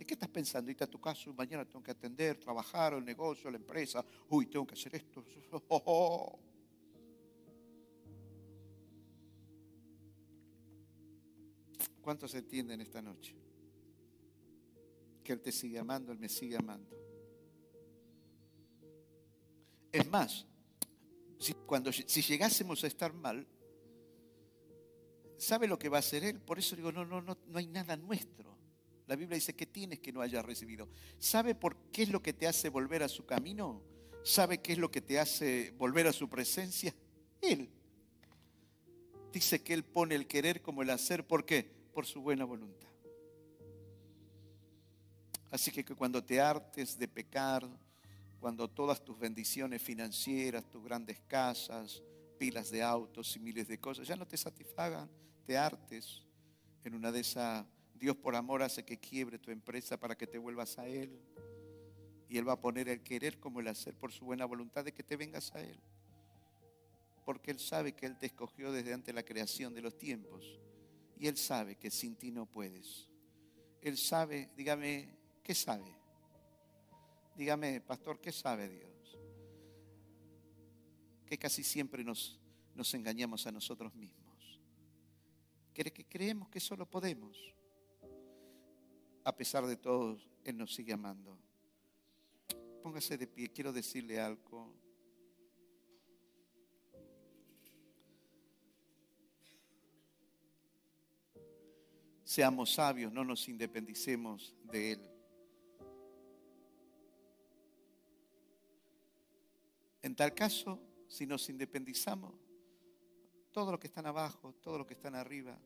¿De 0.00 0.06
qué 0.06 0.14
estás 0.14 0.30
pensando? 0.30 0.70
Irte 0.70 0.82
a 0.82 0.86
tu 0.86 0.98
casa, 0.98 1.30
mañana 1.36 1.62
tengo 1.66 1.82
que 1.82 1.90
atender, 1.90 2.38
trabajar, 2.38 2.94
el 2.94 3.04
negocio, 3.04 3.50
la 3.50 3.58
empresa. 3.58 4.02
Uy, 4.30 4.46
tengo 4.46 4.66
que 4.66 4.72
hacer 4.72 4.96
esto. 4.96 5.22
¿Cuántos 12.00 12.34
entienden 12.34 12.80
esta 12.80 13.02
noche? 13.02 13.36
Que 15.22 15.34
Él 15.34 15.42
te 15.42 15.52
sigue 15.52 15.78
amando, 15.78 16.12
Él 16.12 16.18
me 16.18 16.30
sigue 16.30 16.56
amando. 16.56 16.96
Es 19.92 20.08
más, 20.08 20.46
si, 21.38 21.52
cuando, 21.52 21.92
si 21.92 22.22
llegásemos 22.22 22.82
a 22.84 22.86
estar 22.86 23.12
mal, 23.12 23.46
¿sabe 25.36 25.68
lo 25.68 25.78
que 25.78 25.90
va 25.90 25.98
a 25.98 26.00
hacer 26.00 26.24
Él? 26.24 26.40
Por 26.40 26.58
eso 26.58 26.74
digo, 26.74 26.90
no, 26.90 27.04
no, 27.04 27.20
no, 27.20 27.36
no 27.46 27.58
hay 27.58 27.66
nada 27.66 27.98
nuestro. 27.98 28.49
La 29.10 29.16
Biblia 29.16 29.34
dice 29.34 29.56
que 29.56 29.66
tienes 29.66 29.98
que 29.98 30.12
no 30.12 30.20
hayas 30.20 30.44
recibido. 30.44 30.88
¿Sabe 31.18 31.56
por 31.56 31.76
qué 31.90 32.04
es 32.04 32.10
lo 32.10 32.22
que 32.22 32.32
te 32.32 32.46
hace 32.46 32.68
volver 32.68 33.02
a 33.02 33.08
su 33.08 33.26
camino? 33.26 33.82
¿Sabe 34.22 34.58
qué 34.58 34.74
es 34.74 34.78
lo 34.78 34.88
que 34.88 35.00
te 35.00 35.18
hace 35.18 35.72
volver 35.72 36.06
a 36.06 36.12
su 36.12 36.28
presencia? 36.28 36.94
Él. 37.40 37.68
Dice 39.32 39.64
que 39.64 39.74
Él 39.74 39.82
pone 39.82 40.14
el 40.14 40.28
querer 40.28 40.62
como 40.62 40.82
el 40.82 40.90
hacer. 40.90 41.26
¿Por 41.26 41.44
qué? 41.44 41.68
Por 41.92 42.06
su 42.06 42.20
buena 42.20 42.44
voluntad. 42.44 42.88
Así 45.50 45.72
que 45.72 45.84
cuando 45.84 46.22
te 46.22 46.40
hartes 46.40 46.96
de 46.96 47.08
pecar, 47.08 47.68
cuando 48.38 48.70
todas 48.70 49.02
tus 49.04 49.18
bendiciones 49.18 49.82
financieras, 49.82 50.70
tus 50.70 50.84
grandes 50.84 51.18
casas, 51.26 52.00
pilas 52.38 52.70
de 52.70 52.84
autos 52.84 53.34
y 53.34 53.40
miles 53.40 53.66
de 53.66 53.80
cosas 53.80 54.06
ya 54.06 54.14
no 54.14 54.28
te 54.28 54.36
satisfagan, 54.36 55.10
te 55.44 55.58
hartes 55.58 56.22
en 56.84 56.94
una 56.94 57.10
de 57.10 57.18
esas, 57.18 57.66
Dios 58.00 58.16
por 58.16 58.34
amor 58.34 58.62
hace 58.62 58.82
que 58.82 58.98
quiebre 58.98 59.38
tu 59.38 59.50
empresa 59.50 60.00
para 60.00 60.16
que 60.16 60.26
te 60.26 60.38
vuelvas 60.38 60.78
a 60.78 60.88
Él. 60.88 61.20
Y 62.30 62.38
Él 62.38 62.48
va 62.48 62.54
a 62.54 62.60
poner 62.60 62.88
el 62.88 63.02
querer 63.02 63.38
como 63.38 63.60
el 63.60 63.68
hacer 63.68 63.94
por 63.94 64.10
su 64.10 64.24
buena 64.24 64.46
voluntad 64.46 64.84
de 64.84 64.92
que 64.92 65.02
te 65.02 65.16
vengas 65.16 65.54
a 65.54 65.60
Él. 65.60 65.78
Porque 67.26 67.50
Él 67.50 67.58
sabe 67.58 67.92
que 67.92 68.06
Él 68.06 68.16
te 68.18 68.26
escogió 68.26 68.72
desde 68.72 68.94
antes 68.94 69.14
la 69.14 69.22
creación 69.22 69.74
de 69.74 69.82
los 69.82 69.98
tiempos. 69.98 70.58
Y 71.18 71.26
Él 71.26 71.36
sabe 71.36 71.76
que 71.76 71.90
sin 71.90 72.16
ti 72.16 72.30
no 72.30 72.46
puedes. 72.46 73.10
Él 73.82 73.98
sabe, 73.98 74.48
dígame, 74.56 75.14
¿qué 75.42 75.54
sabe? 75.54 75.94
Dígame, 77.36 77.82
pastor, 77.82 78.18
¿qué 78.18 78.32
sabe 78.32 78.68
Dios? 78.70 79.18
Que 81.26 81.36
casi 81.36 81.62
siempre 81.62 82.02
nos, 82.02 82.40
nos 82.74 82.94
engañamos 82.94 83.46
a 83.46 83.52
nosotros 83.52 83.94
mismos. 83.94 84.58
Creemos 85.74 86.48
que 86.48 86.60
solo 86.60 86.86
podemos. 86.86 87.59
A 89.24 89.36
pesar 89.36 89.66
de 89.66 89.76
todo, 89.76 90.18
Él 90.44 90.56
nos 90.56 90.74
sigue 90.74 90.92
amando. 90.92 91.38
Póngase 92.82 93.18
de 93.18 93.26
pie, 93.26 93.48
quiero 93.48 93.72
decirle 93.72 94.18
algo. 94.18 94.74
Seamos 102.24 102.72
sabios, 102.72 103.12
no 103.12 103.24
nos 103.24 103.48
independicemos 103.48 104.54
de 104.64 104.92
Él. 104.92 105.10
En 110.02 110.16
tal 110.16 110.32
caso, 110.32 110.80
si 111.08 111.26
nos 111.26 111.48
independizamos, 111.50 112.34
todo 113.52 113.72
lo 113.72 113.78
que 113.78 113.88
están 113.88 114.06
abajo, 114.06 114.54
todo 114.62 114.78
lo 114.78 114.86
que 114.86 114.94
están 114.94 115.14
arriba, 115.14 115.58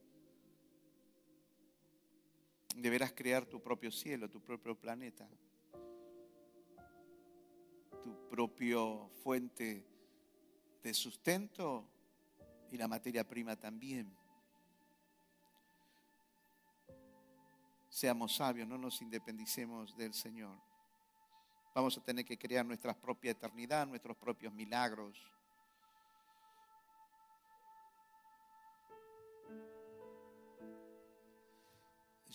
deberás 2.81 3.13
crear 3.13 3.45
tu 3.45 3.61
propio 3.61 3.91
cielo, 3.91 4.29
tu 4.29 4.41
propio 4.41 4.75
planeta, 4.75 5.27
tu 8.03 8.27
propio 8.29 9.09
fuente 9.23 9.85
de 10.83 10.93
sustento 10.93 11.87
y 12.71 12.77
la 12.77 12.87
materia 12.87 13.27
prima 13.27 13.55
también. 13.55 14.15
Seamos 17.89 18.35
sabios, 18.35 18.67
no 18.67 18.77
nos 18.77 19.01
independicemos 19.01 19.95
del 19.95 20.13
Señor. 20.13 20.57
Vamos 21.73 21.97
a 21.97 22.03
tener 22.03 22.25
que 22.25 22.37
crear 22.37 22.65
nuestra 22.65 22.93
propia 22.93 23.31
eternidad, 23.31 23.87
nuestros 23.87 24.17
propios 24.17 24.53
milagros. 24.53 25.17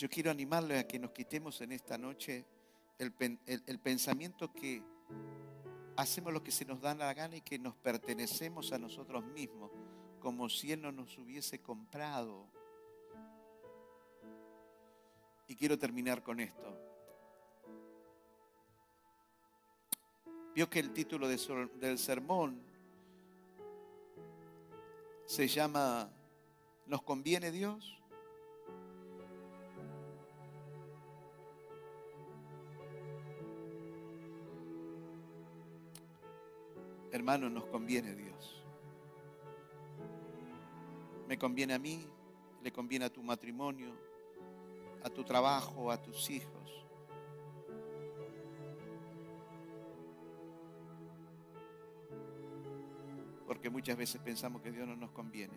Yo 0.00 0.08
quiero 0.08 0.30
animarle 0.30 0.78
a 0.78 0.88
que 0.88 0.98
nos 0.98 1.10
quitemos 1.10 1.60
en 1.60 1.72
esta 1.72 1.98
noche 1.98 2.46
el, 2.96 3.12
pensamiento 3.12 4.50
que 4.50 4.82
hacemos 5.94 6.32
lo 6.32 6.42
que 6.42 6.50
se 6.50 6.64
nos 6.64 6.80
da 6.80 6.94
la 6.94 7.12
gana 7.12 7.36
y 7.36 7.42
que 7.42 7.58
nos 7.58 7.76
pertenecemos 7.76 8.72
a 8.72 8.78
nosotros 8.78 9.22
mismos, 9.22 9.70
como 10.18 10.48
si 10.48 10.72
Él 10.72 10.80
no 10.80 10.90
nos 10.90 11.18
hubiese 11.18 11.60
comprado. 11.60 12.46
Y 15.48 15.54
quiero 15.54 15.78
terminar 15.78 16.22
con 16.22 16.40
esto. 16.40 16.78
Vio 20.54 20.70
que 20.70 20.78
el 20.78 20.94
título 20.94 21.28
del 21.28 21.98
sermón 21.98 22.62
se 25.26 25.46
llama 25.46 26.10
¿Nos 26.86 27.02
conviene 27.02 27.50
Dios? 27.50 27.99
Hermano, 37.12 37.50
nos 37.50 37.66
conviene 37.66 38.14
Dios. 38.14 38.64
Me 41.28 41.38
conviene 41.38 41.74
a 41.74 41.78
mí, 41.78 42.06
le 42.62 42.72
conviene 42.72 43.04
a 43.04 43.12
tu 43.12 43.22
matrimonio, 43.22 43.92
a 45.02 45.10
tu 45.10 45.24
trabajo, 45.24 45.90
a 45.90 46.00
tus 46.00 46.30
hijos. 46.30 46.60
porque 53.50 53.68
muchas 53.68 53.96
veces 53.96 54.20
pensamos 54.22 54.62
que 54.62 54.70
Dios 54.70 54.86
no 54.86 54.94
nos 54.94 55.10
conviene. 55.10 55.52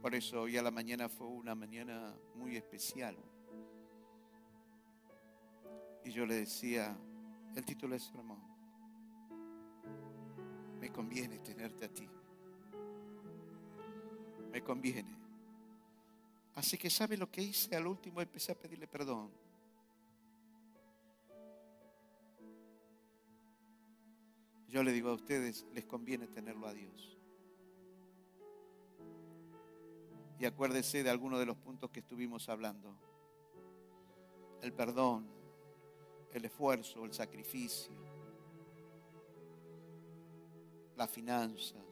Por 0.00 0.14
eso 0.14 0.40
hoy 0.40 0.56
a 0.56 0.62
la 0.62 0.70
mañana 0.70 1.10
fue 1.10 1.26
una 1.26 1.54
mañana 1.54 2.16
muy 2.34 2.56
especial. 2.56 3.14
Y 6.02 6.10
yo 6.10 6.24
le 6.24 6.36
decía, 6.36 6.98
el 7.54 7.64
título 7.66 7.94
es 7.94 8.02
sermón, 8.02 8.40
me 10.84 10.92
conviene 10.92 11.38
tenerte 11.38 11.86
a 11.86 11.88
ti. 11.88 12.06
Me 14.52 14.62
conviene. 14.62 15.16
Así 16.56 16.76
que 16.76 16.90
¿sabe 16.90 17.16
lo 17.16 17.30
que 17.30 17.40
hice? 17.40 17.74
Al 17.74 17.86
último 17.86 18.20
empecé 18.20 18.52
a 18.52 18.54
pedirle 18.54 18.86
perdón. 18.86 19.30
Yo 24.68 24.82
le 24.82 24.92
digo 24.92 25.08
a 25.08 25.14
ustedes, 25.14 25.64
les 25.72 25.86
conviene 25.86 26.26
tenerlo 26.26 26.66
a 26.66 26.74
Dios. 26.74 27.16
Y 30.38 30.44
acuérdese 30.44 31.02
de 31.02 31.08
algunos 31.08 31.40
de 31.40 31.46
los 31.46 31.56
puntos 31.56 31.90
que 31.90 32.00
estuvimos 32.00 32.50
hablando. 32.50 32.94
El 34.60 34.74
perdón, 34.74 35.26
el 36.34 36.44
esfuerzo, 36.44 37.06
el 37.06 37.14
sacrificio, 37.14 38.13
las 40.96 41.10
finanzas. 41.10 41.84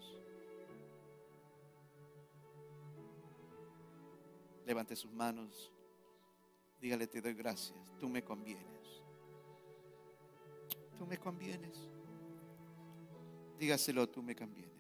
Levante 4.67 4.95
sus 4.95 5.13
manos, 5.13 5.73
dígale 6.81 7.07
te 7.07 7.21
doy 7.21 7.35
gracias, 7.35 7.79
tú 7.99 8.09
me 8.09 8.23
convienes. 8.23 9.03
Tú 10.97 11.07
me 11.07 11.19
convienes. 11.19 11.91
Dígaselo, 13.59 14.09
tú 14.09 14.23
me 14.23 14.37
convienes. 14.37 14.73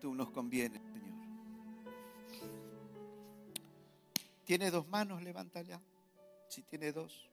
Tú 0.00 0.14
nos 0.14 0.30
convienes, 0.30 0.80
¿Tiene 4.48 4.70
dos 4.70 4.88
manos? 4.88 5.22
Levántala. 5.22 5.78
Si 6.48 6.62
tiene 6.62 6.90
dos, 6.90 7.30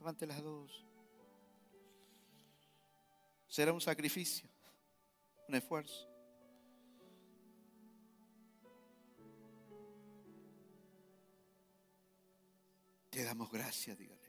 levante 0.00 0.26
las 0.26 0.42
dos. 0.42 0.84
Será 3.46 3.72
un 3.72 3.80
sacrificio, 3.80 4.50
un 5.46 5.54
esfuerzo. 5.54 6.08
Te 13.10 13.22
damos 13.22 13.48
gracias, 13.52 13.96
dígale. 13.96 14.19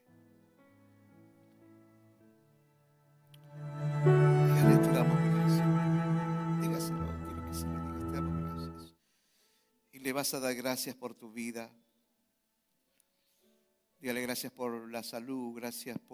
Vas 10.12 10.34
a 10.34 10.40
dar 10.40 10.56
gracias 10.56 10.96
por 10.96 11.14
tu 11.14 11.32
vida. 11.32 11.72
Dígale 14.00 14.22
gracias 14.22 14.52
por 14.52 14.92
la 14.92 15.04
salud, 15.04 15.56
gracias 15.56 15.98
por 16.00 16.08